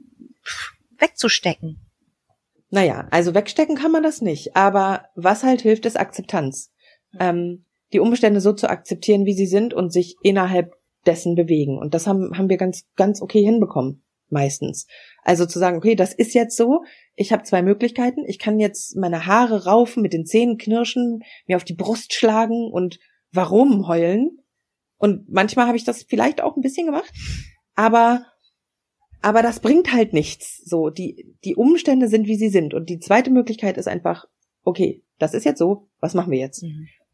wegzustecken? 0.99 1.81
Naja, 2.70 3.07
also 3.11 3.35
wegstecken 3.35 3.77
kann 3.77 3.93
man 3.93 4.03
das 4.03 4.23
nicht. 4.23 4.57
Aber 4.57 5.09
was 5.14 5.43
halt 5.43 5.61
hilft, 5.61 5.85
ist 5.87 5.99
Akzeptanz. 5.99 6.70
Ähm, 7.18 7.64
die 7.92 8.00
Umstände 8.00 8.40
so 8.40 8.52
zu 8.52 8.70
akzeptieren, 8.70 9.26
wie 9.26 9.34
sie 9.34 9.46
sind 9.46 9.74
und 9.74 9.92
sich 9.92 10.16
innerhalb 10.22 10.74
dessen 11.06 11.34
bewegen. 11.34 11.78
Und 11.78 11.94
das 11.94 12.06
haben, 12.06 12.36
haben 12.36 12.48
wir 12.48 12.56
ganz, 12.56 12.86
ganz 12.96 13.20
okay 13.20 13.42
hinbekommen, 13.42 14.02
meistens. 14.28 14.86
Also 15.22 15.46
zu 15.46 15.58
sagen, 15.58 15.76
okay, 15.76 15.94
das 15.94 16.14
ist 16.14 16.34
jetzt 16.34 16.56
so, 16.56 16.84
ich 17.14 17.32
habe 17.32 17.42
zwei 17.42 17.62
Möglichkeiten. 17.62 18.24
Ich 18.26 18.38
kann 18.38 18.58
jetzt 18.58 18.96
meine 18.96 19.26
Haare 19.26 19.64
raufen, 19.64 20.02
mit 20.02 20.12
den 20.12 20.24
Zähnen 20.24 20.56
knirschen, 20.58 21.20
mir 21.46 21.56
auf 21.56 21.64
die 21.64 21.74
Brust 21.74 22.14
schlagen 22.14 22.70
und 22.72 22.98
warum 23.32 23.88
heulen. 23.88 24.38
Und 24.96 25.28
manchmal 25.28 25.66
habe 25.66 25.76
ich 25.76 25.84
das 25.84 26.04
vielleicht 26.04 26.40
auch 26.40 26.56
ein 26.56 26.62
bisschen 26.62 26.86
gemacht. 26.86 27.12
Aber 27.74 28.24
aber 29.22 29.42
das 29.42 29.60
bringt 29.60 29.92
halt 29.92 30.12
nichts. 30.12 30.60
So, 30.64 30.90
die, 30.90 31.36
die 31.44 31.54
Umstände 31.54 32.08
sind, 32.08 32.26
wie 32.26 32.36
sie 32.36 32.48
sind. 32.48 32.74
Und 32.74 32.90
die 32.90 32.98
zweite 32.98 33.30
Möglichkeit 33.30 33.78
ist 33.78 33.86
einfach, 33.86 34.26
okay, 34.64 35.04
das 35.18 35.32
ist 35.32 35.44
jetzt 35.44 35.60
so, 35.60 35.88
was 36.00 36.14
machen 36.14 36.32
wir 36.32 36.40
jetzt? 36.40 36.62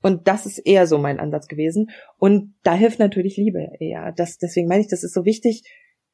Und 0.01 0.29
das 0.29 0.47
ist 0.47 0.59
eher 0.59 0.87
so 0.87 0.99
mein 0.99 1.19
Ansatz 1.19 1.49
gewesen. 1.49 1.91
Und 2.19 2.55
da 2.63 2.75
hilft 2.75 2.99
natürlich 2.99 3.37
Liebe. 3.37 3.69
Ja, 3.81 4.13
das, 4.13 4.39
deswegen 4.39 4.69
meine 4.69 4.83
ich, 4.83 4.89
das 4.89 5.03
ist 5.03 5.15
so 5.15 5.25
wichtig. 5.25 5.65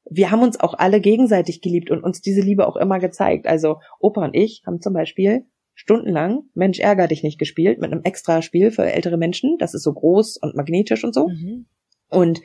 Wir 0.08 0.30
haben 0.30 0.42
uns 0.42 0.58
auch 0.60 0.74
alle 0.74 1.00
gegenseitig 1.00 1.60
geliebt 1.60 1.90
und 1.90 2.02
uns 2.02 2.20
diese 2.20 2.40
Liebe 2.40 2.66
auch 2.66 2.76
immer 2.76 2.98
gezeigt. 2.98 3.46
Also 3.46 3.80
Opa 4.00 4.24
und 4.24 4.34
ich 4.34 4.62
haben 4.66 4.80
zum 4.80 4.92
Beispiel 4.94 5.46
stundenlang 5.74 6.44
Mensch 6.54 6.78
ärger 6.78 7.08
dich 7.08 7.22
nicht 7.22 7.38
gespielt 7.38 7.80
mit 7.80 7.92
einem 7.92 8.02
extra 8.04 8.42
Spiel 8.42 8.70
für 8.70 8.90
ältere 8.90 9.16
Menschen. 9.16 9.56
Das 9.58 9.74
ist 9.74 9.82
so 9.82 9.92
groß 9.92 10.38
und 10.38 10.54
magnetisch 10.54 11.04
und 11.04 11.14
so. 11.14 11.28
Mhm. 11.28 11.66
Und 12.08 12.40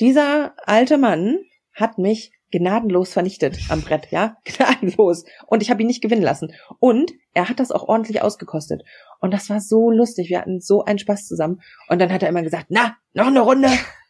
dieser 0.00 0.54
alte 0.68 0.98
Mann 0.98 1.38
hat 1.74 1.98
mich 1.98 2.32
gnadenlos 2.50 3.12
vernichtet 3.12 3.58
am 3.68 3.82
Brett, 3.82 4.10
ja, 4.10 4.36
gnadenlos. 4.44 5.24
Und 5.46 5.62
ich 5.62 5.70
habe 5.70 5.82
ihn 5.82 5.88
nicht 5.88 6.02
gewinnen 6.02 6.22
lassen. 6.22 6.52
Und 6.78 7.12
er 7.32 7.48
hat 7.48 7.60
das 7.60 7.72
auch 7.72 7.88
ordentlich 7.88 8.22
ausgekostet. 8.22 8.82
Und 9.20 9.34
das 9.34 9.50
war 9.50 9.60
so 9.60 9.90
lustig. 9.90 10.28
Wir 10.30 10.40
hatten 10.40 10.60
so 10.60 10.84
einen 10.84 10.98
Spaß 10.98 11.26
zusammen. 11.26 11.60
Und 11.88 12.00
dann 12.00 12.12
hat 12.12 12.22
er 12.22 12.28
immer 12.28 12.42
gesagt, 12.42 12.66
na, 12.68 12.96
noch 13.12 13.26
eine 13.26 13.40
Runde. 13.40 13.68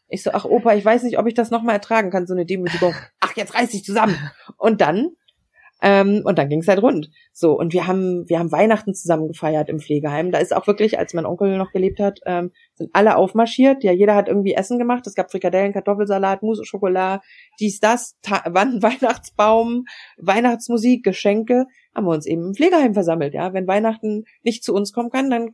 Ich 0.08 0.22
so, 0.22 0.30
ach 0.32 0.44
Opa, 0.44 0.74
ich 0.74 0.84
weiß 0.84 1.02
nicht, 1.04 1.18
ob 1.18 1.26
ich 1.26 1.34
das 1.34 1.50
nochmal 1.50 1.76
ertragen 1.76 2.10
kann, 2.10 2.26
so 2.26 2.34
eine 2.34 2.44
Demütigung. 2.44 2.94
Ach, 3.20 3.34
jetzt 3.36 3.54
reiß 3.54 3.70
dich 3.70 3.84
zusammen. 3.84 4.16
Und 4.58 4.80
dann, 4.80 5.16
ähm, 5.86 6.22
und 6.24 6.38
dann 6.38 6.48
ging's 6.48 6.66
halt 6.66 6.80
rund. 6.80 7.10
So, 7.34 7.52
und 7.52 7.74
wir 7.74 7.86
haben, 7.86 8.26
wir 8.26 8.38
haben 8.38 8.50
Weihnachten 8.50 8.94
zusammen 8.94 9.28
gefeiert 9.28 9.68
im 9.68 9.80
Pflegeheim. 9.80 10.32
Da 10.32 10.38
ist 10.38 10.56
auch 10.56 10.66
wirklich, 10.66 10.98
als 10.98 11.12
mein 11.12 11.26
Onkel 11.26 11.58
noch 11.58 11.72
gelebt 11.72 12.00
hat, 12.00 12.20
ähm, 12.24 12.52
sind 12.72 12.88
alle 12.94 13.16
aufmarschiert. 13.16 13.84
Ja, 13.84 13.92
jeder 13.92 14.14
hat 14.14 14.28
irgendwie 14.28 14.54
Essen 14.54 14.78
gemacht. 14.78 15.06
Es 15.06 15.14
gab 15.14 15.30
Frikadellen, 15.30 15.74
Kartoffelsalat, 15.74 16.42
Mousse, 16.42 16.64
Schokolade, 16.64 17.22
dies, 17.60 17.80
das, 17.80 18.16
Ta 18.22 18.42
wann 18.50 18.82
Weihnachtsbaum, 18.82 19.84
Weihnachtsmusik, 20.16 21.04
Geschenke. 21.04 21.66
Haben 21.94 22.06
wir 22.06 22.12
uns 22.12 22.24
eben 22.24 22.46
im 22.46 22.54
Pflegeheim 22.54 22.94
versammelt. 22.94 23.34
Ja, 23.34 23.52
wenn 23.52 23.66
Weihnachten 23.66 24.24
nicht 24.42 24.64
zu 24.64 24.72
uns 24.72 24.90
kommen 24.94 25.10
kann, 25.10 25.28
dann 25.28 25.50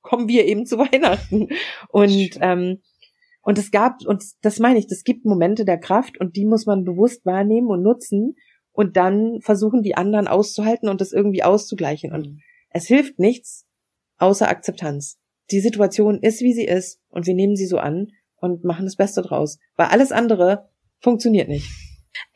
kommen 0.00 0.26
wir 0.26 0.46
eben 0.46 0.64
zu 0.64 0.78
Weihnachten. 0.78 1.48
Und 1.90 2.38
ähm, 2.40 2.80
und 3.42 3.58
es 3.58 3.70
gab, 3.70 4.04
und 4.04 4.24
das 4.42 4.58
meine 4.58 4.80
ich, 4.80 4.86
es 4.90 5.04
gibt 5.04 5.24
Momente 5.24 5.64
der 5.64 5.78
Kraft 5.78 6.18
und 6.18 6.34
die 6.34 6.44
muss 6.44 6.66
man 6.66 6.82
bewusst 6.82 7.24
wahrnehmen 7.24 7.68
und 7.68 7.80
nutzen 7.80 8.34
und 8.76 8.98
dann 8.98 9.40
versuchen, 9.40 9.82
die 9.82 9.96
anderen 9.96 10.28
auszuhalten 10.28 10.90
und 10.90 11.00
das 11.00 11.12
irgendwie 11.12 11.42
auszugleichen. 11.42 12.12
Und 12.12 12.42
es 12.70 12.86
hilft 12.86 13.18
nichts 13.18 13.66
außer 14.18 14.48
Akzeptanz. 14.48 15.18
Die 15.50 15.60
Situation 15.60 16.20
ist, 16.20 16.42
wie 16.42 16.52
sie 16.52 16.66
ist 16.66 17.00
und 17.08 17.26
wir 17.26 17.34
nehmen 17.34 17.56
sie 17.56 17.66
so 17.66 17.78
an 17.78 18.12
und 18.36 18.64
machen 18.64 18.84
das 18.84 18.96
Beste 18.96 19.22
draus. 19.22 19.58
Weil 19.76 19.86
alles 19.86 20.12
andere 20.12 20.68
funktioniert 21.00 21.48
nicht. 21.48 21.70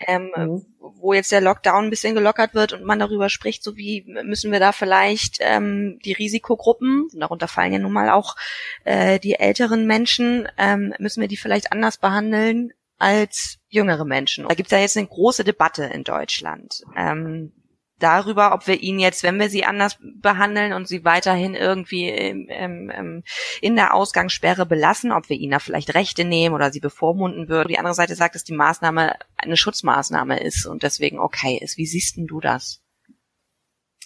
Ähm, 0.07 0.31
Mhm. 0.37 0.67
wo 0.79 1.15
jetzt 1.15 1.33
der 1.33 1.41
Lockdown 1.41 1.85
ein 1.85 1.91
bisschen 1.91 2.15
gelockert 2.15 2.55
wird 2.55 2.75
und 2.75 2.85
man 2.85 2.99
darüber 2.99 3.31
spricht, 3.31 3.63
so 3.63 3.77
wie 3.77 4.05
müssen 4.25 4.53
wir 4.53 4.61
da 4.61 4.73
vielleicht 4.73 5.39
ähm, 5.41 5.99
die 6.05 6.13
Risikogruppen, 6.13 7.09
darunter 7.15 7.49
fallen 7.49 7.73
ja 7.73 7.79
nun 7.79 7.93
mal 7.93 8.11
auch 8.11 8.37
äh, 8.85 9.19
die 9.19 9.35
älteren 9.35 9.87
Menschen, 9.87 10.49
ähm, 10.59 10.95
müssen 10.99 11.23
wir 11.23 11.29
die 11.29 11.39
vielleicht 11.39 11.73
anders 11.73 11.97
behandeln 11.97 12.73
als 13.01 13.59
jüngere 13.69 14.05
Menschen. 14.05 14.47
Da 14.47 14.55
gibt 14.55 14.69
es 14.69 14.73
ja 14.73 14.79
jetzt 14.79 14.97
eine 14.97 15.07
große 15.07 15.43
Debatte 15.43 15.85
in 15.85 16.05
Deutschland. 16.05 16.83
Ähm, 16.97 17.53
darüber, 17.99 18.55
ob 18.55 18.67
wir 18.67 18.81
ihn 18.81 18.99
jetzt, 18.99 19.23
wenn 19.23 19.39
wir 19.39 19.49
sie 19.49 19.65
anders 19.65 19.99
behandeln 20.21 20.73
und 20.73 20.87
sie 20.87 21.05
weiterhin 21.05 21.55
irgendwie 21.55 22.09
ähm, 22.09 22.91
ähm, 22.95 23.23
in 23.61 23.77
der 23.77 23.95
Ausgangssperre 23.95 24.67
belassen, 24.67 25.13
ob 25.13 25.29
wir 25.29 25.37
ihnen 25.37 25.53
da 25.53 25.59
vielleicht 25.59 25.95
Rechte 25.95 26.25
nehmen 26.25 26.55
oder 26.55 26.71
sie 26.73 26.81
bevormunden 26.81 27.49
würden. 27.49 27.69
Die 27.69 27.79
andere 27.79 27.95
Seite 27.95 28.15
sagt, 28.15 28.35
dass 28.35 28.45
die 28.45 28.55
Maßnahme 28.55 29.15
eine 29.37 29.57
Schutzmaßnahme 29.57 30.41
ist 30.41 30.67
und 30.67 30.83
deswegen 30.83 31.19
okay 31.19 31.59
ist. 31.61 31.79
Wie 31.79 31.87
siehst 31.87 32.17
denn 32.17 32.27
du 32.27 32.41
das? 32.41 32.83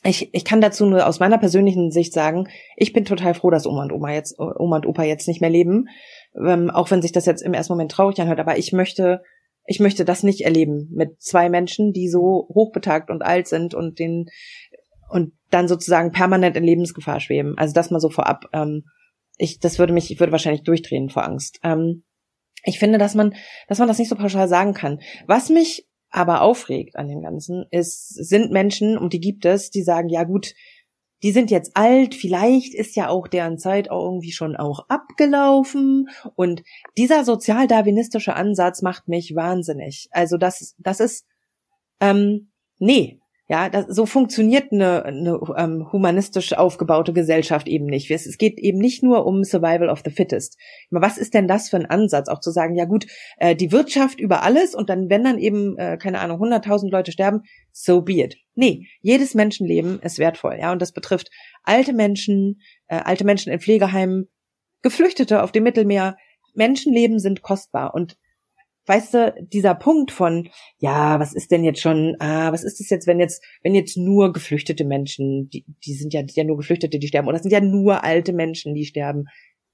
Ich, 0.07 0.34
ich 0.34 0.45
kann 0.45 0.61
dazu 0.61 0.84
nur 0.84 1.07
aus 1.07 1.18
meiner 1.18 1.38
persönlichen 1.38 1.90
Sicht 1.90 2.12
sagen, 2.12 2.49
ich 2.76 2.92
bin 2.92 3.07
total 3.07 3.34
froh, 3.34 3.51
dass 3.51 3.66
Oma 3.66 3.84
und 3.84 3.92
Oma 3.92 4.12
jetzt, 4.12 4.38
Oma 4.38 4.76
und 4.76 4.86
Opa 4.86 5.03
jetzt 5.03 5.26
nicht 5.26 5.40
mehr 5.40 5.51
leben. 5.51 5.88
Ähm, 6.37 6.70
auch 6.70 6.91
wenn 6.91 7.03
sich 7.03 7.12
das 7.12 7.26
jetzt 7.26 7.43
im 7.43 7.55
ersten 7.55 7.72
Moment 7.72 7.93
traurig 7.93 8.20
anhört, 8.20 8.41
aber 8.41 8.59
ich 8.59 8.72
möchte, 8.72 9.22
ich 9.66 9.80
möchte 9.80 10.05
das 10.05 10.22
nicht 10.22 10.43
erleben 10.43 10.89
mit 10.93 11.20
zwei 11.22 11.49
Menschen, 11.49 11.93
die 11.93 12.09
so 12.09 12.49
hochbetagt 12.53 13.11
und 13.11 13.22
alt 13.22 13.49
sind 13.49 13.74
und 13.74 13.99
den 13.99 14.26
und 15.09 15.32
dann 15.51 15.68
sozusagen 15.68 16.11
permanent 16.11 16.57
in 16.57 16.64
Lebensgefahr 16.64 17.20
schweben. 17.20 17.57
Also 17.57 17.72
das 17.74 17.91
mal 17.91 18.01
so 18.01 18.11
vorab. 18.11 18.47
Ähm, 18.53 18.85
ich, 19.37 19.61
das 19.61 19.78
würde 19.78 19.93
mich, 19.93 20.11
ich 20.11 20.18
würde 20.18 20.32
wahrscheinlich 20.32 20.64
durchdrehen 20.64 21.09
vor 21.09 21.24
Angst. 21.24 21.61
Ähm, 21.62 22.05
ich 22.64 22.78
finde, 22.78 22.99
dass 22.99 23.14
man, 23.14 23.35
dass 23.68 23.78
man 23.78 23.89
das 23.89 23.99
nicht 23.99 24.09
so 24.09 24.16
pauschal 24.16 24.49
sagen 24.49 24.74
kann. 24.74 25.01
Was 25.26 25.51
mich 25.51 25.87
aber 26.11 26.43
aufregt 26.43 26.97
an 26.97 27.09
dem 27.09 27.22
Ganzen, 27.22 27.64
ist, 27.70 28.09
sind 28.09 28.53
Menschen, 28.53 28.97
und 28.97 29.12
die 29.12 29.20
gibt 29.20 29.45
es, 29.45 29.70
die 29.70 29.82
sagen, 29.82 30.09
ja 30.09 30.24
gut, 30.24 30.55
die 31.25 31.33
sind 31.33 31.51
jetzt 31.51 31.75
alt, 31.75 32.14
vielleicht 32.14 32.75
ist 32.75 32.97
ja 32.97 33.09
auch 33.09 33.27
deren 33.27 33.57
Zeit 33.57 33.91
auch 33.91 34.05
irgendwie 34.05 34.33
schon 34.33 34.57
auch 34.57 34.85
abgelaufen. 34.91 36.11
Und 36.37 36.62
dieser 36.99 37.25
sozialdarwinistische 37.25 38.37
Ansatz 38.37 38.83
macht 38.83 39.09
mich 39.09 39.35
wahnsinnig. 39.35 40.09
Also 40.11 40.37
das, 40.37 40.75
das 40.79 41.01
ist, 41.01 41.25
ähm, 42.01 42.51
nee, 42.79 43.20
ja, 43.49 43.70
das, 43.70 43.87
so 43.89 44.05
funktioniert 44.05 44.70
eine, 44.70 45.03
eine 45.07 45.41
ähm, 45.57 45.89
humanistisch 45.91 46.53
aufgebaute 46.53 47.14
Gesellschaft 47.14 47.68
eben 47.68 47.87
nicht. 47.87 48.11
Es, 48.11 48.27
es, 48.27 48.37
geht 48.37 48.59
eben 48.59 48.79
nicht 48.79 49.03
nur 49.03 49.25
um 49.25 49.45
Survival 49.45 49.89
of 49.89 50.03
the 50.05 50.11
Fittest. 50.11 50.59
Was 50.91 51.16
ist 51.16 51.33
denn 51.33 51.49
das 51.49 51.70
für 51.70 51.77
ein 51.77 51.87
Ansatz, 51.87 52.29
auch 52.29 52.41
zu 52.41 52.51
sagen, 52.51 52.75
ja 52.75 52.85
gut, 52.85 53.07
äh, 53.39 53.57
die 53.57 53.72
Wirtschaft 53.72 54.20
über 54.20 54.43
alles 54.43 54.75
und 54.75 54.91
dann, 54.91 55.09
wenn 55.09 55.25
dann 55.25 55.39
eben, 55.39 55.79
äh, 55.79 55.97
keine 55.97 56.20
Ahnung, 56.20 56.43
100.000 56.43 56.91
Leute 56.91 57.12
sterben, 57.12 57.43
so 57.72 58.03
be 58.03 58.22
it. 58.25 58.43
Nee, 58.55 58.87
jedes 59.01 59.35
Menschenleben 59.35 60.01
ist 60.01 60.19
wertvoll, 60.19 60.59
ja, 60.61 60.73
und 60.73 60.81
das 60.81 60.93
betrifft 60.93 61.31
alte 61.65 61.93
Menschen, 61.93 62.61
äh, 62.87 62.97
alte 62.97 63.25
Menschen 63.25 63.53
in 63.53 63.61
Pflegeheimen, 63.61 64.29
Geflüchtete 64.83 65.43
auf 65.43 65.51
dem 65.51 65.65
Mittelmeer. 65.65 66.17
Menschenleben 66.55 67.19
sind 67.19 67.43
kostbar 67.43 67.95
und 67.95 68.17
weißt 68.87 69.15
du, 69.15 69.35
dieser 69.41 69.75
Punkt 69.75 70.13
von, 70.13 70.51
ja, 70.79 71.19
was 71.19 71.35
ist 71.35 71.51
denn 71.51 71.65
jetzt 71.65 71.81
schon, 71.81 72.17
ah, 72.19 72.53
was 72.53 72.65
ist 72.65 72.81
es 72.81 72.91
jetzt, 72.91 73.07
wenn 73.07 73.19
jetzt, 73.19 73.43
wenn 73.63 73.75
jetzt 73.75 73.97
nur 73.97 74.33
geflüchtete 74.33 74.85
Menschen, 74.85 75.49
die, 75.49 75.65
die 75.85 75.95
sind 75.95 76.13
ja, 76.13 76.23
die 76.23 76.35
ja 76.35 76.45
nur 76.45 76.59
Geflüchtete, 76.59 76.99
die 76.99 77.09
sterben, 77.09 77.27
oder 77.29 77.35
das 77.39 77.43
sind 77.43 77.53
ja 77.53 77.61
nur 77.61 78.05
alte 78.05 78.33
Menschen, 78.33 78.75
die 78.75 78.85
sterben. 78.85 79.25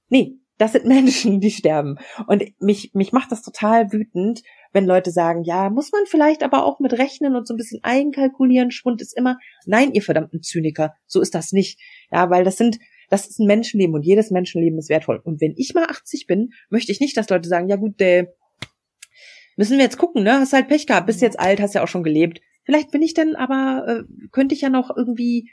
Nee, 0.09 0.37
das 0.61 0.72
sind 0.72 0.84
Menschen, 0.86 1.40
die 1.40 1.50
zysterben. 1.50 1.98
Und 2.26 2.44
mich, 2.61 2.90
mich 2.94 3.12
macht 3.12 3.32
das 3.32 3.42
total 3.42 3.92
wütend, 3.92 4.42
wenn 4.72 4.84
Leute 4.84 5.11
sagen, 5.11 5.42
ja, 5.42 5.70
muss 5.70 5.90
man 5.90 6.02
vielleicht 6.06 6.42
aber 6.42 6.64
auch 6.64 6.78
mit 6.78 6.92
rechnen 6.92 7.34
und 7.34 7.46
so 7.48 7.54
ein 7.54 7.56
bisschen 7.56 7.80
einkalkulieren, 7.82 8.70
Schwund 8.70 9.00
ist 9.00 9.16
immer, 9.16 9.38
nein, 9.66 9.92
ihr 9.92 10.02
verdammten 10.02 10.42
Zyniker, 10.42 10.94
so 11.06 11.20
ist 11.20 11.34
das 11.34 11.52
nicht. 11.52 11.80
Ja, 12.12 12.30
weil 12.30 12.44
das 12.44 12.56
sind, 12.56 12.78
das 13.08 13.26
ist 13.26 13.40
ein 13.40 13.46
Menschenleben 13.46 13.94
und 13.94 14.04
jedes 14.04 14.30
Menschenleben 14.30 14.78
ist 14.78 14.90
wertvoll. 14.90 15.20
Und 15.24 15.40
wenn 15.40 15.54
ich 15.56 15.74
mal 15.74 15.86
80 15.86 16.26
bin, 16.26 16.50
möchte 16.68 16.92
ich 16.92 17.00
nicht, 17.00 17.16
dass 17.16 17.30
Leute 17.30 17.48
sagen, 17.48 17.68
ja 17.68 17.76
gut, 17.76 17.98
der, 17.98 18.32
müssen 19.56 19.76
wir 19.76 19.84
jetzt 19.84 19.98
gucken, 19.98 20.22
ne? 20.22 20.34
Hast 20.34 20.52
halt 20.52 20.68
Pech 20.68 20.86
gehabt, 20.86 21.06
bist 21.06 21.20
jetzt 21.20 21.40
alt, 21.40 21.61
hast 21.61 21.74
ja 21.74 21.82
auch 21.82 21.88
schon 21.88 22.04
gelebt. 22.04 22.40
Vielleicht 22.64 22.92
bin 22.92 23.02
ich 23.02 23.14
dann 23.14 23.34
aber, 23.34 23.84
äh, 23.88 24.28
könnte 24.30 24.54
ich 24.54 24.61
ja 24.61 24.68
noch 24.68 24.94
irgendwie 24.96 25.50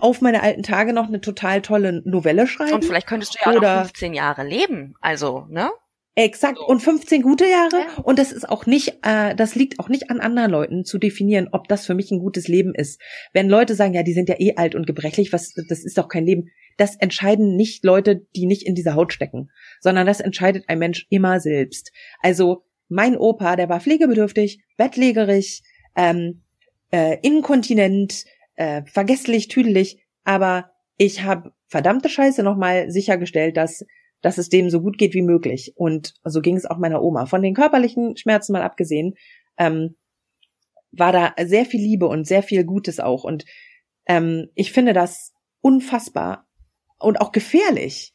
auf 0.00 0.20
meine 0.20 0.42
alten 0.42 0.62
Tage 0.62 0.92
noch 0.92 1.08
eine 1.08 1.20
total 1.20 1.62
tolle 1.62 2.02
Novelle 2.04 2.46
schreiben. 2.46 2.74
Und 2.74 2.84
vielleicht 2.84 3.06
könntest 3.06 3.34
du 3.34 3.38
ja 3.44 3.56
Oder, 3.56 3.72
auch 3.72 3.76
noch 3.76 3.86
15 3.86 4.14
Jahre 4.14 4.44
leben. 4.44 4.94
Also, 5.00 5.46
ne? 5.48 5.70
Exakt. 6.14 6.58
Und 6.58 6.80
15 6.80 7.22
gute 7.22 7.46
Jahre. 7.46 7.76
Ja. 7.76 8.02
Und 8.02 8.18
das 8.18 8.32
ist 8.32 8.48
auch 8.48 8.66
nicht, 8.66 8.98
äh, 9.02 9.36
das 9.36 9.54
liegt 9.54 9.78
auch 9.78 9.88
nicht 9.88 10.10
an 10.10 10.18
anderen 10.18 10.50
Leuten 10.50 10.84
zu 10.84 10.98
definieren, 10.98 11.48
ob 11.52 11.68
das 11.68 11.86
für 11.86 11.94
mich 11.94 12.10
ein 12.10 12.18
gutes 12.18 12.48
Leben 12.48 12.74
ist. 12.74 13.00
Wenn 13.32 13.48
Leute 13.48 13.76
sagen, 13.76 13.94
ja, 13.94 14.02
die 14.02 14.14
sind 14.14 14.28
ja 14.28 14.34
eh 14.38 14.56
alt 14.56 14.74
und 14.74 14.86
gebrechlich, 14.86 15.32
was, 15.32 15.54
das 15.68 15.84
ist 15.84 15.96
doch 15.96 16.08
kein 16.08 16.26
Leben. 16.26 16.50
Das 16.76 16.96
entscheiden 16.96 17.54
nicht 17.54 17.84
Leute, 17.84 18.26
die 18.34 18.46
nicht 18.46 18.66
in 18.66 18.74
dieser 18.74 18.96
Haut 18.96 19.12
stecken, 19.12 19.50
sondern 19.80 20.08
das 20.08 20.18
entscheidet 20.18 20.64
ein 20.66 20.80
Mensch 20.80 21.06
immer 21.08 21.38
selbst. 21.38 21.92
Also, 22.20 22.64
mein 22.88 23.16
Opa, 23.16 23.54
der 23.54 23.68
war 23.68 23.80
pflegebedürftig, 23.80 24.60
bettlägerig, 24.76 25.62
ähm, 25.94 26.42
äh, 26.90 27.18
inkontinent, 27.22 28.24
äh, 28.58 28.82
vergesslich, 28.84 29.48
tüdelig, 29.48 30.04
aber 30.24 30.70
ich 30.96 31.22
habe 31.22 31.52
verdammte 31.68 32.08
Scheiße 32.08 32.42
nochmal 32.42 32.90
sichergestellt, 32.90 33.56
dass 33.56 33.84
dass 34.20 34.38
es 34.38 34.48
dem 34.48 34.68
so 34.68 34.80
gut 34.80 34.98
geht 34.98 35.14
wie 35.14 35.22
möglich. 35.22 35.72
Und 35.76 36.14
so 36.24 36.40
ging 36.40 36.56
es 36.56 36.66
auch 36.66 36.78
meiner 36.78 37.02
Oma. 37.02 37.26
Von 37.26 37.42
den 37.42 37.54
körperlichen 37.54 38.16
Schmerzen 38.16 38.52
mal 38.52 38.62
abgesehen, 38.62 39.14
ähm, 39.58 39.96
war 40.90 41.12
da 41.12 41.34
sehr 41.44 41.64
viel 41.64 41.80
Liebe 41.80 42.08
und 42.08 42.26
sehr 42.26 42.42
viel 42.42 42.64
Gutes 42.64 42.98
auch. 42.98 43.24
Und 43.24 43.44
ähm, 44.06 44.48
ich 44.54 44.72
finde 44.72 44.92
das 44.92 45.32
unfassbar 45.60 46.48
und 46.98 47.20
auch 47.20 47.32
gefährlich, 47.32 48.12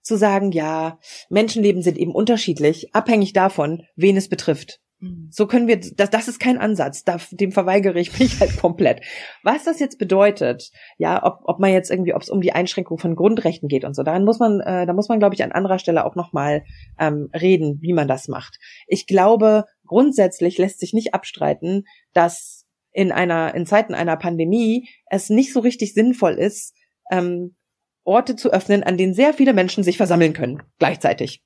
zu 0.00 0.16
sagen, 0.16 0.50
ja, 0.50 0.98
Menschenleben 1.30 1.82
sind 1.82 1.96
eben 1.96 2.12
unterschiedlich, 2.12 2.92
abhängig 2.92 3.34
davon, 3.34 3.84
wen 3.94 4.16
es 4.16 4.28
betrifft. 4.28 4.80
Mhm. 5.02 5.28
So 5.30 5.46
können 5.46 5.66
wir, 5.66 5.80
das, 5.80 6.10
das 6.10 6.28
ist 6.28 6.38
kein 6.38 6.58
Ansatz, 6.58 7.02
da, 7.02 7.18
dem 7.32 7.50
verweigere 7.50 7.98
ich 7.98 8.18
mich 8.18 8.40
halt 8.40 8.56
komplett. 8.56 9.02
Was 9.42 9.64
das 9.64 9.80
jetzt 9.80 9.98
bedeutet, 9.98 10.70
ja, 10.96 11.22
ob, 11.24 11.40
ob 11.44 11.58
man 11.58 11.72
jetzt 11.72 11.90
irgendwie, 11.90 12.14
ob 12.14 12.22
es 12.22 12.30
um 12.30 12.40
die 12.40 12.52
Einschränkung 12.52 12.98
von 12.98 13.16
Grundrechten 13.16 13.68
geht 13.68 13.84
und 13.84 13.94
so, 13.94 14.04
daran 14.04 14.24
muss 14.24 14.38
man, 14.38 14.60
äh, 14.60 14.86
da 14.86 14.92
muss 14.92 15.08
man, 15.08 15.18
glaube 15.18 15.34
ich, 15.34 15.42
an 15.42 15.52
anderer 15.52 15.80
Stelle 15.80 16.06
auch 16.06 16.14
nochmal 16.14 16.64
ähm, 16.98 17.28
reden, 17.34 17.78
wie 17.82 17.92
man 17.92 18.06
das 18.06 18.28
macht. 18.28 18.58
Ich 18.86 19.06
glaube, 19.06 19.64
grundsätzlich 19.84 20.56
lässt 20.56 20.78
sich 20.78 20.92
nicht 20.92 21.14
abstreiten, 21.14 21.84
dass 22.12 22.64
in 22.92 23.10
einer, 23.10 23.54
in 23.54 23.66
Zeiten 23.66 23.94
einer 23.94 24.16
Pandemie 24.16 24.88
es 25.10 25.30
nicht 25.30 25.52
so 25.52 25.60
richtig 25.60 25.94
sinnvoll 25.94 26.34
ist, 26.34 26.74
ähm, 27.10 27.56
Orte 28.04 28.36
zu 28.36 28.52
öffnen, 28.52 28.82
an 28.82 28.96
denen 28.96 29.14
sehr 29.14 29.34
viele 29.34 29.52
Menschen 29.52 29.82
sich 29.82 29.96
versammeln 29.96 30.32
können, 30.32 30.62
gleichzeitig. 30.78 31.42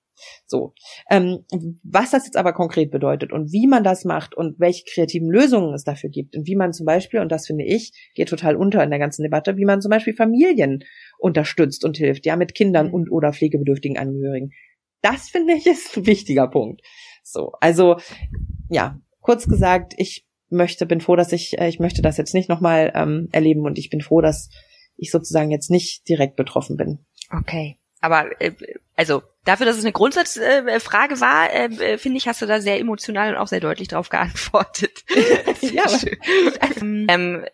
So. 0.46 0.74
Ähm, 1.10 1.44
was 1.82 2.10
das 2.10 2.26
jetzt 2.26 2.36
aber 2.36 2.52
konkret 2.52 2.90
bedeutet 2.90 3.32
und 3.32 3.52
wie 3.52 3.66
man 3.66 3.84
das 3.84 4.04
macht 4.04 4.34
und 4.34 4.58
welche 4.58 4.84
kreativen 4.84 5.28
Lösungen 5.28 5.74
es 5.74 5.84
dafür 5.84 6.10
gibt 6.10 6.36
und 6.36 6.46
wie 6.46 6.56
man 6.56 6.72
zum 6.72 6.86
Beispiel, 6.86 7.20
und 7.20 7.30
das 7.30 7.46
finde 7.46 7.64
ich, 7.64 7.92
geht 8.14 8.28
total 8.28 8.56
unter 8.56 8.82
in 8.82 8.90
der 8.90 8.98
ganzen 8.98 9.22
Debatte, 9.22 9.56
wie 9.56 9.64
man 9.64 9.80
zum 9.80 9.90
Beispiel 9.90 10.14
Familien 10.14 10.84
unterstützt 11.18 11.84
und 11.84 11.96
hilft, 11.96 12.26
ja, 12.26 12.36
mit 12.36 12.54
Kindern 12.54 12.90
und 12.90 13.10
oder 13.10 13.32
pflegebedürftigen 13.32 13.98
Angehörigen. 13.98 14.50
Das 15.02 15.28
finde 15.28 15.54
ich 15.54 15.66
ist 15.66 15.96
ein 15.96 16.06
wichtiger 16.06 16.48
Punkt. 16.48 16.82
So. 17.22 17.52
Also, 17.60 17.96
ja, 18.68 19.00
kurz 19.20 19.46
gesagt, 19.48 19.94
ich 19.96 20.26
möchte, 20.48 20.86
bin 20.86 21.00
froh, 21.00 21.16
dass 21.16 21.32
ich, 21.32 21.58
äh, 21.58 21.68
ich 21.68 21.80
möchte 21.80 22.02
das 22.02 22.16
jetzt 22.16 22.34
nicht 22.34 22.48
nochmal 22.48 22.92
ähm, 22.94 23.28
erleben 23.32 23.62
und 23.62 23.78
ich 23.78 23.90
bin 23.90 24.00
froh, 24.00 24.20
dass 24.20 24.48
ich 24.96 25.10
sozusagen 25.10 25.50
jetzt 25.50 25.70
nicht 25.70 26.08
direkt 26.08 26.36
betroffen 26.36 26.76
bin. 26.76 27.04
Okay. 27.30 27.78
Aber 28.00 28.40
äh, 28.40 28.52
also 28.94 29.22
dafür, 29.44 29.66
dass 29.66 29.76
es 29.76 29.84
eine 29.84 29.92
Grundsatzfrage 29.92 31.14
äh, 31.14 31.20
war, 31.20 31.52
äh, 31.52 31.98
finde 31.98 32.18
ich, 32.18 32.28
hast 32.28 32.42
du 32.42 32.46
da 32.46 32.60
sehr 32.60 32.78
emotional 32.78 33.30
und 33.30 33.40
auch 33.40 33.48
sehr 33.48 33.60
deutlich 33.60 33.88
darauf 33.88 34.08
geantwortet. 34.08 35.04
ja, 35.60 35.84
ähm, 36.80 37.06
ähm, 37.08 37.46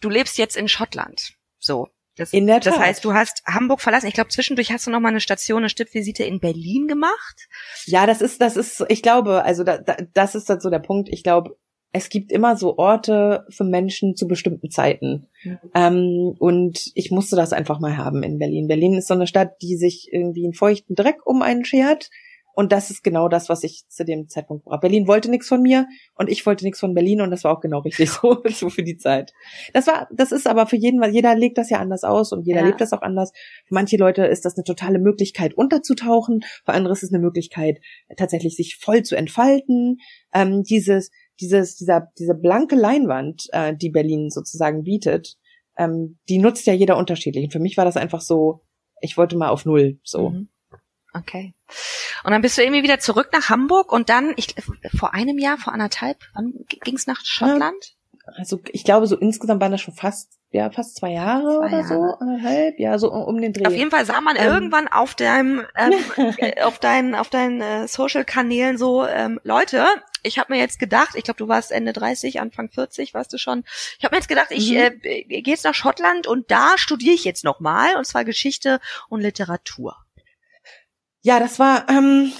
du 0.00 0.08
lebst 0.08 0.38
jetzt 0.38 0.56
in 0.56 0.68
Schottland. 0.68 1.34
So. 1.58 1.88
Das, 2.16 2.34
in 2.34 2.46
der 2.46 2.60
Tat. 2.60 2.74
Das 2.74 2.78
heißt, 2.78 3.04
du 3.06 3.14
hast 3.14 3.42
Hamburg 3.46 3.80
verlassen. 3.80 4.06
Ich 4.06 4.12
glaube, 4.12 4.28
zwischendurch 4.28 4.70
hast 4.70 4.86
du 4.86 4.90
noch 4.90 5.00
mal 5.00 5.08
eine 5.08 5.20
Station, 5.20 5.62
eine 5.62 5.70
Stippvisite 5.70 6.24
in 6.24 6.40
Berlin 6.40 6.86
gemacht. 6.86 7.48
Ja, 7.86 8.04
das 8.06 8.20
ist, 8.20 8.42
das 8.42 8.58
ist, 8.58 8.84
ich 8.88 9.02
glaube, 9.02 9.44
also 9.44 9.64
da, 9.64 9.78
da, 9.78 9.96
das 10.12 10.34
ist 10.34 10.50
dann 10.50 10.60
so 10.60 10.68
der 10.68 10.80
Punkt. 10.80 11.08
Ich 11.08 11.22
glaube, 11.22 11.56
es 11.92 12.08
gibt 12.08 12.32
immer 12.32 12.56
so 12.56 12.78
Orte 12.78 13.44
für 13.50 13.64
Menschen 13.64 14.16
zu 14.16 14.26
bestimmten 14.26 14.70
Zeiten. 14.70 15.28
Mhm. 15.44 15.58
Ähm, 15.74 16.34
und 16.38 16.90
ich 16.94 17.10
musste 17.10 17.36
das 17.36 17.52
einfach 17.52 17.80
mal 17.80 17.98
haben 17.98 18.22
in 18.22 18.38
Berlin. 18.38 18.66
Berlin 18.66 18.94
ist 18.94 19.08
so 19.08 19.14
eine 19.14 19.26
Stadt, 19.26 19.60
die 19.60 19.76
sich 19.76 20.08
irgendwie 20.10 20.44
einen 20.44 20.54
feuchten 20.54 20.94
Dreck 20.96 21.26
um 21.26 21.42
einen 21.42 21.64
schert. 21.64 22.10
Und 22.54 22.70
das 22.70 22.90
ist 22.90 23.02
genau 23.02 23.28
das, 23.28 23.48
was 23.48 23.64
ich 23.64 23.88
zu 23.88 24.04
dem 24.04 24.28
Zeitpunkt 24.28 24.64
brauche. 24.64 24.80
Berlin 24.80 25.06
wollte 25.08 25.30
nichts 25.30 25.48
von 25.48 25.62
mir 25.62 25.86
und 26.16 26.28
ich 26.28 26.44
wollte 26.44 26.64
nichts 26.64 26.80
von 26.80 26.92
Berlin 26.92 27.22
und 27.22 27.30
das 27.30 27.44
war 27.44 27.56
auch 27.56 27.60
genau 27.60 27.78
richtig 27.78 28.10
so, 28.10 28.42
so 28.48 28.68
für 28.68 28.82
die 28.82 28.98
Zeit. 28.98 29.32
Das 29.72 29.86
war, 29.86 30.06
das 30.12 30.32
ist 30.32 30.46
aber 30.46 30.66
für 30.66 30.76
jeden, 30.76 31.00
weil 31.00 31.14
jeder 31.14 31.34
legt 31.34 31.56
das 31.56 31.70
ja 31.70 31.78
anders 31.78 32.04
aus 32.04 32.30
und 32.30 32.46
jeder 32.46 32.60
ja. 32.60 32.66
lebt 32.66 32.80
das 32.82 32.92
auch 32.92 33.00
anders. 33.00 33.32
Für 33.66 33.74
manche 33.74 33.96
Leute 33.96 34.26
ist 34.26 34.44
das 34.44 34.56
eine 34.56 34.64
totale 34.64 34.98
Möglichkeit, 34.98 35.54
unterzutauchen. 35.54 36.44
Für 36.64 36.74
andere 36.74 36.92
ist 36.92 37.02
es 37.02 37.12
eine 37.12 37.22
Möglichkeit, 37.22 37.80
tatsächlich 38.16 38.54
sich 38.54 38.76
voll 38.76 39.02
zu 39.02 39.16
entfalten. 39.16 39.98
Ähm, 40.34 40.62
dieses, 40.62 41.10
dieses, 41.42 41.76
dieser, 41.76 42.08
diese 42.18 42.34
blanke 42.34 42.76
Leinwand, 42.76 43.48
äh, 43.52 43.74
die 43.76 43.90
Berlin 43.90 44.30
sozusagen 44.30 44.84
bietet, 44.84 45.36
ähm, 45.76 46.18
die 46.28 46.38
nutzt 46.38 46.66
ja 46.66 46.72
jeder 46.72 46.96
unterschiedlich. 46.96 47.44
Und 47.44 47.52
für 47.52 47.60
mich 47.60 47.76
war 47.76 47.84
das 47.84 47.96
einfach 47.96 48.20
so, 48.20 48.62
ich 49.00 49.16
wollte 49.16 49.36
mal 49.36 49.48
auf 49.48 49.64
Null, 49.64 49.98
so. 50.02 50.30
Mhm. 50.30 50.48
Okay. 51.14 51.54
Und 52.24 52.30
dann 52.30 52.40
bist 52.40 52.56
du 52.56 52.62
irgendwie 52.62 52.82
wieder 52.82 53.00
zurück 53.00 53.30
nach 53.32 53.50
Hamburg 53.50 53.92
und 53.92 54.08
dann, 54.08 54.32
ich, 54.36 54.54
vor 54.96 55.12
einem 55.12 55.38
Jahr, 55.38 55.58
vor 55.58 55.72
anderthalb, 55.72 56.18
wann 56.34 56.54
ging's 56.84 57.06
nach 57.06 57.20
Schottland? 57.24 57.96
Also 58.36 58.60
ich 58.70 58.84
glaube, 58.84 59.06
so 59.06 59.16
insgesamt 59.16 59.60
waren 59.60 59.72
das 59.72 59.80
schon 59.80 59.94
fast, 59.94 60.38
ja, 60.50 60.70
fast 60.70 60.96
zwei 60.96 61.10
Jahre 61.10 61.58
zwei 61.58 61.66
oder 61.66 61.80
Jahre. 61.80 61.88
so, 61.88 62.16
anderthalb, 62.20 62.78
ja, 62.78 62.96
so 62.98 63.12
um 63.12 63.40
den 63.40 63.52
Dreh. 63.52 63.66
Auf 63.66 63.74
jeden 63.74 63.90
Fall 63.90 64.06
sah 64.06 64.20
man 64.20 64.36
ähm, 64.36 64.44
irgendwann 64.44 64.88
auf 64.88 65.14
deinem, 65.14 65.66
ähm, 65.76 65.92
äh, 66.38 66.62
auf 66.62 66.78
deinen, 66.78 67.14
auf 67.14 67.30
deinen 67.30 67.60
äh, 67.60 67.88
Social-Kanälen 67.88 68.78
so, 68.78 69.04
ähm, 69.04 69.40
Leute, 69.42 69.84
ich 70.22 70.38
habe 70.38 70.52
mir 70.52 70.58
jetzt 70.58 70.78
gedacht, 70.78 71.14
ich 71.16 71.24
glaube, 71.24 71.38
du 71.38 71.48
warst 71.48 71.72
Ende 71.72 71.92
30, 71.92 72.40
Anfang 72.40 72.70
40, 72.70 73.14
warst 73.14 73.32
du 73.32 73.38
schon. 73.38 73.64
Ich 73.98 74.04
habe 74.04 74.14
mir 74.14 74.18
jetzt 74.18 74.28
gedacht, 74.28 74.48
ich 74.50 74.70
mhm. 74.70 74.76
äh, 74.76 75.24
gehe 75.24 75.42
jetzt 75.44 75.64
nach 75.64 75.74
Schottland 75.74 76.26
und 76.26 76.50
da 76.50 76.74
studiere 76.76 77.14
ich 77.14 77.24
jetzt 77.24 77.44
nochmal, 77.44 77.96
und 77.96 78.06
zwar 78.06 78.24
Geschichte 78.24 78.80
und 79.08 79.20
Literatur. 79.20 79.96
Ja, 81.22 81.38
das 81.38 81.58
war, 81.58 81.88
ähm, 81.88 82.32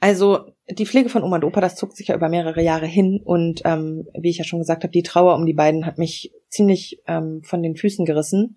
also 0.00 0.52
die 0.68 0.86
Pflege 0.86 1.08
von 1.08 1.22
Oma 1.22 1.36
und 1.36 1.44
Opa, 1.44 1.60
das 1.60 1.76
zog 1.76 1.92
sich 1.92 2.08
ja 2.08 2.14
über 2.14 2.28
mehrere 2.28 2.62
Jahre 2.62 2.86
hin 2.86 3.20
und 3.22 3.62
ähm, 3.64 4.06
wie 4.18 4.30
ich 4.30 4.38
ja 4.38 4.44
schon 4.44 4.58
gesagt 4.58 4.82
habe, 4.82 4.92
die 4.92 5.02
Trauer 5.02 5.34
um 5.34 5.46
die 5.46 5.54
beiden 5.54 5.86
hat 5.86 5.98
mich 5.98 6.32
ziemlich 6.48 7.02
ähm, 7.06 7.42
von 7.44 7.62
den 7.62 7.76
Füßen 7.76 8.04
gerissen. 8.04 8.56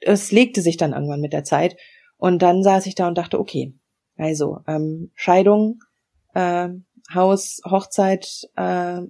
Es 0.00 0.32
legte 0.32 0.62
sich 0.62 0.76
dann 0.76 0.92
irgendwann 0.92 1.20
mit 1.20 1.32
der 1.32 1.44
Zeit 1.44 1.76
und 2.16 2.40
dann 2.40 2.62
saß 2.62 2.86
ich 2.86 2.94
da 2.94 3.08
und 3.08 3.18
dachte, 3.18 3.38
okay, 3.38 3.74
also 4.16 4.60
ähm, 4.66 5.10
Scheidung, 5.14 5.80
äh, 6.34 6.68
Haus, 7.12 7.60
Hochzeit, 7.64 8.48
äh, 8.56 9.02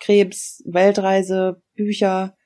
Krebs, 0.00 0.62
Weltreise, 0.66 1.62
Bücher, 1.74 2.36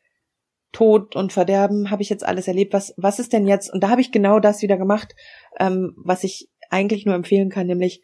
Tod 0.72 1.16
und 1.16 1.32
Verderben, 1.32 1.90
habe 1.90 2.02
ich 2.02 2.08
jetzt 2.08 2.24
alles 2.24 2.48
erlebt. 2.48 2.72
Was, 2.72 2.94
was 2.96 3.18
ist 3.18 3.32
denn 3.32 3.46
jetzt? 3.46 3.72
Und 3.72 3.82
da 3.82 3.90
habe 3.90 4.00
ich 4.00 4.12
genau 4.12 4.40
das 4.40 4.62
wieder 4.62 4.78
gemacht, 4.78 5.14
ähm, 5.58 5.94
was 5.96 6.24
ich 6.24 6.48
eigentlich 6.70 7.04
nur 7.04 7.14
empfehlen 7.14 7.50
kann, 7.50 7.66
nämlich 7.66 8.02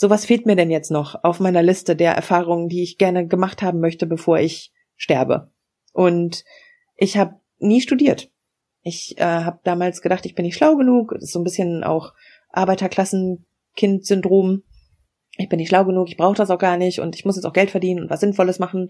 so 0.00 0.08
was 0.08 0.24
fehlt 0.24 0.46
mir 0.46 0.56
denn 0.56 0.70
jetzt 0.70 0.90
noch 0.90 1.22
auf 1.24 1.40
meiner 1.40 1.62
Liste 1.62 1.94
der 1.94 2.12
Erfahrungen, 2.12 2.68
die 2.68 2.82
ich 2.82 2.96
gerne 2.96 3.26
gemacht 3.26 3.60
haben 3.60 3.80
möchte, 3.80 4.06
bevor 4.06 4.38
ich 4.38 4.72
sterbe. 4.96 5.50
Und 5.92 6.46
ich 6.96 7.18
habe 7.18 7.34
nie 7.58 7.82
studiert. 7.82 8.30
Ich 8.82 9.18
äh, 9.18 9.24
habe 9.24 9.60
damals 9.62 10.00
gedacht, 10.00 10.24
ich 10.24 10.34
bin 10.34 10.46
nicht 10.46 10.56
schlau 10.56 10.76
genug. 10.76 11.12
Das 11.12 11.24
ist 11.24 11.32
so 11.32 11.38
ein 11.38 11.44
bisschen 11.44 11.84
auch 11.84 12.14
Arbeiterklassenkind-Syndrom. 12.48 14.62
Ich 15.40 15.48
bin 15.48 15.58
nicht 15.58 15.68
schlau 15.68 15.84
genug, 15.84 16.08
ich 16.08 16.16
brauche 16.16 16.36
das 16.36 16.50
auch 16.50 16.58
gar 16.58 16.76
nicht 16.76 17.00
und 17.00 17.16
ich 17.16 17.24
muss 17.24 17.36
jetzt 17.36 17.44
auch 17.44 17.52
Geld 17.52 17.70
verdienen 17.70 18.02
und 18.02 18.10
was 18.10 18.20
Sinnvolles 18.20 18.58
machen. 18.58 18.88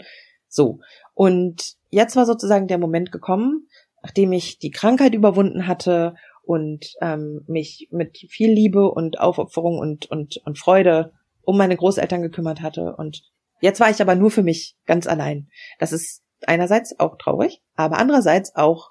So. 0.48 0.80
Und 1.14 1.76
jetzt 1.90 2.16
war 2.16 2.26
sozusagen 2.26 2.66
der 2.66 2.78
Moment 2.78 3.12
gekommen, 3.12 3.68
nachdem 4.02 4.32
ich 4.32 4.58
die 4.58 4.70
Krankheit 4.70 5.14
überwunden 5.14 5.66
hatte 5.66 6.14
und 6.42 6.94
ähm, 7.00 7.44
mich 7.46 7.88
mit 7.92 8.18
viel 8.28 8.50
Liebe 8.50 8.90
und 8.90 9.20
Aufopferung 9.20 9.78
und, 9.78 10.10
und, 10.10 10.38
und 10.44 10.58
Freude 10.58 11.12
um 11.42 11.56
meine 11.56 11.76
Großeltern 11.76 12.22
gekümmert 12.22 12.62
hatte. 12.62 12.96
Und 12.96 13.22
jetzt 13.60 13.80
war 13.80 13.90
ich 13.90 14.00
aber 14.00 14.14
nur 14.14 14.30
für 14.30 14.42
mich 14.42 14.76
ganz 14.86 15.06
allein. 15.06 15.48
Das 15.78 15.92
ist 15.92 16.22
einerseits 16.46 16.98
auch 16.98 17.16
traurig, 17.18 17.62
aber 17.76 17.98
andererseits 17.98 18.56
auch 18.56 18.90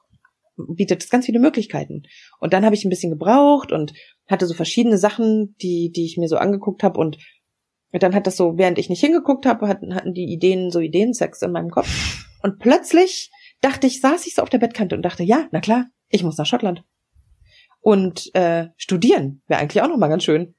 bietet 0.67 1.03
es 1.03 1.09
ganz 1.09 1.25
viele 1.25 1.39
Möglichkeiten. 1.39 2.03
Und 2.39 2.53
dann 2.53 2.65
habe 2.65 2.75
ich 2.75 2.85
ein 2.85 2.89
bisschen 2.89 3.11
gebraucht 3.11 3.71
und 3.71 3.93
hatte 4.27 4.45
so 4.45 4.53
verschiedene 4.53 4.97
Sachen, 4.97 5.55
die, 5.61 5.91
die 5.91 6.05
ich 6.05 6.17
mir 6.17 6.27
so 6.27 6.37
angeguckt 6.37 6.83
habe 6.83 6.99
und 6.99 7.17
dann 7.91 8.13
hat 8.13 8.27
das 8.27 8.37
so, 8.37 8.57
während 8.57 8.77
ich 8.77 8.89
nicht 8.89 8.99
hingeguckt 8.99 9.45
habe, 9.45 9.67
hatten, 9.67 9.95
hatten 9.95 10.13
die 10.13 10.31
Ideen 10.31 10.71
so 10.71 10.79
Ideensex 10.79 11.41
in 11.41 11.51
meinem 11.51 11.71
Kopf. 11.71 12.25
Und 12.43 12.59
plötzlich 12.59 13.31
dachte 13.61 13.87
ich, 13.87 14.01
saß 14.01 14.27
ich 14.27 14.35
so 14.35 14.41
auf 14.41 14.49
der 14.49 14.59
Bettkante 14.59 14.95
und 14.95 15.01
dachte, 15.01 15.23
ja, 15.23 15.47
na 15.51 15.59
klar, 15.59 15.87
ich 16.09 16.23
muss 16.23 16.37
nach 16.37 16.45
Schottland. 16.45 16.83
Und 17.81 18.33
äh, 18.35 18.67
studieren 18.77 19.41
wäre 19.47 19.61
eigentlich 19.61 19.81
auch 19.81 19.87
noch 19.87 19.97
mal 19.97 20.07
ganz 20.07 20.23
schön. 20.23 20.55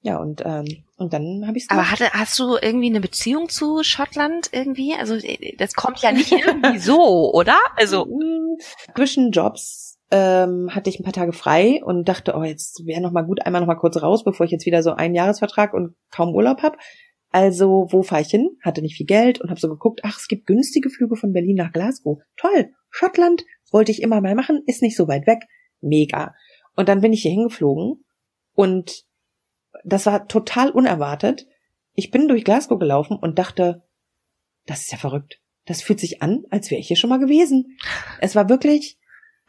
Ja, 0.00 0.16
und, 0.16 0.42
ähm, 0.44 0.84
und 0.96 1.12
dann 1.12 1.46
habe 1.46 1.58
ich 1.58 1.66
Aber 1.68 1.90
hatte, 1.90 2.10
hast 2.12 2.36
du 2.38 2.56
irgendwie 2.60 2.88
eine 2.88 3.00
Beziehung 3.00 3.48
zu 3.48 3.84
Schottland 3.84 4.50
irgendwie? 4.52 4.94
Also 4.94 5.16
das 5.58 5.74
kommt 5.74 6.00
ja 6.02 6.10
nicht 6.10 6.32
irgendwie 6.32 6.78
so, 6.78 7.32
oder? 7.32 7.56
Also 7.76 8.06
mm, 8.06 8.58
zwischen 8.96 9.30
Jobs 9.30 9.91
ähm, 10.12 10.68
hatte 10.74 10.90
ich 10.90 11.00
ein 11.00 11.04
paar 11.04 11.14
Tage 11.14 11.32
frei 11.32 11.80
und 11.82 12.06
dachte, 12.06 12.34
oh, 12.36 12.44
jetzt 12.44 12.84
wäre 12.86 13.00
noch 13.00 13.12
mal 13.12 13.22
gut, 13.22 13.44
einmal 13.44 13.62
noch 13.62 13.66
mal 13.66 13.76
kurz 13.76 14.00
raus, 14.02 14.24
bevor 14.24 14.44
ich 14.44 14.52
jetzt 14.52 14.66
wieder 14.66 14.82
so 14.82 14.92
einen 14.92 15.14
Jahresvertrag 15.14 15.72
und 15.72 15.96
kaum 16.10 16.34
Urlaub 16.34 16.62
hab. 16.62 16.76
Also, 17.30 17.86
wo 17.90 18.02
fahre 18.02 18.20
ich 18.20 18.28
hin? 18.28 18.58
Hatte 18.62 18.82
nicht 18.82 18.94
viel 18.94 19.06
Geld 19.06 19.40
und 19.40 19.48
habe 19.48 19.58
so 19.58 19.70
geguckt, 19.70 20.00
ach, 20.04 20.18
es 20.18 20.28
gibt 20.28 20.46
günstige 20.46 20.90
Flüge 20.90 21.16
von 21.16 21.32
Berlin 21.32 21.56
nach 21.56 21.72
Glasgow. 21.72 22.18
Toll, 22.36 22.72
Schottland 22.90 23.44
wollte 23.70 23.90
ich 23.90 24.02
immer 24.02 24.20
mal 24.20 24.34
machen, 24.34 24.62
ist 24.66 24.82
nicht 24.82 24.98
so 24.98 25.08
weit 25.08 25.26
weg. 25.26 25.46
Mega. 25.80 26.34
Und 26.76 26.90
dann 26.90 27.00
bin 27.00 27.14
ich 27.14 27.22
hier 27.22 27.30
hingeflogen 27.30 28.04
und 28.54 29.04
das 29.82 30.04
war 30.04 30.28
total 30.28 30.70
unerwartet. 30.70 31.46
Ich 31.94 32.10
bin 32.10 32.28
durch 32.28 32.44
Glasgow 32.44 32.78
gelaufen 32.78 33.16
und 33.16 33.38
dachte, 33.38 33.82
das 34.66 34.82
ist 34.82 34.92
ja 34.92 34.98
verrückt. 34.98 35.40
Das 35.64 35.80
fühlt 35.80 36.00
sich 36.00 36.20
an, 36.20 36.44
als 36.50 36.70
wäre 36.70 36.80
ich 36.80 36.88
hier 36.88 36.96
schon 36.96 37.08
mal 37.08 37.18
gewesen. 37.18 37.78
Es 38.20 38.36
war 38.36 38.50
wirklich 38.50 38.98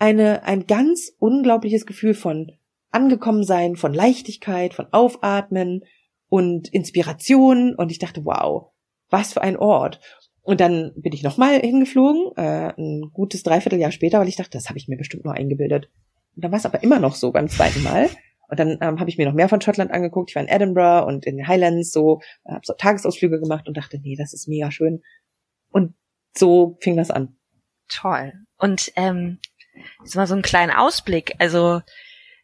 eine, 0.03 0.43
ein 0.43 0.67
ganz 0.67 1.13
unglaubliches 1.17 1.85
Gefühl 1.85 2.13
von 2.13 2.51
angekommen 2.91 3.45
sein, 3.45 3.77
von 3.77 3.93
Leichtigkeit, 3.93 4.73
von 4.73 4.87
Aufatmen 4.91 5.85
und 6.27 6.67
Inspiration. 6.67 7.73
Und 7.73 7.89
ich 7.89 7.99
dachte, 7.99 8.25
wow, 8.25 8.73
was 9.09 9.31
für 9.31 9.41
ein 9.41 9.55
Ort. 9.55 10.01
Und 10.41 10.59
dann 10.59 10.91
bin 10.97 11.13
ich 11.13 11.23
nochmal 11.23 11.61
hingeflogen, 11.61 12.35
äh, 12.35 12.73
ein 12.77 13.11
gutes 13.13 13.43
Dreivierteljahr 13.43 13.93
später, 13.93 14.19
weil 14.19 14.27
ich 14.27 14.35
dachte, 14.35 14.57
das 14.57 14.67
habe 14.67 14.77
ich 14.77 14.89
mir 14.89 14.97
bestimmt 14.97 15.23
nur 15.23 15.35
eingebildet. 15.35 15.89
Und 16.35 16.43
dann 16.43 16.51
war 16.51 16.59
es 16.59 16.65
aber 16.65 16.83
immer 16.83 16.99
noch 16.99 17.15
so 17.15 17.31
beim 17.31 17.47
zweiten 17.47 17.81
Mal. 17.81 18.09
Und 18.49 18.59
dann 18.59 18.77
ähm, 18.81 18.99
habe 18.99 19.09
ich 19.09 19.17
mir 19.17 19.25
noch 19.25 19.33
mehr 19.33 19.47
von 19.47 19.61
Schottland 19.61 19.91
angeguckt. 19.91 20.31
Ich 20.31 20.35
war 20.35 20.43
in 20.43 20.49
Edinburgh 20.49 21.07
und 21.07 21.25
in 21.25 21.37
den 21.37 21.47
Highlands 21.47 21.93
so, 21.93 22.19
habe 22.45 22.59
so 22.63 22.73
Tagesausflüge 22.73 23.39
gemacht 23.39 23.69
und 23.69 23.77
dachte, 23.77 23.99
nee, 24.01 24.17
das 24.17 24.33
ist 24.33 24.49
mega 24.49 24.69
schön. 24.69 25.01
Und 25.71 25.95
so 26.37 26.77
fing 26.81 26.97
das 26.97 27.09
an. 27.09 27.37
Toll. 27.87 28.33
Und 28.57 28.91
ähm, 28.95 29.39
jetzt 30.03 30.15
mal 30.15 30.27
so 30.27 30.33
einen 30.33 30.43
kleinen 30.43 30.71
Ausblick. 30.71 31.33
Also 31.39 31.81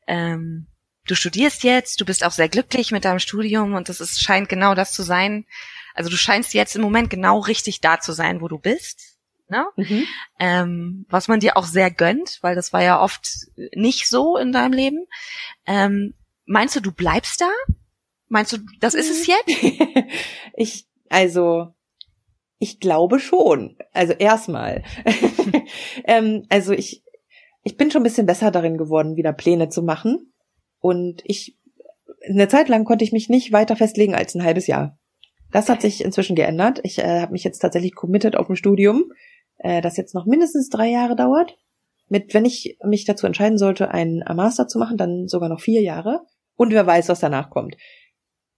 ähm, 0.08 0.68
du 1.08 1.16
studierst 1.16 1.64
jetzt, 1.64 2.00
du 2.02 2.06
bist 2.06 2.24
auch 2.24 2.32
sehr 2.32 2.50
glücklich 2.50 2.92
mit 2.92 3.06
deinem 3.06 3.20
Studium 3.20 3.74
und 3.74 3.90
das 3.90 4.02
ist, 4.02 4.22
scheint 4.22 4.50
genau 4.50 4.76
das 4.76 4.94
zu 4.94 5.04
sein. 5.04 5.46
Also 5.94 6.10
du 6.10 6.18
scheinst 6.18 6.54
jetzt 6.54 6.76
im 6.76 6.82
Moment 6.82 7.10
genau 7.10 7.40
richtig 7.40 7.82
da 7.82 8.00
zu 8.00 8.14
sein, 8.14 8.42
wo 8.42 8.48
du 8.48 8.58
bist 8.60 9.20
ne? 9.50 9.66
Mhm. 9.76 10.08
Ähm, 10.40 11.06
was 11.10 11.28
man 11.28 11.40
dir 11.40 11.58
auch 11.58 11.66
sehr 11.66 11.92
gönnt, 11.92 12.40
weil 12.42 12.56
das 12.56 12.72
war 12.72 12.84
ja 12.84 13.02
oft 13.02 13.28
nicht 13.74 14.08
so 14.08 14.38
in 14.38 14.52
deinem 14.52 14.74
Leben. 14.74 15.06
Ähm, 15.66 16.14
meinst 16.46 16.76
du, 16.76 16.80
du 16.80 16.92
bleibst 16.92 17.42
da? 17.42 17.50
Meinst 18.28 18.54
du, 18.54 18.58
das 18.80 18.94
ist 18.94 19.10
es 19.10 19.28
jetzt? 19.28 19.48
ich, 20.56 20.88
also, 21.10 21.74
ich 22.60 22.80
glaube 22.80 23.20
schon. 23.20 23.78
Also 23.92 24.14
erstmal. 24.14 24.84
ähm, 26.06 26.46
also 26.50 26.74
ich, 26.74 27.04
ich 27.70 27.78
bin 27.78 27.92
schon 27.92 28.02
ein 28.02 28.04
bisschen 28.04 28.26
besser 28.26 28.52
darin 28.52 28.78
geworden, 28.78 29.16
wieder 29.16 29.32
Pläne 29.32 29.70
zu 29.70 29.84
machen. 29.84 30.34
Und 30.80 31.22
ich, 31.26 31.58
eine 32.28 32.48
Zeit 32.48 32.68
lang 32.68 32.84
konnte 32.84 33.04
ich 33.04 33.12
mich 33.12 33.30
nicht 33.30 33.52
weiter 33.52 33.76
festlegen 33.76 34.16
als 34.16 34.34
ein 34.34 34.44
halbes 34.44 34.68
Jahr. 34.68 34.98
Das 35.52 35.70
hat 35.70 35.82
sich 35.82 36.04
inzwischen 36.04 36.36
geändert. 36.36 36.80
Ich 36.84 37.00
äh, 37.00 37.22
habe 37.22 37.32
mich 37.32 37.44
jetzt 37.44 37.60
tatsächlich 37.60 37.96
committed 37.96 38.36
auf 38.36 38.48
dem 38.48 38.56
Studium 38.56 39.12
äh, 39.60 39.82
das 39.82 39.98
jetzt 39.98 40.16
noch 40.16 40.26
mindestens 40.26 40.70
drei 40.70 40.90
Jahre 40.90 41.16
dauert. 41.16 41.58
Mit, 42.08 42.34
wenn 42.34 42.46
ich 42.46 42.78
mich 42.84 43.06
dazu 43.06 43.28
entscheiden 43.28 43.60
sollte, 43.60 43.92
einen 43.92 44.24
Master 44.36 44.68
zu 44.68 44.80
machen, 44.80 44.98
dann 44.98 45.28
sogar 45.28 45.48
noch 45.48 45.60
vier 45.60 45.82
Jahre. 45.82 46.22
Und 46.56 46.74
wer 46.74 46.88
weiß, 46.88 47.08
was 47.10 47.20
danach 47.20 47.52
kommt. 47.52 47.78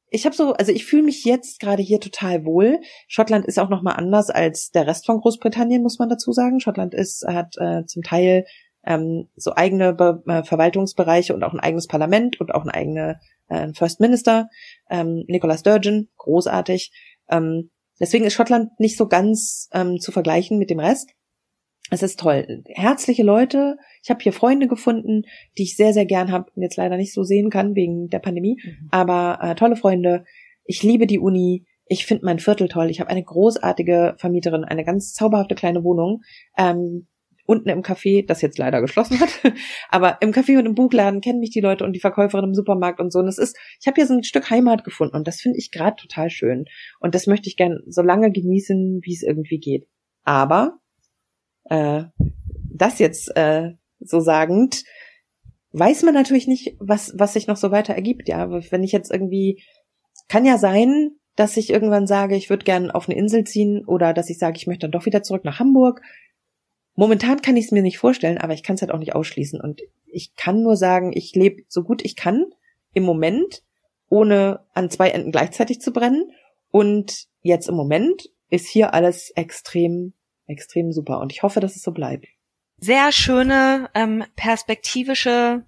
Ich 0.10 0.26
habe 0.26 0.36
so, 0.36 0.54
also 0.54 0.72
ich 0.72 0.86
fühle 0.86 1.04
mich 1.04 1.26
jetzt 1.26 1.60
gerade 1.60 1.82
hier 1.82 2.00
total 2.00 2.46
wohl. 2.46 2.80
Schottland 3.08 3.46
ist 3.46 3.60
auch 3.60 3.70
noch 3.70 3.82
mal 3.82 3.94
anders 3.94 4.30
als 4.30 4.72
der 4.72 4.88
Rest 4.88 5.06
von 5.06 5.20
Großbritannien, 5.20 5.82
muss 5.82 6.00
man 6.00 6.10
dazu 6.10 6.32
sagen. 6.32 6.60
Schottland 6.60 6.94
ist 6.94 7.26
hat 7.28 7.58
äh, 7.58 7.86
zum 7.86 8.04
Teil 8.04 8.46
ähm, 8.86 9.30
so 9.36 9.54
eigene 9.56 9.94
Be 9.94 10.24
äh, 10.28 10.44
Verwaltungsbereiche 10.44 11.34
und 11.34 11.44
auch 11.44 11.54
ein 11.54 11.60
eigenes 11.60 11.88
Parlament 11.88 12.40
und 12.40 12.54
auch 12.54 12.64
ein 12.64 12.72
eigener 12.72 13.20
äh, 13.48 13.74
First 13.74 14.00
Minister. 14.00 14.50
Ähm, 14.90 15.24
Nicola 15.28 15.58
Sturgeon, 15.58 16.10
großartig. 16.18 16.92
Ähm, 17.30 17.70
Deswegen 18.02 18.26
ist 18.26 18.34
Schottland 18.34 18.80
nicht 18.80 18.98
so 18.98 19.08
ganz 19.08 19.70
ähm, 19.72 20.00
zu 20.00 20.12
vergleichen 20.12 20.58
mit 20.58 20.72
dem 20.72 20.80
Rest. 20.80 21.12
Es 21.92 22.02
ist 22.02 22.20
toll. 22.20 22.64
Herzliche 22.68 23.22
Leute. 23.22 23.78
Ich 24.02 24.10
habe 24.10 24.22
hier 24.24 24.34
Freunde 24.34 24.68
gefunden, 24.68 25.24
die 25.58 25.64
ich 25.64 25.76
sehr, 25.76 25.94
sehr 25.94 26.08
gern 26.08 26.32
habe 26.32 26.50
und 26.56 26.64
jetzt 26.64 26.78
leider 26.78 26.98
nicht 26.98 27.14
so 27.14 27.24
sehen 27.24 27.52
kann 27.52 27.76
wegen 27.76 28.08
der 28.08 28.18
Pandemie. 28.18 28.60
Mhm. 28.64 28.88
Aber 28.90 29.38
äh, 29.42 29.56
tolle 29.56 29.76
Freunde. 29.76 30.26
Ich 30.66 30.82
liebe 30.82 31.06
die 31.06 31.20
Uni. 31.20 31.66
Ich 31.86 32.08
finde 32.08 32.26
mein 32.26 32.40
Viertel 32.40 32.70
toll. 32.70 32.90
Ich 32.90 33.02
habe 33.02 33.10
eine 33.10 33.24
großartige 33.24 34.16
Vermieterin, 34.18 34.64
eine 34.64 34.84
ganz 34.84 35.14
zauberhafte 35.14 35.54
kleine 35.54 35.84
Wohnung. 35.84 36.24
Ähm, 36.58 37.08
unten 37.52 37.70
im 37.70 37.82
Café, 37.82 38.26
das 38.26 38.42
jetzt 38.42 38.58
leider 38.58 38.82
geschlossen 38.82 39.20
hat, 39.20 39.30
aber 39.90 40.18
im 40.22 40.32
Café 40.32 40.58
und 40.58 40.66
im 40.66 40.76
Buchladen 40.76 41.22
kennen 41.22 41.40
mich 41.40 41.52
die 41.52 41.60
Leute 41.60 41.84
und 41.84 41.94
die 41.94 42.00
Verkäuferin 42.00 42.46
im 42.46 42.54
Supermarkt 42.54 43.00
und 43.00 43.12
so. 43.12 43.20
Und 43.20 43.28
es 43.28 43.38
ist, 43.38 43.58
ich 43.80 43.88
habe 43.88 43.96
hier 43.96 44.08
so 44.08 44.14
ein 44.14 44.24
Stück 44.24 44.50
Heimat 44.50 44.84
gefunden 44.84 45.16
und 45.16 45.28
das 45.28 45.42
finde 45.42 45.60
ich 45.60 45.72
gerade 45.72 45.98
total 45.98 46.30
schön. 46.30 46.66
Und 47.00 47.14
das 47.14 47.28
möchte 47.28 47.50
ich 47.50 47.58
gern 47.58 47.80
so 47.88 48.02
lange 48.02 48.32
genießen, 48.32 49.02
wie 49.04 49.14
es 49.14 49.24
irgendwie 49.24 49.60
geht. 49.60 49.88
Aber 50.24 50.80
äh, 51.66 52.04
das 52.74 53.00
jetzt 53.00 53.36
äh, 53.36 53.72
so 54.00 54.22
sagend, 54.22 54.84
weiß 55.74 56.04
man 56.04 56.14
natürlich 56.14 56.48
nicht, 56.48 56.76
was, 56.80 57.14
was 57.18 57.34
sich 57.34 57.48
noch 57.48 57.58
so 57.58 57.72
weiter 57.72 57.94
ergibt. 57.94 58.30
Ja, 58.30 58.50
wenn 58.50 58.84
ich 58.84 58.92
jetzt 58.92 59.12
irgendwie, 59.12 59.64
kann 60.30 60.46
ja 60.46 60.58
sein, 60.58 61.12
dass 61.36 61.58
ich 61.58 61.70
irgendwann 61.70 62.08
sage, 62.08 62.36
ich 62.36 62.50
würde 62.50 62.66
gern 62.66 62.92
auf 62.92 63.08
eine 63.08 63.18
Insel 63.18 63.44
ziehen 63.46 63.86
oder 63.86 64.14
dass 64.14 64.30
ich 64.30 64.38
sage, 64.38 64.58
ich 64.58 64.68
möchte 64.68 64.86
dann 64.86 64.92
doch 64.92 65.06
wieder 65.06 65.24
zurück 65.24 65.46
nach 65.46 65.60
Hamburg 65.60 66.02
Momentan 66.96 67.42
kann 67.42 67.58
ich 67.58 67.66
es 67.66 67.72
mir 67.72 67.82
nicht 67.82 67.98
vorstellen, 67.98 68.38
aber 68.38 68.54
ich 68.54 68.64
kann 68.64 68.76
es 68.76 68.82
halt 68.82 68.92
auch 68.92 69.00
nicht 69.00 69.16
ausschließen. 69.16 69.60
Und 69.62 69.82
ich 70.06 70.36
kann 70.36 70.62
nur 70.62 70.76
sagen, 70.76 71.14
ich 71.14 71.34
lebe 71.36 71.64
so 71.68 71.84
gut 71.84 72.04
ich 72.04 72.16
kann 72.16 72.46
im 72.94 73.04
Moment, 73.04 73.64
ohne 74.10 74.66
an 74.74 74.90
zwei 74.90 75.10
Enden 75.10 75.32
gleichzeitig 75.32 75.80
zu 75.80 75.94
brennen. 75.94 76.32
Und 76.70 77.28
jetzt 77.42 77.70
im 77.70 77.76
Moment 77.76 78.30
ist 78.50 78.68
hier 78.68 78.94
alles 78.94 79.32
extrem, 79.32 80.14
extrem 80.48 80.92
super. 80.92 81.20
Und 81.22 81.32
ich 81.32 81.44
hoffe, 81.44 81.62
dass 81.62 81.78
es 81.78 81.82
so 81.82 81.92
bleibt. 81.92 82.28
sehr 82.84 83.12
schöne 83.12 83.90
ähm, 83.94 84.26
perspektivische 84.36 85.64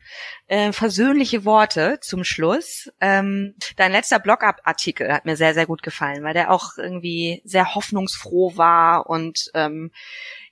äh, 0.47 0.74
versöhnliche 0.74 1.45
Worte 1.45 1.99
zum 2.01 2.24
Schluss. 2.24 2.91
Ähm, 2.99 3.53
dein 3.78 3.91
letzter 3.91 4.19
Blog-Artikel 4.19 5.13
hat 5.13 5.26
mir 5.26 5.38
sehr, 5.38 5.53
sehr 5.53 5.67
gut 5.67 5.84
gefallen, 5.84 6.24
weil 6.24 6.34
der 6.34 6.51
auch 6.51 6.78
irgendwie 6.78 7.41
sehr 7.45 7.76
hoffnungsfroh 7.76 8.57
war 8.57 9.07
und 9.07 9.51
ähm, 9.53 9.91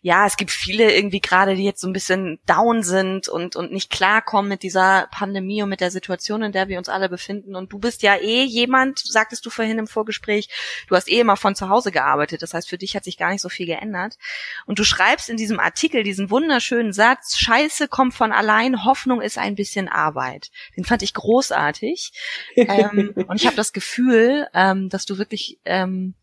ja, 0.03 0.25
es 0.25 0.35
gibt 0.35 0.49
viele 0.49 0.95
irgendwie 0.95 1.21
gerade, 1.21 1.55
die 1.55 1.63
jetzt 1.63 1.81
so 1.81 1.87
ein 1.87 1.93
bisschen 1.93 2.39
down 2.47 2.81
sind 2.81 3.27
und, 3.27 3.55
und 3.55 3.71
nicht 3.71 3.91
klarkommen 3.91 4.49
mit 4.49 4.63
dieser 4.63 5.07
Pandemie 5.11 5.61
und 5.61 5.69
mit 5.69 5.79
der 5.79 5.91
Situation, 5.91 6.41
in 6.41 6.51
der 6.51 6.67
wir 6.67 6.79
uns 6.79 6.89
alle 6.89 7.07
befinden. 7.07 7.55
Und 7.55 7.71
du 7.71 7.77
bist 7.77 8.01
ja 8.01 8.15
eh 8.15 8.43
jemand, 8.43 8.97
sagtest 8.97 9.45
du 9.45 9.51
vorhin 9.51 9.77
im 9.77 9.85
Vorgespräch, 9.85 10.49
du 10.87 10.95
hast 10.95 11.07
eh 11.07 11.19
immer 11.19 11.37
von 11.37 11.53
zu 11.53 11.69
Hause 11.69 11.91
gearbeitet. 11.91 12.41
Das 12.41 12.55
heißt, 12.55 12.67
für 12.67 12.79
dich 12.79 12.95
hat 12.95 13.03
sich 13.03 13.17
gar 13.17 13.29
nicht 13.29 13.41
so 13.41 13.49
viel 13.49 13.67
geändert. 13.67 14.17
Und 14.65 14.79
du 14.79 14.83
schreibst 14.83 15.29
in 15.29 15.37
diesem 15.37 15.59
Artikel 15.59 16.01
diesen 16.01 16.31
wunderschönen 16.31 16.93
Satz, 16.93 17.37
Scheiße 17.37 17.87
kommt 17.87 18.15
von 18.15 18.31
allein, 18.31 18.85
Hoffnung 18.85 19.21
ist 19.21 19.37
ein 19.37 19.53
bisschen 19.53 19.87
Arbeit. 19.87 20.49
Den 20.75 20.83
fand 20.83 21.03
ich 21.03 21.13
großartig. 21.13 22.11
ähm, 22.55 23.13
und 23.27 23.35
ich 23.35 23.45
habe 23.45 23.55
das 23.55 23.71
Gefühl, 23.71 24.47
ähm, 24.55 24.89
dass 24.89 25.05
du 25.05 25.19
wirklich 25.19 25.59
ähm, 25.65 26.15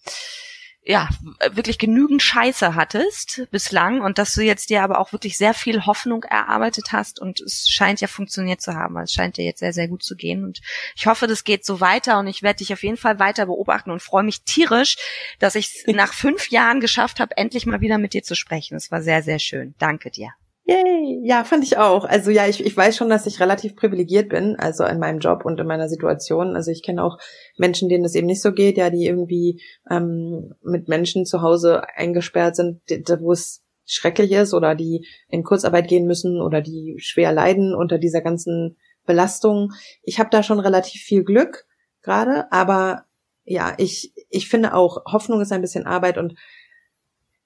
ja, 0.85 1.09
wirklich 1.51 1.79
genügend 1.79 2.23
Scheiße 2.23 2.75
hattest 2.75 3.43
bislang 3.51 4.01
und 4.01 4.17
dass 4.17 4.33
du 4.33 4.43
jetzt 4.43 4.71
dir 4.71 4.83
aber 4.83 4.99
auch 4.99 5.13
wirklich 5.13 5.37
sehr 5.37 5.53
viel 5.53 5.85
Hoffnung 5.85 6.25
erarbeitet 6.25 6.93
hast 6.93 7.21
und 7.21 7.41
es 7.41 7.69
scheint 7.69 8.01
ja 8.01 8.09
funktioniert 8.09 8.63
zu 8.63 8.75
haben. 8.75 8.97
Es 8.99 9.13
scheint 9.13 9.37
dir 9.37 9.45
jetzt 9.45 9.61
sehr, 9.61 9.75
sehr 9.75 9.89
gut 9.89 10.03
zu 10.03 10.17
gehen 10.17 10.45
und 10.45 10.61
ich 10.97 11.07
hoffe, 11.07 11.27
das 11.27 11.45
geht 11.45 11.67
so 11.67 11.81
weiter 11.81 12.19
und 12.19 12.27
ich 12.27 12.43
werde 12.43 12.59
dich 12.59 12.73
auf 12.73 12.83
jeden 12.83 12.97
Fall 12.97 13.19
weiter 13.19 13.47
beobachten 13.47 13.91
und 13.91 14.03
freue 14.03 14.23
mich 14.23 14.43
tierisch, 14.43 14.97
dass 15.39 15.57
ich 15.57 15.67
es 15.67 15.87
nach 15.95 16.15
fünf 16.15 16.49
Jahren 16.49 16.81
geschafft 16.81 17.21
habe, 17.21 17.37
endlich 17.37 17.67
mal 17.67 17.81
wieder 17.81 17.99
mit 17.99 18.15
dir 18.15 18.23
zu 18.23 18.35
sprechen. 18.35 18.77
Es 18.77 18.91
war 18.91 19.03
sehr, 19.03 19.23
sehr 19.23 19.39
schön. 19.39 19.75
Danke 19.79 20.11
dir. 20.11 20.33
Yay, 20.71 21.23
ja, 21.25 21.45
fand 21.45 21.65
ich 21.65 21.79
auch. 21.79 22.05
Also 22.05 22.31
ja, 22.31 22.47
ich, 22.47 22.63
ich 22.63 22.77
weiß 22.77 22.95
schon, 22.95 23.09
dass 23.09 23.25
ich 23.25 23.41
relativ 23.41 23.75
privilegiert 23.75 24.29
bin, 24.29 24.55
also 24.57 24.85
in 24.85 24.99
meinem 24.99 25.19
Job 25.19 25.47
und 25.47 25.59
in 25.59 25.67
meiner 25.67 25.89
Situation. 25.89 26.57
Also 26.57 26.71
ich 26.71 26.83
kenne 26.83 27.03
auch 27.03 27.17
Menschen, 27.57 27.89
denen 27.89 28.05
es 28.05 28.15
eben 28.15 28.27
nicht 28.27 28.43
so 28.43 28.53
geht, 28.53 28.77
ja, 28.77 28.91
die 28.91 29.07
irgendwie 29.07 29.63
ähm, 29.91 30.53
mit 30.63 30.87
Menschen 30.87 31.25
zu 31.25 31.41
Hause 31.41 31.85
eingesperrt 31.97 32.55
sind, 32.55 32.83
wo 33.21 33.33
es 33.33 33.65
schrecklich 33.87 34.31
ist 34.33 34.53
oder 34.53 34.75
die 34.75 35.07
in 35.31 35.43
Kurzarbeit 35.43 35.89
gehen 35.89 36.07
müssen 36.07 36.43
oder 36.43 36.61
die 36.61 36.97
schwer 36.99 37.33
leiden 37.33 37.75
unter 37.75 37.97
dieser 37.97 38.21
ganzen 38.21 38.77
Belastung. 39.07 39.73
Ich 40.03 40.19
habe 40.19 40.29
da 40.29 40.43
schon 40.43 40.61
relativ 40.61 41.01
viel 41.01 41.25
Glück 41.25 41.65
gerade, 42.03 42.53
aber 42.53 43.07
ja, 43.45 43.73
ich, 43.79 44.13
ich 44.29 44.51
finde 44.51 44.75
auch, 44.75 45.07
Hoffnung 45.07 45.41
ist 45.41 45.51
ein 45.51 45.63
bisschen 45.63 45.87
Arbeit 45.87 46.19
und 46.19 46.35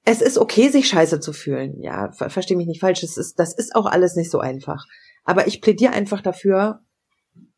es 0.05 0.21
ist 0.21 0.39
okay, 0.39 0.69
sich 0.69 0.89
scheiße 0.89 1.21
zu 1.21 1.33
fühlen. 1.33 1.81
Ja, 1.81 2.11
ver 2.13 2.31
verstehe 2.31 2.57
mich 2.57 2.67
nicht 2.67 2.81
falsch. 2.81 3.01
Das 3.03 3.17
ist, 3.17 3.39
das 3.39 3.55
ist 3.55 3.75
auch 3.75 3.87
alles 3.87 4.17
nicht 4.17 4.31
so 4.31 4.41
einfach. 4.41 4.87
Aber 5.25 5.47
ich 5.47 5.61
plädiere 5.61 5.93
einfach 5.93 6.21
dafür, 6.21 6.81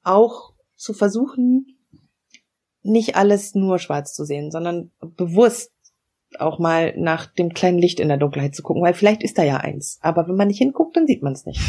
auch 0.03 0.53
zu 0.76 0.92
versuchen, 0.92 1.78
nicht 2.82 3.16
alles 3.16 3.55
nur 3.55 3.78
schwarz 3.78 4.12
zu 4.14 4.24
sehen, 4.24 4.51
sondern 4.51 4.90
bewusst 5.01 5.72
auch 6.38 6.59
mal 6.59 6.95
nach 6.99 7.26
dem 7.26 7.55
kleinen 7.55 7.78
Licht 7.78 8.01
in 8.01 8.09
der 8.09 8.18
Dunkelheit 8.18 8.55
zu 8.55 8.62
gucken, 8.62 8.82
weil 8.82 8.92
vielleicht 8.92 9.22
ist 9.22 9.38
da 9.38 9.42
ja 9.42 9.59
eins. 9.59 9.99
Aber 10.03 10.28
wenn 10.28 10.36
man 10.36 10.49
nicht 10.49 10.59
hinguckt, 10.59 10.97
dann 10.97 11.07
sieht 11.07 11.22
man 11.22 11.32
es 11.32 11.47
nicht. 11.47 11.61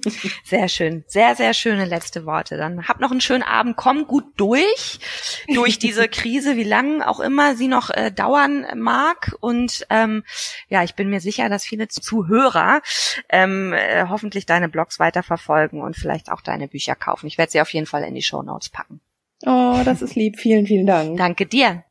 Sehr 0.44 0.68
schön. 0.68 1.04
Sehr, 1.06 1.34
sehr 1.34 1.54
schöne 1.54 1.84
letzte 1.84 2.26
Worte. 2.26 2.56
Dann 2.56 2.88
hab 2.88 3.00
noch 3.00 3.10
einen 3.10 3.20
schönen 3.20 3.42
Abend. 3.42 3.76
Komm 3.76 4.06
gut 4.06 4.24
durch, 4.36 4.98
durch 5.48 5.78
diese 5.78 6.08
Krise, 6.08 6.56
wie 6.56 6.64
lange 6.64 7.08
auch 7.08 7.20
immer 7.20 7.56
sie 7.56 7.68
noch 7.68 7.90
äh, 7.90 8.10
dauern 8.10 8.66
mag. 8.76 9.34
Und 9.40 9.86
ähm, 9.90 10.24
ja, 10.68 10.82
ich 10.82 10.94
bin 10.94 11.10
mir 11.10 11.20
sicher, 11.20 11.48
dass 11.48 11.64
viele 11.64 11.88
Zuhörer 11.88 12.82
ähm, 13.28 13.72
äh, 13.72 14.06
hoffentlich 14.08 14.46
deine 14.46 14.68
Blogs 14.68 14.98
weiterverfolgen 14.98 15.80
und 15.80 15.96
vielleicht 15.96 16.30
auch 16.30 16.40
deine 16.40 16.68
Bücher 16.68 16.94
kaufen. 16.94 17.26
Ich 17.26 17.38
werde 17.38 17.52
sie 17.52 17.60
auf 17.60 17.72
jeden 17.72 17.86
Fall 17.86 18.04
in 18.04 18.14
die 18.14 18.22
Show 18.22 18.42
Notes 18.42 18.68
packen. 18.68 19.00
Oh, 19.44 19.80
das 19.84 20.02
ist 20.02 20.14
lieb. 20.14 20.38
Vielen, 20.38 20.66
vielen 20.66 20.86
Dank. 20.86 21.16
Danke 21.18 21.46
dir. 21.46 21.84